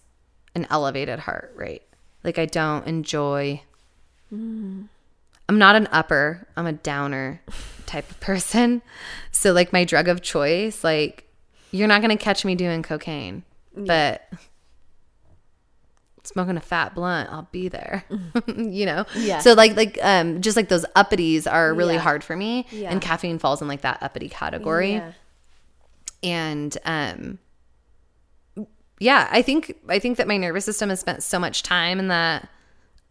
an 0.58 0.68
elevated 0.70 1.20
heart 1.20 1.54
rate. 1.56 1.84
Like, 2.24 2.38
I 2.38 2.46
don't 2.46 2.86
enjoy, 2.88 3.62
I'm 4.32 4.90
not 5.50 5.76
an 5.76 5.88
upper, 5.92 6.48
I'm 6.58 6.66
a 6.68 6.74
downer 6.74 7.42
type 7.86 8.10
of 8.10 8.20
person. 8.20 8.82
So, 9.32 9.54
like, 9.54 9.72
my 9.72 9.84
drug 9.86 10.08
of 10.08 10.22
choice, 10.24 10.84
like, 10.84 11.30
you're 11.72 11.88
not 11.88 12.02
going 12.02 12.18
to 12.18 12.22
catch 12.22 12.44
me 12.44 12.56
doing 12.56 12.82
cocaine, 12.82 13.44
but 13.76 14.28
smoking 16.24 16.58
a 16.58 16.62
fat 16.62 16.96
blunt, 16.96 17.30
I'll 17.32 17.48
be 17.52 17.70
there. 17.70 18.04
you 18.48 18.88
know? 18.88 19.06
Yeah. 19.16 19.40
So 19.40 19.54
like 19.54 19.76
like 19.78 19.98
um 20.02 20.42
just 20.42 20.58
like 20.58 20.70
those 20.70 20.86
uppities 20.96 21.50
are 21.52 21.74
really 21.74 21.94
Yeah. 21.94 22.00
hard 22.02 22.24
for 22.24 22.36
me. 22.36 22.66
Yeah. 22.72 22.90
And 22.92 23.00
caffeine 23.02 23.38
falls 23.40 23.62
in 23.62 23.68
like 23.68 23.82
that 23.82 24.02
uppity 24.02 24.28
category. 24.28 24.94
Yeah. 24.94 25.12
And 26.24 26.78
um 26.84 27.40
yeah, 29.00 29.28
I 29.32 29.42
think 29.42 29.76
I 29.90 30.00
think 30.00 30.18
that 30.18 30.28
my 30.28 30.38
nervous 30.38 30.66
system 30.66 30.90
has 30.90 31.00
spent 31.00 31.24
so 31.24 31.40
much 31.40 31.64
time 31.64 32.00
in 32.00 32.08
that 32.10 32.50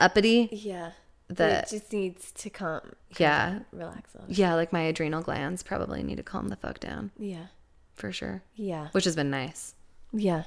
uppity. 0.00 0.48
Yeah. 0.52 0.92
That 1.28 1.64
it 1.64 1.70
just 1.80 1.92
needs 1.92 2.30
to 2.32 2.50
calm. 2.50 2.92
Yeah. 3.18 3.60
Relax 3.72 4.14
on. 4.14 4.26
Yeah, 4.28 4.54
like 4.54 4.72
my 4.72 4.82
adrenal 4.82 5.22
glands 5.22 5.62
probably 5.64 6.02
need 6.04 6.16
to 6.18 6.22
calm 6.22 6.48
the 6.48 6.56
fuck 6.56 6.78
down 6.78 7.10
Yeah. 7.18 7.46
for 7.94 8.12
sure. 8.12 8.42
Yeah. 8.54 8.88
Which 8.92 9.04
has 9.06 9.16
been 9.16 9.30
nice. 9.30 9.74
Yeah. 10.12 10.44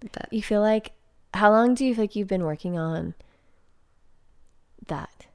But 0.00 0.32
You 0.32 0.42
feel 0.42 0.60
like 0.60 0.92
how 1.32 1.50
long 1.52 1.74
do 1.74 1.84
you 1.84 1.94
feel 1.94 2.02
like 2.04 2.16
you've 2.16 2.26
been 2.28 2.42
working 2.44 2.76
on 2.78 3.14
that? 4.88 5.26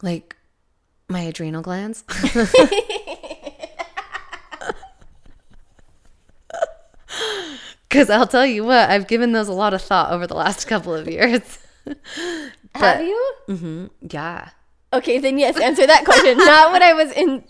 like 0.00 0.36
my 1.08 1.20
adrenal 1.22 1.60
glands. 1.62 2.04
Because 7.98 8.10
I'll 8.10 8.28
tell 8.28 8.46
you 8.46 8.64
what, 8.64 8.88
I've 8.88 9.08
given 9.08 9.32
those 9.32 9.48
a 9.48 9.52
lot 9.52 9.74
of 9.74 9.82
thought 9.82 10.12
over 10.12 10.26
the 10.26 10.36
last 10.36 10.66
couple 10.66 10.94
of 10.94 11.08
years. 11.08 11.58
Have 12.74 13.02
you? 13.02 13.90
yeah. 14.08 14.50
Okay, 14.92 15.18
then 15.18 15.36
yes, 15.36 15.58
answer 15.58 15.86
that 15.86 16.04
question. 16.04 16.38
Not 16.38 16.70
what 16.70 16.80
I 16.80 16.92
was 16.92 17.10
in 17.12 17.42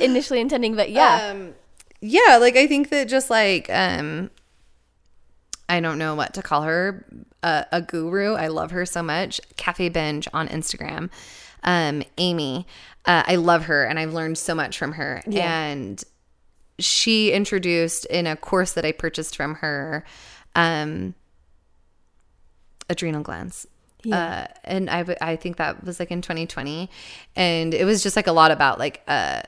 initially 0.00 0.40
intending, 0.40 0.74
but 0.74 0.90
yeah. 0.90 1.30
Um, 1.30 1.54
yeah, 2.00 2.38
like 2.38 2.56
I 2.56 2.66
think 2.66 2.90
that 2.90 3.08
just 3.08 3.30
like 3.30 3.70
um, 3.70 4.30
I 5.68 5.78
don't 5.78 5.98
know 5.98 6.16
what 6.16 6.34
to 6.34 6.42
call 6.42 6.62
her, 6.62 7.06
uh, 7.44 7.64
a 7.70 7.80
guru. 7.80 8.34
I 8.34 8.48
love 8.48 8.72
her 8.72 8.84
so 8.84 9.02
much. 9.04 9.40
Cafe 9.56 9.88
Binge 9.90 10.26
on 10.34 10.48
Instagram. 10.48 11.10
Um, 11.62 12.02
Amy, 12.18 12.66
uh, 13.04 13.22
I 13.24 13.36
love 13.36 13.66
her, 13.66 13.84
and 13.84 13.98
I've 13.98 14.14
learned 14.14 14.36
so 14.36 14.54
much 14.54 14.76
from 14.76 14.92
her. 14.92 15.22
And 15.44 16.02
she 16.80 17.32
introduced 17.32 18.04
in 18.06 18.26
a 18.26 18.36
course 18.36 18.72
that 18.72 18.84
I 18.84 18.92
purchased 18.92 19.36
from 19.36 19.56
her, 19.56 20.04
um, 20.54 21.14
adrenal 22.88 23.22
glands. 23.22 23.66
Uh, 24.10 24.46
and 24.64 24.88
I, 24.88 25.00
w- 25.00 25.18
I 25.20 25.36
think 25.36 25.58
that 25.58 25.84
was 25.84 26.00
like 26.00 26.10
in 26.10 26.22
2020 26.22 26.88
and 27.36 27.74
it 27.74 27.84
was 27.84 28.02
just 28.02 28.16
like 28.16 28.26
a 28.26 28.32
lot 28.32 28.50
about 28.50 28.78
like 28.78 29.02
uh 29.06 29.42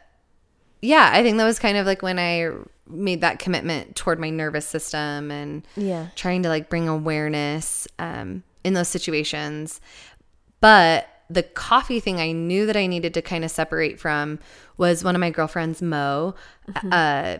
yeah, 0.83 1.09
I 1.11 1.23
think 1.23 1.39
that 1.39 1.45
was 1.47 1.59
kind 1.59 1.79
of 1.79 1.87
like 1.87 2.03
when 2.03 2.19
I 2.19 2.51
made 2.87 3.23
that 3.23 3.39
commitment 3.39 3.97
toward 3.97 4.19
my 4.21 4.29
nervous 4.29 4.67
system 4.67 5.31
and 5.31 5.67
Yeah. 5.77 6.09
trying 6.17 6.43
to 6.43 6.51
like 6.51 6.69
bring 6.69 6.87
awareness 6.89 7.89
um, 7.99 8.43
in 8.65 8.75
those 8.75 8.89
situations. 8.89 9.81
But 10.61 11.09
the 11.33 11.43
coffee 11.43 12.01
thing 12.01 12.21
I 12.21 12.33
knew 12.33 12.67
that 12.67 12.77
I 12.77 12.87
needed 12.87 13.15
to 13.15 13.23
kind 13.23 13.45
of 13.45 13.51
separate 13.51 13.99
from 14.01 14.39
was 14.77 15.03
one 15.05 15.15
of 15.15 15.21
my 15.21 15.31
girlfriends, 15.31 15.81
Mo. 15.83 16.35
Uh, 16.91 17.39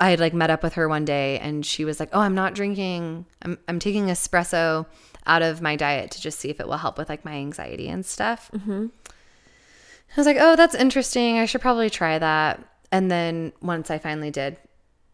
I 0.00 0.10
had 0.10 0.20
like 0.20 0.34
met 0.34 0.50
up 0.50 0.62
with 0.62 0.74
her 0.74 0.88
one 0.88 1.04
day 1.04 1.38
and 1.40 1.66
she 1.66 1.84
was 1.84 1.98
like, 2.00 2.10
"Oh, 2.12 2.20
I'm 2.20 2.34
not 2.34 2.54
drinking. 2.54 3.26
I'm 3.42 3.58
I'm 3.68 3.78
taking 3.78 4.06
espresso 4.06 4.86
out 5.26 5.42
of 5.42 5.60
my 5.60 5.76
diet 5.76 6.10
to 6.12 6.20
just 6.20 6.38
see 6.38 6.48
if 6.50 6.60
it 6.60 6.68
will 6.68 6.76
help 6.78 6.96
with 6.98 7.08
like 7.08 7.24
my 7.24 7.32
anxiety 7.32 7.88
and 7.88 8.06
stuff." 8.06 8.50
I 10.16 10.16
was 10.16 10.26
like, 10.26 10.38
"Oh, 10.40 10.56
that's 10.56 10.74
interesting. 10.74 11.38
I 11.38 11.44
should 11.46 11.60
probably 11.60 11.90
try 11.90 12.18
that." 12.18 12.64
And 12.90 13.10
then 13.10 13.52
once 13.60 13.90
I 13.90 13.98
finally 13.98 14.30
did, 14.30 14.56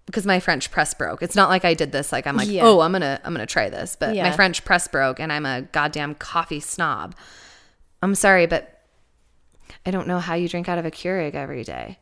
because 0.06 0.26
my 0.26 0.38
French 0.38 0.70
press 0.70 0.92
broke. 0.94 1.22
It's 1.22 1.34
not 1.34 1.48
like 1.48 1.64
I 1.64 1.74
did 1.74 1.90
this 1.90 2.12
like 2.12 2.26
I'm 2.26 2.36
like, 2.36 2.48
Yeah. 2.48 2.64
"Oh, 2.64 2.80
I'm 2.80 2.92
gonna 2.92 3.20
I'm 3.24 3.32
gonna 3.32 3.46
try 3.46 3.70
this," 3.70 3.96
but 3.98 4.14
my 4.24 4.30
French 4.36 4.64
press 4.64 4.86
broke, 4.86 5.18
and 5.18 5.32
I'm 5.32 5.46
a 5.46 5.62
goddamn 5.62 6.14
coffee 6.16 6.60
snob. 6.60 7.14
I'm 8.04 8.14
sorry, 8.14 8.46
but 8.46 8.74
I 9.86 9.90
don't 9.90 10.06
know 10.06 10.18
how 10.18 10.34
you 10.34 10.48
drink 10.48 10.68
out 10.68 10.78
of 10.78 10.86
a 10.86 10.90
Keurig 10.90 11.34
every 11.34 11.62
day. 11.62 11.98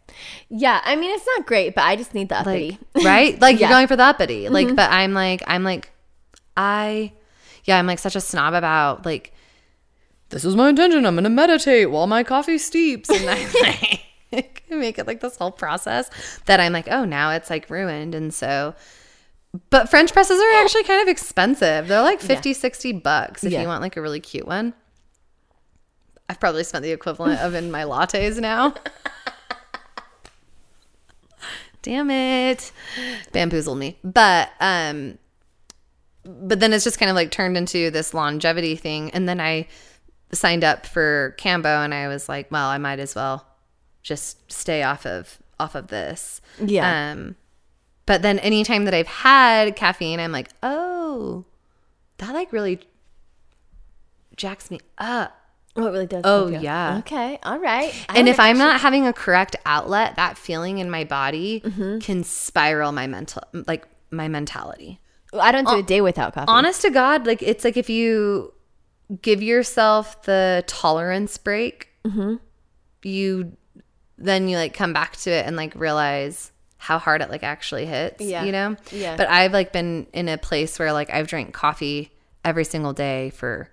Yeah, 0.49 0.81
I 0.85 0.95
mean 0.97 1.11
it's 1.15 1.27
not 1.37 1.47
great, 1.47 1.75
but 1.75 1.83
I 1.83 1.97
just 1.97 2.15
need 2.15 2.29
the 2.29 2.43
like 2.45 2.79
right? 3.05 3.41
Like 3.41 3.59
you're 3.59 3.69
going 3.69 3.89
for 3.89 3.97
the 3.97 4.05
uppity. 4.05 4.49
Like 4.49 4.67
mm-hmm. 4.67 4.77
but 4.77 4.91
i'm 4.91 5.15
like 5.15 5.43
i'm 5.47 5.65
like 5.65 5.91
i 6.57 7.13
yeah 7.65 7.79
i'm 7.79 7.87
like 7.87 7.99
such 7.99 8.15
a 8.15 8.21
snob 8.21 8.55
about 8.55 9.05
like 9.07 9.33
this 10.29 10.45
is 10.45 10.57
my 10.57 10.71
intention. 10.71 11.05
I'm 11.05 11.15
gonna 11.15 11.29
meditate 11.31 11.91
while 11.91 12.07
my 12.07 12.23
coffee 12.23 12.59
steeps. 12.59 13.11
And 13.11 13.29
i 13.29 14.01
like 14.33 14.65
make 14.71 14.99
it 14.99 15.07
like 15.07 15.21
this 15.21 15.37
whole 15.37 15.51
process 15.51 16.09
that 16.47 16.59
i'm 16.59 16.73
like 16.73 16.89
oh 16.89 17.05
now 17.05 17.31
it's 17.31 17.51
like 17.51 17.69
ruined. 17.69 18.15
And 18.15 18.33
so 18.33 18.75
but 19.71 19.91
french 19.91 20.13
presses 20.13 20.41
are 20.41 20.63
actually 20.63 20.85
kind 20.85 21.03
of 21.03 21.09
expensive. 21.09 21.89
They're 21.89 22.03
like 22.03 22.21
50 22.21 22.55
60 22.55 22.93
bucks 22.93 23.45
if 23.45 23.53
Yeah. 23.53 23.63
you 23.63 23.69
want 23.69 23.83
like 23.83 23.97
a 23.97 24.01
really 24.03 24.21
cute 24.21 24.47
one 24.47 24.73
i've 26.33 26.41
probably 26.41 26.65
spent 26.65 26.83
the 26.83 26.91
equivalent 26.93 27.39
of 27.41 27.53
in 27.53 27.71
my 27.71 27.83
lattes 27.83 28.41
now. 28.41 28.73
Damn 31.83 32.11
it. 32.11 32.73
Bamboozled 33.33 33.77
me. 33.79 33.99
But 34.03 34.51
um 34.61 35.19
but 36.25 36.59
then 36.61 36.73
it's 36.73 36.85
just 36.85 36.99
kind 36.99 37.11
of 37.11 37.17
like 37.17 37.31
turned 37.31 37.57
into 37.57 37.91
this 37.91 38.15
longevity 38.15 38.77
thing. 38.77 39.11
And 39.11 39.29
then 39.29 39.41
i 39.41 39.67
signed 40.33 40.65
up 40.65 40.87
for 40.87 41.35
kambo 41.39 41.85
and 41.85 41.93
i 41.93 42.09
was 42.09 42.27
like 42.27 42.51
well 42.51 42.69
i 42.69 42.79
might 42.79 42.99
as 42.99 43.15
well 43.15 43.47
just 44.03 44.51
stay 44.51 44.83
off 44.83 45.05
of 45.05 45.39
off 45.61 45.75
of 45.75 45.89
this. 45.89 46.41
Yeah. 46.65 47.11
um 47.13 47.37
but 48.07 48.23
then 48.23 48.39
anytime 48.39 48.87
that 48.87 48.95
i've 48.95 49.07
had 49.07 49.77
caffeine 49.77 50.19
i'm 50.19 50.33
like 50.33 50.49
oh 50.63 51.45
that 52.17 52.33
like 52.33 52.51
really 52.51 52.81
jacks 54.37 54.71
me 54.71 54.81
up 54.97 55.42
Oh, 55.75 55.87
it 55.87 55.91
really 55.91 56.07
does. 56.07 56.23
Oh, 56.25 56.49
yeah. 56.49 56.99
Okay. 56.99 57.39
All 57.43 57.59
right. 57.59 57.95
I 58.09 58.19
and 58.19 58.29
if 58.29 58.39
I'm 58.39 58.59
not 58.59 58.81
having 58.83 59.07
a 59.07 59.13
correct 59.13 59.57
outlet, 59.65 60.17
that 60.17 60.37
feeling 60.37 60.79
in 60.79 60.91
my 60.91 61.05
body 61.05 61.63
Mm-hmm. 61.65 61.99
can 62.01 62.25
spiral 62.25 62.93
my 62.93 63.07
mental, 63.07 63.43
like 63.67 63.87
my 64.11 64.29
mentality. 64.29 65.01
I 65.33 65.51
don't 65.51 65.67
do 65.67 65.77
a 65.79 65.83
day 65.83 66.03
without 66.03 66.35
coffee. 66.35 66.45
Honest 66.49 66.83
to 66.83 66.91
God, 66.91 67.27
like 67.27 67.43
it's 67.43 67.65
like 67.65 67.79
if 67.79 67.89
you 67.89 68.53
give 69.23 69.43
yourself 69.43 70.23
the 70.25 70.63
tolerance 70.67 71.39
break, 71.39 71.89
Mm-hmm. 72.05 72.35
you 73.05 73.57
then 74.19 74.49
you 74.49 74.57
like 74.57 74.75
come 74.75 74.93
back 74.93 75.17
to 75.17 75.31
it 75.31 75.47
and 75.47 75.57
like 75.57 75.75
realize 75.75 76.53
how 76.77 76.99
hard 76.99 77.23
it 77.23 77.31
like 77.31 77.43
actually 77.43 77.87
hits. 77.87 78.21
Yeah. 78.23 78.45
You 78.45 78.53
know? 78.53 78.77
Yeah. 78.91 79.17
But 79.17 79.29
I've 79.31 79.53
like 79.53 79.73
been 79.73 80.07
in 80.13 80.29
a 80.29 80.37
place 80.37 80.79
where 80.79 80.93
like 80.93 81.11
I've 81.11 81.29
drank 81.29 81.55
coffee 81.55 82.13
every 82.45 82.65
single 82.65 82.93
day 82.93 83.31
for 83.31 83.71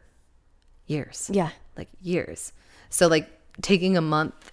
years 0.88 1.30
yeah. 1.32 1.50
Like 1.80 1.90
years. 2.02 2.54
So 2.90 3.08
like 3.08 3.28
taking 3.62 3.98
a 3.98 4.02
month, 4.02 4.52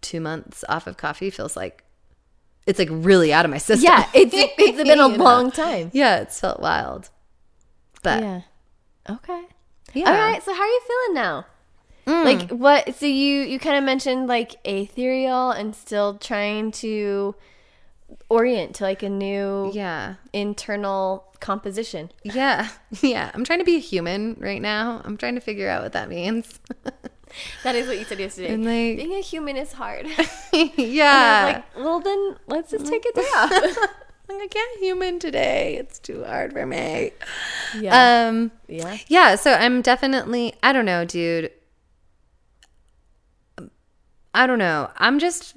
two 0.00 0.20
months 0.20 0.64
off 0.68 0.86
of 0.86 0.96
coffee 0.96 1.30
feels 1.30 1.56
like 1.56 1.82
it's 2.66 2.78
like 2.78 2.88
really 2.90 3.32
out 3.32 3.44
of 3.44 3.50
my 3.50 3.58
system. 3.58 3.84
Yeah. 3.90 4.08
It's 4.14 4.32
it's 4.34 4.76
been 4.82 4.98
a 5.00 5.08
You 5.08 5.16
know? 5.18 5.24
long 5.24 5.50
time. 5.50 5.90
Yeah, 5.94 6.18
it's 6.20 6.38
felt 6.40 6.60
wild. 6.60 7.10
But 8.02 8.22
Yeah. 8.22 8.40
Okay. 9.08 9.42
yeah, 9.94 10.06
All 10.10 10.14
right. 10.14 10.42
So 10.42 10.52
how 10.52 10.62
are 10.62 10.66
you 10.66 10.80
feeling 10.86 11.14
now? 11.14 11.46
Mm. 12.06 12.24
Like 12.24 12.50
what? 12.50 12.94
So 12.96 13.06
you 13.06 13.40
you 13.42 13.58
kind 13.58 13.76
of 13.78 13.84
mentioned 13.84 14.26
like 14.26 14.56
ethereal 14.64 15.50
and 15.50 15.74
still 15.74 16.18
trying 16.18 16.70
to 16.72 17.34
orient 18.28 18.74
to 18.76 18.84
like 18.84 19.02
a 19.02 19.08
new 19.08 19.70
yeah, 19.74 20.14
internal 20.32 21.24
composition. 21.40 22.10
yeah, 22.22 22.68
yeah. 23.02 23.30
I'm 23.34 23.44
trying 23.44 23.58
to 23.60 23.64
be 23.64 23.76
a 23.76 23.80
human 23.80 24.36
right 24.38 24.60
now. 24.62 25.00
I'm 25.04 25.16
trying 25.16 25.34
to 25.34 25.40
figure 25.40 25.68
out 25.68 25.82
what 25.82 25.92
that 25.92 26.08
means. 26.08 26.60
That 27.64 27.74
is 27.74 27.88
what 27.88 27.98
you 27.98 28.04
said 28.04 28.20
yesterday. 28.20 28.54
And, 28.54 28.64
like- 28.64 28.96
Being 28.96 29.14
a 29.14 29.20
human 29.20 29.56
is 29.56 29.72
hard. 29.72 30.06
yeah, 30.52 31.64
like, 31.74 31.84
well 31.84 31.98
then 31.98 32.36
let's 32.46 32.70
just 32.70 32.86
take 32.86 33.04
a 33.04 33.12
day 33.12 33.22
off. 33.22 33.50
I 34.30 34.46
can't 34.48 34.78
human 34.78 35.18
today. 35.18 35.76
It's 35.76 35.98
too 35.98 36.22
hard 36.22 36.52
for 36.52 36.64
me. 36.64 37.10
yeah. 37.76 38.28
Um, 38.28 38.52
yeah. 38.68 38.98
Yeah, 39.08 39.34
so 39.34 39.52
I'm 39.52 39.82
definitely 39.82 40.54
I 40.62 40.72
don't 40.72 40.84
know, 40.84 41.04
dude. 41.04 41.50
I 44.32 44.46
don't 44.46 44.58
know. 44.58 44.90
I'm 44.96 45.18
just 45.18 45.54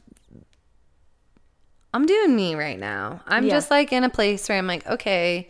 I'm 1.98 2.06
doing 2.06 2.36
me 2.36 2.54
right 2.56 2.78
now. 2.80 3.22
I'm 3.26 3.46
Yeah. 3.46 3.56
just 3.56 3.72
like 3.72 3.92
in 3.92 4.04
a 4.04 4.10
place 4.10 4.48
where 4.48 4.58
I'm 4.58 4.68
like, 4.68 4.86
okay. 4.86 5.50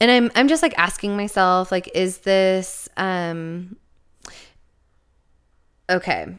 And 0.00 0.10
I'm 0.10 0.30
I'm 0.36 0.46
just 0.48 0.62
like 0.62 0.74
asking 0.78 1.16
myself 1.16 1.70
like 1.72 1.90
is 1.94 2.18
this 2.18 2.88
um 2.96 3.76
okay. 5.90 6.38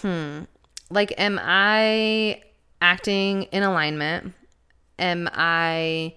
Hmm. 0.00 0.42
Like 0.90 1.12
am 1.18 1.40
I 1.42 2.40
acting 2.80 3.44
in 3.44 3.62
alignment? 3.62 4.32
Am 4.98 5.28
I 5.32 6.14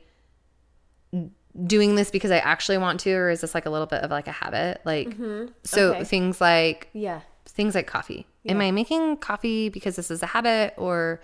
doing 1.65 1.95
this 1.95 2.11
because 2.11 2.31
I 2.31 2.37
actually 2.37 2.77
want 2.77 2.99
to 3.01 3.11
or 3.11 3.29
is 3.31 3.41
this 3.41 3.53
like 3.55 3.65
a 3.65 3.69
little 3.69 3.87
bit 3.87 4.03
of 4.03 4.11
like 4.11 4.27
a 4.27 4.31
habit? 4.31 4.81
Like 4.85 5.07
so 5.07 5.17
Mm-hmm. 5.17 5.91
Okay. 5.95 6.03
things 6.03 6.39
like 6.39 6.89
Yeah. 6.93 7.21
things 7.47 7.75
like 7.75 7.87
coffee. 7.87 8.27
Am 8.47 8.61
I 8.61 8.71
making 8.71 9.17
coffee 9.17 9.69
because 9.69 9.95
this 9.95 10.09
is 10.09 10.23
a 10.23 10.27
habit 10.27 10.73
or 10.77 11.19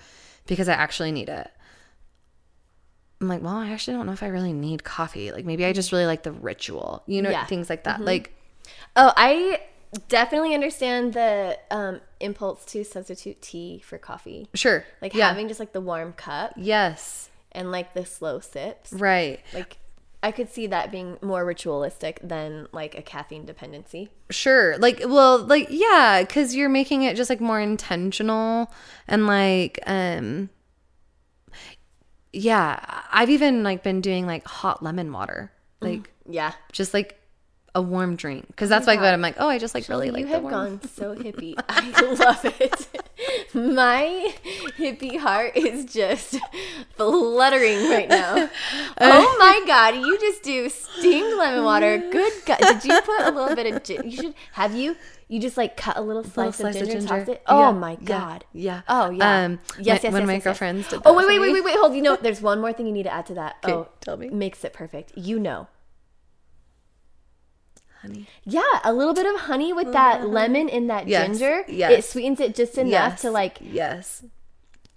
because 0.47 0.69
I 0.69 0.73
actually 0.73 1.11
need 1.11 1.29
it? 1.29 1.49
I'm 3.21 3.27
like, 3.27 3.41
well, 3.41 3.55
I 3.55 3.69
actually 3.69 3.95
don't 3.97 4.05
know 4.05 4.11
if 4.13 4.23
I 4.23 4.27
really 4.27 4.53
need 4.53 4.83
coffee. 4.83 5.31
Like 5.31 5.45
maybe 5.45 5.65
I 5.65 5.73
just 5.73 5.91
really 5.91 6.05
like 6.05 6.23
the 6.23 6.31
ritual, 6.31 7.03
you 7.07 7.21
know, 7.21 7.29
Yeah. 7.29 7.39
Mm-hmm. 7.39 7.47
things 7.49 7.69
like 7.69 7.83
that. 7.85 8.01
Like, 8.01 8.33
Oh, 8.95 9.13
I 9.15 9.61
definitely 10.09 10.53
understand 10.53 11.13
the 11.13 11.57
um, 11.71 12.01
impulse 12.19 12.65
to 12.65 12.83
substitute 12.83 13.41
tea 13.41 13.79
for 13.85 13.97
coffee. 13.97 14.47
sure. 14.53 14.85
Like 15.01 15.13
yeah. 15.13 15.29
having 15.29 15.47
just 15.47 15.59
like 15.59 15.71
the 15.73 15.81
warm 15.81 16.13
cup 16.13 16.53
yes. 16.57 17.29
and 17.51 17.71
like 17.71 17.93
the 17.93 18.05
slow 18.05 18.39
sips. 18.39 18.91
Right. 18.91 19.39
Like 19.53 19.77
I 20.26 20.32
could 20.32 20.49
see 20.49 20.65
that 20.67 20.89
being 20.91 21.19
more 21.21 21.45
ritualistic 21.45 22.19
than 22.23 22.67
like 22.71 22.97
a 22.97 23.03
caffeine 23.03 23.45
dependency. 23.45 24.09
Sure. 24.32 24.76
Like, 24.80 25.03
well, 25.05 25.38
like, 25.38 25.67
yeah, 25.69 26.21
because 26.21 26.55
you're 26.55 26.67
making 26.67 27.03
it 27.03 27.15
just 27.15 27.30
like 27.30 27.39
more 27.39 27.61
intentional 27.61 28.73
and 29.07 29.28
like, 29.28 29.78
um, 29.86 30.49
yeah, 32.34 32.80
I've 33.11 33.30
even 33.30 33.61
like 33.61 33.84
been 33.84 34.01
doing 34.01 34.26
like 34.26 34.47
hot 34.47 34.82
lemon 34.82 35.11
water, 35.11 35.51
like 35.80 36.11
Yeah. 36.28 36.53
just 36.71 36.91
like 36.91 37.21
a 37.76 37.82
warm 37.82 38.15
drink. 38.15 38.55
Cause 38.55 38.69
that's 38.69 38.88
like 38.88 38.99
what 39.01 39.13
I'm 39.13 39.21
like, 39.21 39.36
oh, 39.38 39.47
I 39.49 39.59
just 39.59 39.76
like 39.76 39.88
really 39.89 40.07
you 40.07 40.13
like 40.13 40.23
the 40.26 40.32
have 40.32 40.43
gone 40.49 40.82
so 40.95 41.13
hippie. 41.23 41.55
I 41.69 41.91
love 42.13 42.45
it. 42.59 42.88
My 43.53 44.34
hippie 44.78 45.19
heart 45.19 45.55
is 45.55 45.86
just 45.86 46.38
fluttering 46.95 47.89
right 47.89 48.09
now. 48.09 48.49
Oh 48.97 49.36
my 49.39 49.61
god, 49.67 49.95
you 49.95 50.17
just 50.19 50.41
do 50.41 50.69
steamed 50.69 51.38
lemon 51.38 51.63
water. 51.65 51.97
Good 51.97 52.34
god. 52.45 52.59
Did 52.59 52.86
you 52.86 53.01
put 53.01 53.21
a 53.21 53.32
little 53.32 53.55
bit 53.55 53.73
of 53.73 53.84
ginger? 53.84 54.07
You 54.07 54.15
should 54.15 54.34
have 54.53 54.73
you 54.73 54.95
you 55.28 55.41
just 55.41 55.57
like 55.57 55.76
cut 55.76 55.97
a 55.97 56.01
little 56.01 56.23
slice, 56.23 56.57
slice 56.57 56.76
of 56.78 56.84
of 56.84 56.88
ginger, 56.88 57.13
and 57.13 57.26
ginger. 57.26 57.32
it. 57.34 57.43
Oh 57.47 57.59
Yeah, 57.59 57.71
my 57.71 57.95
god. 57.95 58.45
yeah. 58.53 58.82
Oh 58.88 59.09
yeah. 59.09 59.43
Um, 59.45 59.59
yes, 59.78 59.78
my- 59.78 59.84
yes, 59.84 60.03
one 60.03 60.13
yes, 60.13 60.21
of 60.21 60.28
my 60.28 60.34
yes, 60.34 60.43
girlfriends 60.43 60.82
yes. 60.84 60.91
did 60.91 61.01
Oh 61.05 61.13
wait, 61.13 61.28
wait, 61.28 61.39
wait, 61.39 61.51
wait, 61.51 61.63
wait. 61.65 61.76
Hold. 61.78 61.93
You 61.95 62.01
know, 62.03 62.15
there's 62.15 62.41
one 62.41 62.61
more 62.61 62.71
thing 62.71 62.86
you 62.88 62.93
need 62.93 63.03
to 63.03 63.13
add 63.13 63.26
to 63.28 63.34
that. 63.34 63.57
Okay, 63.63 63.73
oh, 63.73 63.89
tell 63.99 64.15
me. 64.17 64.30
Makes 64.30 64.63
it 64.63 64.71
perfect. 64.71 65.11
You 65.17 65.39
know. 65.39 65.67
Honey. 68.07 68.27
Yeah, 68.45 68.61
a 68.83 68.93
little 68.93 69.13
bit 69.13 69.25
of 69.25 69.41
honey 69.41 69.73
with 69.73 69.91
that 69.93 70.27
lemon 70.27 70.69
and 70.69 70.89
that 70.89 71.07
Yes, 71.07 71.27
ginger. 71.27 71.63
It 71.67 72.03
sweetens 72.03 72.39
it 72.39 72.55
just 72.55 72.77
enough 72.77 72.91
Yes. 73.13 73.21
to 73.21 73.31
like 73.31 73.57
yes. 73.61 74.23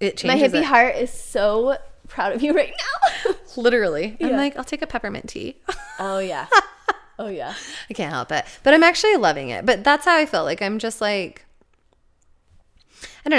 It 0.00 0.16
changes. 0.16 0.52
My 0.52 0.58
hippie 0.58 0.62
it. 0.62 0.66
heart 0.66 0.96
is 0.96 1.10
so 1.12 1.76
proud 2.08 2.32
of 2.32 2.42
you 2.42 2.54
right 2.54 2.72
now. 3.26 3.34
Literally. 3.56 4.16
I'm 4.20 4.32
like, 4.32 4.56
I'll 4.56 4.64
take 4.64 4.82
a 4.82 4.86
peppermint 4.86 5.28
tea. 5.28 5.56
oh 5.98 6.18
yeah. 6.18 6.46
Oh 7.18 7.28
yeah. 7.28 7.54
I 7.90 7.94
can't 7.94 8.12
help 8.12 8.30
it. 8.30 8.44
But 8.62 8.74
I'm 8.74 8.82
actually 8.84 9.16
loving 9.16 9.48
it. 9.48 9.66
But 9.66 9.82
that's 9.84 10.04
how 10.04 10.16
I 10.16 10.24
feel. 10.26 10.44
Like 10.44 10.62
I'm 10.62 10.78
just 10.78 11.00
like 11.00 11.44
I 13.26 13.28
don't 13.30 13.38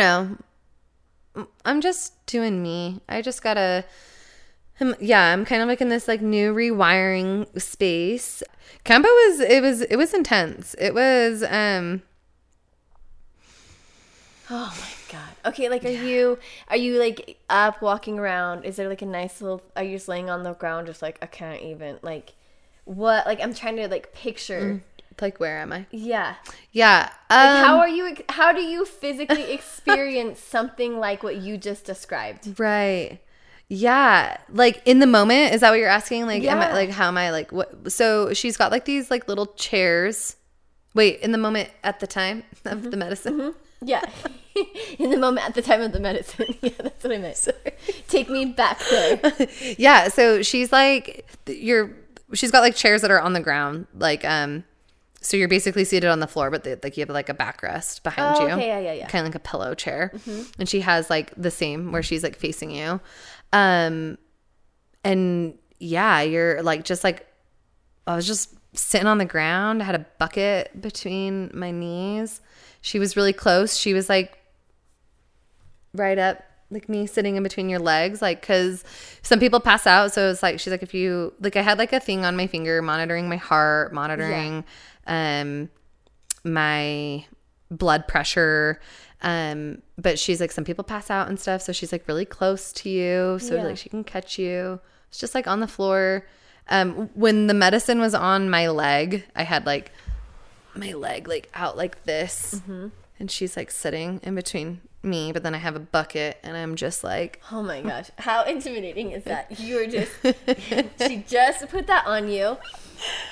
know. 1.37 1.45
I'm 1.63 1.79
just 1.81 2.25
doing 2.25 2.61
me. 2.61 3.01
I 3.07 3.21
just 3.21 3.41
gotta 3.41 3.85
um, 4.81 4.95
yeah, 4.99 5.33
I'm 5.33 5.45
kind 5.45 5.61
of 5.61 5.67
like 5.67 5.81
in 5.81 5.89
this 5.89 6.07
like 6.07 6.21
new 6.21 6.53
rewiring 6.53 7.47
space. 7.59 8.43
Kambo 8.85 9.03
was 9.03 9.39
it 9.39 9.61
was 9.61 9.81
it 9.81 9.95
was 9.97 10.13
intense. 10.13 10.75
It 10.79 10.93
was 10.93 11.43
um 11.43 12.01
Oh 14.51 14.75
my 14.79 15.11
god. 15.11 15.29
Okay, 15.45 15.69
like 15.69 15.85
are 15.85 15.89
you 15.89 16.39
are 16.69 16.77
you 16.77 16.99
like 16.99 17.37
up 17.49 17.81
walking 17.81 18.17
around? 18.17 18.63
Is 18.65 18.77
there 18.77 18.89
like 18.89 19.01
a 19.01 19.05
nice 19.05 19.41
little 19.41 19.61
are 19.75 19.83
you 19.83 19.95
just 19.97 20.07
laying 20.07 20.29
on 20.29 20.43
the 20.43 20.53
ground 20.53 20.87
just 20.87 21.01
like 21.01 21.19
I 21.21 21.27
can't 21.27 21.61
even 21.61 21.99
like 22.01 22.33
what 22.85 23.25
like 23.27 23.39
I'm 23.41 23.53
trying 23.53 23.75
to 23.77 23.87
like 23.87 24.13
picture. 24.13 24.81
like 25.21 25.39
where 25.39 25.59
am 25.59 25.71
I? 25.73 25.85
Yeah. 25.91 26.35
Yeah. 26.71 27.09
Like 27.29 27.51
Um, 27.51 27.65
how 27.65 27.79
are 27.79 27.89
you 27.89 28.15
how 28.29 28.51
do 28.51 28.61
you 28.61 28.85
physically 28.85 29.51
experience 29.51 30.39
something 30.39 30.97
like 30.99 31.21
what 31.21 31.37
you 31.37 31.57
just 31.57 31.85
described? 31.85 32.59
Right. 32.59 33.19
Yeah. 33.69 34.37
Like 34.51 34.81
in 34.85 34.99
the 34.99 35.07
moment, 35.07 35.53
is 35.53 35.61
that 35.61 35.69
what 35.69 35.79
you're 35.79 35.87
asking? 35.89 36.25
Like 36.25 36.43
am 36.43 36.59
I 36.59 36.73
like 36.73 36.89
how 36.89 37.07
am 37.07 37.17
I 37.17 37.29
like 37.31 37.51
what 37.51 37.91
so 37.91 38.33
she's 38.33 38.57
got 38.57 38.71
like 38.71 38.85
these 38.85 39.09
like 39.11 39.27
little 39.27 39.47
chairs. 39.47 40.35
Wait, 40.95 41.19
in 41.21 41.31
the 41.31 41.37
moment 41.37 41.69
at 41.83 41.99
the 41.99 42.07
time 42.07 42.43
of 42.65 42.79
Mm-hmm. 42.79 42.89
the 42.89 42.97
medicine. 42.97 43.53
Yeah. 43.81 44.01
In 44.99 45.09
the 45.11 45.15
moment 45.17 45.47
at 45.47 45.55
the 45.55 45.61
time 45.61 45.79
of 45.81 45.93
the 45.93 46.01
medicine. 46.01 46.53
yeah, 46.61 46.71
that's 46.79 47.01
what 47.01 47.13
I 47.13 47.17
meant. 47.17 47.37
Sorry. 47.37 47.55
Take 48.09 48.29
me 48.29 48.43
back 48.43 48.77
there. 48.89 49.21
yeah, 49.77 50.09
so 50.09 50.41
she's 50.41 50.73
like 50.73 51.25
you're 51.47 51.91
she's 52.33 52.51
got 52.51 52.59
like 52.61 52.75
chairs 52.75 53.01
that 53.03 53.11
are 53.11 53.21
on 53.21 53.31
the 53.33 53.39
ground 53.39 53.87
like 53.95 54.23
um 54.25 54.63
so 55.21 55.35
you're 55.37 55.47
basically 55.47 55.83
seated 55.85 56.07
on 56.09 56.19
the 56.19 56.27
floor 56.27 56.51
but 56.51 56.63
the, 56.63 56.77
like 56.83 56.95
you 56.97 57.01
have 57.01 57.09
like 57.09 57.29
a 57.29 57.33
backrest 57.33 58.03
behind 58.03 58.37
Oh, 58.37 58.47
you. 58.47 58.53
okay, 58.53 58.67
yeah, 58.67 58.79
yeah, 58.79 58.93
yeah. 58.93 59.07
Kind 59.07 59.25
of 59.25 59.33
like 59.33 59.35
a 59.35 59.47
pillow 59.47 59.73
chair. 59.75 60.11
And 60.57 60.67
she 60.67 60.81
has 60.81 61.09
like 61.09 61.33
the 61.37 61.51
same 61.51 61.91
where 61.93 62.03
she's 62.03 62.23
like 62.23 62.35
facing 62.35 62.71
you. 62.71 62.99
Um 63.53 64.17
and 65.03 65.57
yeah, 65.79 66.21
you're 66.21 66.61
like 66.61 66.83
just 66.83 67.03
like 67.03 67.25
I 68.07 68.15
was 68.15 68.27
just 68.27 68.55
sitting 68.73 69.07
on 69.07 69.17
the 69.17 69.25
ground. 69.25 69.81
I 69.81 69.85
had 69.85 69.95
a 69.95 70.05
bucket 70.17 70.79
between 70.79 71.51
my 71.53 71.71
knees. 71.71 72.41
She 72.81 72.99
was 72.99 73.15
really 73.15 73.33
close. 73.33 73.77
She 73.77 73.93
was 73.93 74.09
like 74.09 74.37
right 75.93 76.17
up, 76.17 76.43
like 76.69 76.87
me 76.87 77.07
sitting 77.07 77.35
in 77.35 77.43
between 77.43 77.69
your 77.69 77.79
legs. 77.79 78.21
Like, 78.21 78.45
cause 78.45 78.83
some 79.21 79.39
people 79.39 79.59
pass 79.59 79.87
out. 79.87 80.11
So 80.13 80.29
it's 80.29 80.43
like, 80.43 80.59
she's 80.59 80.71
like, 80.71 80.83
if 80.83 80.93
you, 80.93 81.33
like, 81.39 81.55
I 81.55 81.61
had 81.61 81.77
like 81.77 81.93
a 81.93 81.99
thing 81.99 82.25
on 82.25 82.37
my 82.37 82.47
finger 82.47 82.81
monitoring 82.81 83.27
my 83.27 83.37
heart, 83.37 83.93
monitoring, 83.93 84.63
um, 85.07 85.69
my 86.43 87.25
blood 87.71 88.07
pressure. 88.07 88.79
Um, 89.21 89.81
but 90.01 90.17
she's 90.17 90.39
like, 90.39 90.51
some 90.51 90.63
people 90.63 90.83
pass 90.83 91.09
out 91.09 91.27
and 91.27 91.39
stuff. 91.39 91.61
So 91.61 91.71
she's 91.73 91.91
like 91.91 92.07
really 92.07 92.25
close 92.25 92.71
to 92.73 92.89
you. 92.89 93.37
So 93.39 93.55
Yeah. 93.55 93.63
like 93.63 93.77
she 93.77 93.89
can 93.89 94.03
catch 94.03 94.39
you. 94.39 94.79
It's 95.09 95.19
just 95.19 95.35
like 95.35 95.47
on 95.47 95.59
the 95.59 95.67
floor. 95.67 96.25
Um, 96.69 97.09
when 97.15 97.47
the 97.47 97.53
medicine 97.53 97.99
was 97.99 98.13
on 98.13 98.49
my 98.49 98.67
leg, 98.69 99.25
I 99.35 99.43
had 99.43 99.65
like 99.65 99.91
my 100.75 100.93
leg 100.93 101.27
like 101.27 101.49
out 101.53 101.75
like 101.77 102.03
this. 102.05 102.61
And 103.19 103.29
she's 103.29 103.57
like 103.57 103.71
sitting 103.71 104.21
in 104.23 104.35
between 104.35 104.79
me, 105.03 105.31
but 105.31 105.43
then 105.43 105.53
I 105.55 105.57
have 105.57 105.75
a 105.75 105.79
bucket 105.79 106.37
and 106.43 106.55
I'm 106.55 106.75
just 106.75 107.03
like, 107.03 107.41
Oh 107.51 107.63
my 107.63 107.81
gosh. 107.81 108.11
How 108.19 108.43
intimidating 108.45 109.11
is 109.11 109.23
that? 109.25 109.59
You're 109.59 109.87
just 109.97 110.11
she 110.99 111.23
just 111.27 111.67
put 111.69 111.87
that 111.87 112.05
on 112.05 112.29
you 112.29 112.57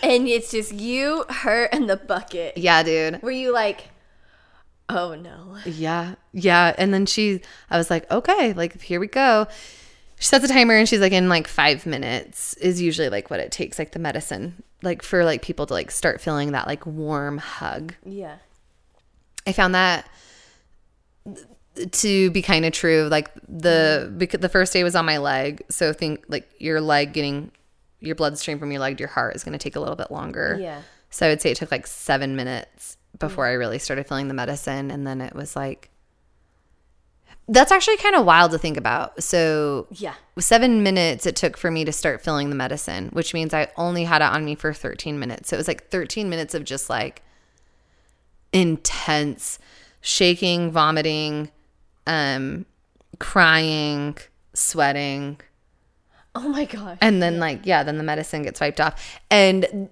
and 0.03 0.27
it's 0.27 0.49
just 0.51 0.73
you, 0.73 1.25
her, 1.29 1.65
and 1.65 1.89
the 1.89 1.97
bucket. 1.97 2.57
yeah, 2.57 2.83
dude. 2.83 3.21
Were 3.21 3.31
you 3.31 3.53
like, 3.53 3.89
oh 4.89 5.15
no. 5.15 5.57
Yeah. 5.65 6.15
Yeah. 6.33 6.73
And 6.77 6.93
then 6.93 7.05
she, 7.05 7.41
I 7.69 7.77
was 7.77 7.89
like, 7.89 8.09
okay, 8.11 8.53
like, 8.53 8.81
here 8.81 8.99
we 8.99 9.07
go. 9.07 9.47
She 10.19 10.25
sets 10.25 10.45
a 10.45 10.47
timer 10.47 10.75
and 10.75 10.89
she's 10.89 10.99
like, 10.99 11.13
in 11.13 11.29
like 11.29 11.47
five 11.47 11.85
minutes 11.85 12.55
is 12.55 12.81
usually 12.81 13.09
like 13.09 13.29
what 13.29 13.39
it 13.39 13.51
takes, 13.51 13.77
like 13.77 13.91
the 13.91 13.99
medicine, 13.99 14.63
like 14.81 15.03
for 15.03 15.23
like 15.23 15.41
people 15.41 15.65
to 15.67 15.73
like 15.73 15.91
start 15.91 16.21
feeling 16.21 16.53
that 16.53 16.67
like 16.67 16.85
warm 16.85 17.37
hug. 17.37 17.93
Yeah. 18.03 18.37
I 19.45 19.53
found 19.53 19.75
that 19.75 20.09
to 21.91 22.31
be 22.31 22.41
kind 22.41 22.65
of 22.65 22.73
true. 22.73 23.07
Like 23.09 23.31
the 23.47 24.05
mm-hmm. 24.07 24.17
because 24.17 24.39
the 24.39 24.49
first 24.49 24.73
day 24.73 24.83
was 24.83 24.95
on 24.95 25.05
my 25.05 25.17
leg, 25.17 25.63
so 25.69 25.93
think 25.93 26.25
like 26.27 26.49
your 26.57 26.81
leg 26.81 27.13
getting 27.13 27.51
your 27.99 28.15
bloodstream 28.15 28.59
from 28.59 28.71
your 28.71 28.81
leg 28.81 28.97
to 28.97 29.01
your 29.01 29.09
heart 29.09 29.35
is 29.35 29.43
going 29.43 29.53
to 29.53 29.59
take 29.59 29.75
a 29.75 29.79
little 29.79 29.95
bit 29.95 30.11
longer. 30.11 30.57
Yeah. 30.59 30.81
So 31.09 31.25
I 31.25 31.29
would 31.29 31.41
say 31.41 31.51
it 31.51 31.57
took 31.57 31.71
like 31.71 31.87
seven 31.87 32.35
minutes 32.35 32.97
before 33.19 33.45
I 33.45 33.53
really 33.53 33.79
started 33.79 34.07
feeling 34.07 34.27
the 34.27 34.33
medicine, 34.33 34.91
and 34.91 35.05
then 35.07 35.21
it 35.21 35.33
was 35.35 35.55
like 35.55 35.89
that's 37.49 37.71
actually 37.71 37.95
kind 37.97 38.13
of 38.15 38.25
wild 38.25 38.51
to 38.51 38.57
think 38.57 38.75
about. 38.75 39.23
So 39.23 39.87
Yeah. 39.91 40.15
seven 40.37 40.83
minutes 40.83 41.25
it 41.25 41.37
took 41.37 41.55
for 41.55 41.71
me 41.71 41.85
to 41.85 41.93
start 41.93 42.21
feeling 42.21 42.49
the 42.49 42.57
medicine, 42.57 43.07
which 43.13 43.33
means 43.33 43.53
I 43.53 43.69
only 43.77 44.03
had 44.03 44.21
it 44.21 44.25
on 44.25 44.43
me 44.43 44.53
for 44.55 44.73
13 44.73 45.17
minutes. 45.17 45.47
So 45.49 45.55
it 45.55 45.57
was 45.59 45.67
like 45.69 45.87
13 45.89 46.29
minutes 46.29 46.53
of 46.53 46.65
just 46.65 46.89
like 46.89 47.21
intense 48.51 49.59
shaking, 50.01 50.71
vomiting, 50.71 51.51
um, 52.05 52.65
crying, 53.19 54.17
sweating. 54.53 55.39
Oh 56.35 56.49
my 56.49 56.65
God. 56.65 56.97
And 57.01 57.21
then 57.21 57.39
like, 57.39 57.61
yeah, 57.65 57.83
then 57.83 57.97
the 57.97 58.03
medicine 58.03 58.43
gets 58.43 58.59
wiped 58.59 58.79
off. 58.81 59.19
And 59.31 59.89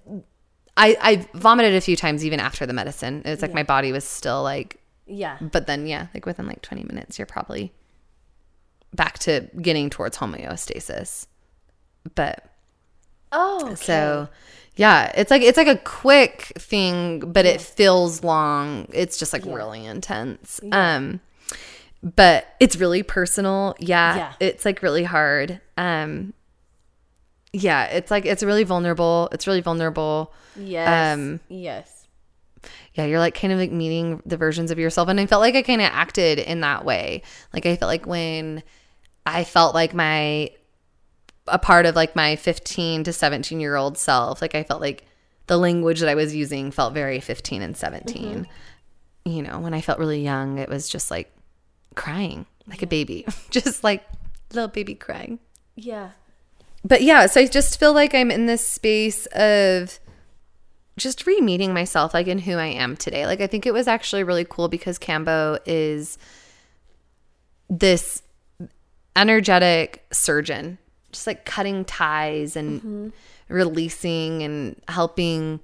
I, 0.78 0.98
I 1.02 1.28
vomited 1.38 1.74
a 1.76 1.82
few 1.82 1.96
times 1.96 2.26
even 2.26 2.40
after 2.40 2.66
the 2.66 2.74
medicine. 2.74 3.22
It's 3.26 3.42
like 3.42 3.54
my 3.54 3.64
body 3.64 3.92
was 3.92 4.04
still 4.04 4.44
like, 4.44 4.82
Yeah. 5.08 5.38
but 5.42 5.68
then 5.68 5.88
yeah, 5.88 6.08
like 6.14 6.26
within 6.26 6.48
like 6.48 6.62
20 6.62 6.84
minutes, 6.84 7.18
you're 7.18 7.26
probably 7.26 7.72
back 8.94 9.20
to 9.20 9.50
getting 9.62 9.90
towards 9.90 10.18
homeostasis. 10.18 11.28
But 12.16 12.44
Oh, 13.32 13.62
okay. 13.66 13.76
so 13.76 14.30
yeah, 14.78 15.12
it's 15.16 15.32
like 15.32 15.42
it's 15.42 15.58
like 15.58 15.68
a 15.68 15.78
quick 15.78 16.52
thing, 16.58 17.20
but 17.20 17.46
it 17.46 17.60
feels 17.62 18.24
long. 18.24 18.88
It's 18.94 19.18
just 19.18 19.34
like 19.34 19.46
really 19.46 19.86
intense. 19.86 20.60
Um 20.72 21.20
but 22.04 22.46
it's 22.60 22.76
really 22.76 23.02
personal. 23.02 23.76
Yeah, 23.80 24.16
Yeah. 24.16 24.34
It's 24.40 24.64
like 24.66 24.84
really 24.84 25.04
hard. 25.04 25.60
Um 25.78 26.34
yeah, 27.56 27.86
it's 27.86 28.12
like 28.12 28.26
it's 28.26 28.44
really 28.44 28.64
vulnerable. 28.64 29.30
It's 29.32 29.48
really 29.48 29.62
vulnerable. 29.62 30.34
yes, 30.56 31.16
um, 31.18 31.40
yes, 31.48 32.08
yeah, 32.94 33.06
you're 33.06 33.20
like 33.20 33.40
kind 33.40 33.54
of 33.54 33.60
like 33.60 33.72
meeting 33.72 34.22
the 34.26 34.38
versions 34.38 34.72
of 34.72 34.80
yourself. 34.80 35.08
And 35.08 35.20
I 35.20 35.26
felt 35.26 35.42
like 35.42 35.56
I 35.56 35.62
kind 35.62 35.82
of 35.82 35.88
acted 35.92 36.40
in 36.40 36.62
that 36.62 36.86
way. 36.86 37.22
Like 37.54 37.66
I 37.66 37.76
felt 37.76 37.90
like 37.90 38.06
when 38.06 38.64
I 39.26 39.44
felt 39.44 39.74
like 39.74 39.94
my 39.94 40.52
a 41.48 41.60
part 41.60 41.86
of 41.86 41.96
like 41.96 42.16
my 42.16 42.36
15 42.36 43.04
to 43.04 43.14
17 43.14 43.60
year 43.60 43.76
old 43.76 43.98
self, 43.98 44.42
like 44.42 44.56
I 44.56 44.64
felt 44.64 44.82
like 44.82 45.06
the 45.48 45.58
language 45.58 46.00
that 46.00 46.10
I 46.10 46.16
was 46.16 46.36
using 46.36 46.72
felt 46.72 46.94
very 46.94 47.20
15 47.20 47.62
and 47.62 47.78
17. 47.78 48.48
You 49.26 49.42
know, 49.42 49.60
when 49.60 49.74
I 49.74 49.82
felt 49.82 50.00
really 50.00 50.22
young, 50.22 50.58
it 50.58 50.70
was 50.70 50.90
just 50.90 51.10
like 51.10 51.32
crying 51.96 52.46
like 52.68 52.82
a 52.82 52.88
baby, 52.88 53.26
just 53.50 53.84
like 53.84 54.04
little 54.52 54.68
baby 54.68 54.96
crying 54.96 55.40
yeah, 55.76 56.12
but 56.86 57.02
yeah, 57.02 57.26
so 57.26 57.42
I 57.42 57.48
just 57.48 57.80
feel 57.80 57.94
like 57.94 58.14
I'm 58.14 58.30
in 58.30 58.46
this 58.46 58.66
space 58.66 59.26
of 59.28 60.00
just 60.98 61.26
re-meeting 61.26 61.74
myself 61.74 62.14
like 62.14 62.28
in 62.28 62.38
who 62.40 62.54
I 62.54 62.68
am 62.68 62.96
today. 62.96 63.26
Like 63.26 63.42
I 63.42 63.48
think 63.48 63.66
it 63.66 63.74
was 63.74 63.88
actually 63.88 64.24
really 64.24 64.46
cool 64.48 64.68
because 64.68 65.00
Kambo 65.00 65.58
is 65.66 66.20
this 67.70 68.22
energetic 69.16 70.06
surgeon, 70.12 70.78
just 71.12 71.26
like 71.26 71.44
cutting 71.44 71.86
ties 71.86 72.56
and 72.56 72.80
mm-hmm. 72.80 73.10
releasing 73.50 74.44
and 74.44 74.80
helping, 74.88 75.62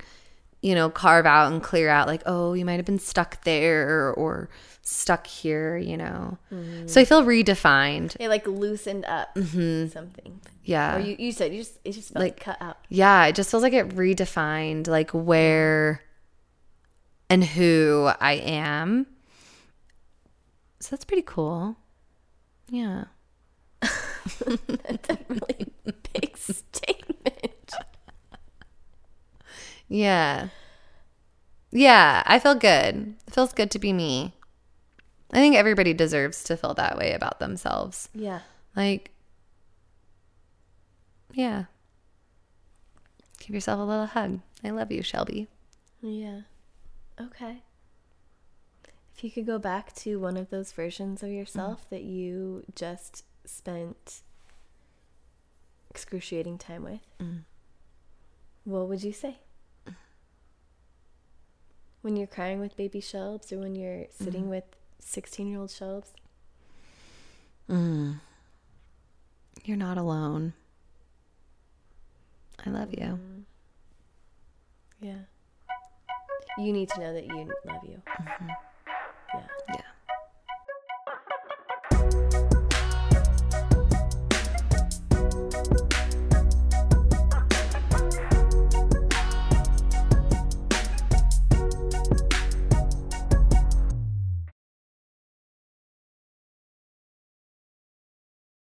you 0.62 0.76
know, 0.76 0.89
carve 0.89 1.26
out 1.26 1.51
and 1.51 1.62
clear 1.62 1.89
out 1.89 2.07
like, 2.07 2.24
oh, 2.26 2.53
you 2.53 2.66
might 2.66 2.78
have 2.78 2.86
been 2.86 2.99
stuck 2.99 3.43
there 3.43 4.14
or 4.14 4.49
stuck 4.84 5.28
here, 5.28 5.78
you 5.78 5.97
know. 5.97 6.38
Mm-hmm. 6.53 6.88
So 6.88 7.01
I 7.01 7.05
feel 7.05 7.24
redefined. 7.24 8.16
it 8.20 8.30
like 8.30 8.47
loosened 8.47 9.05
up 9.05 9.34
mm-hmm. 9.36 9.88
something. 9.88 10.39
Yeah. 10.64 10.97
Or 10.97 10.99
you, 10.99 11.16
you 11.18 11.32
said 11.32 11.51
you 11.53 11.59
just 11.59 11.80
it 11.84 11.93
just 11.93 12.14
felt 12.14 12.24
like, 12.24 12.39
cut 12.39 12.57
out. 12.62 12.78
yeah, 12.89 13.26
it 13.26 13.36
just 13.36 13.49
feels 13.49 13.64
like 13.64 13.74
it 13.74 13.89
redefined 13.89 14.88
like 14.88 15.12
where 15.12 16.01
and 17.30 17.43
who 17.43 18.12
I 18.20 18.34
am. 18.34 19.07
So 20.80 20.95
that's 20.95 21.05
pretty 21.05 21.24
cool. 21.26 21.78
Yeah. 22.70 23.05
That's 23.82 25.09
a 25.09 25.18
really 25.28 25.68
big 26.14 26.38
statement. 26.38 27.74
Yeah. 29.92 30.48
Yeah, 31.70 32.24
I 32.26 32.39
feel 32.39 32.56
good. 32.56 33.16
It 33.28 33.34
feels 33.34 33.52
good 33.52 33.70
to 33.72 33.80
be 33.80 33.92
me. 33.92 34.34
I 35.34 35.38
think 35.38 35.56
everybody 35.56 35.94
deserves 35.94 36.46
to 36.46 36.56
feel 36.56 36.74
that 36.76 36.98
way 36.98 37.12
about 37.12 37.39
themselves. 37.39 38.08
Yeah. 38.14 38.39
Like, 38.74 39.12
yeah. 41.34 41.66
Give 43.39 43.54
yourself 43.54 43.82
a 43.82 43.84
little 43.84 44.06
hug. 44.06 44.39
I 44.64 44.70
love 44.70 44.94
you, 44.94 45.04
Shelby. 45.04 45.50
Yeah. 46.02 46.42
Okay. 47.20 47.64
If 49.14 49.26
you 49.26 49.30
could 49.30 49.46
go 49.46 49.60
back 49.60 49.94
to 49.96 50.20
one 50.20 50.38
of 50.38 50.50
those 50.52 50.72
versions 50.72 51.22
of 51.22 51.30
yourself 51.30 51.82
mm. 51.82 51.89
that 51.89 52.04
you 52.04 52.64
just 52.76 53.26
spent 53.44 54.22
excruciating 55.89 56.58
time 56.60 56.84
with, 56.84 57.02
mm. 57.20 57.42
what 58.64 58.88
would 58.88 59.04
you 59.04 59.12
say? 59.12 59.39
When 62.02 62.16
you're 62.16 62.28
crying 62.28 62.60
with 62.60 62.76
baby 62.76 62.99
Shelbs 62.99 63.52
or 63.52 63.60
when 63.60 63.76
you're 63.76 64.06
sitting 64.10 64.41
mm-hmm. 64.41 64.49
with 64.49 64.64
16 64.99 65.47
year 65.47 65.60
old 65.60 65.70
Shelbs? 65.70 66.10
Mm. 67.70 68.20
You're 69.64 69.78
not 69.78 69.97
alone. 69.97 70.54
I 72.66 72.70
love 72.70 72.91
you. 72.91 73.06
Mm-hmm. 73.06 73.41
Yeah. 75.02 75.20
You 76.58 76.74
need 76.74 76.89
to 76.89 76.99
know 76.99 77.14
that 77.14 77.26
you 77.26 77.52
love 77.66 77.84
you. 77.84 78.02
Mm-hmm. 78.08 78.49
Yeah. 79.34 79.47
Yeah. 79.70 79.82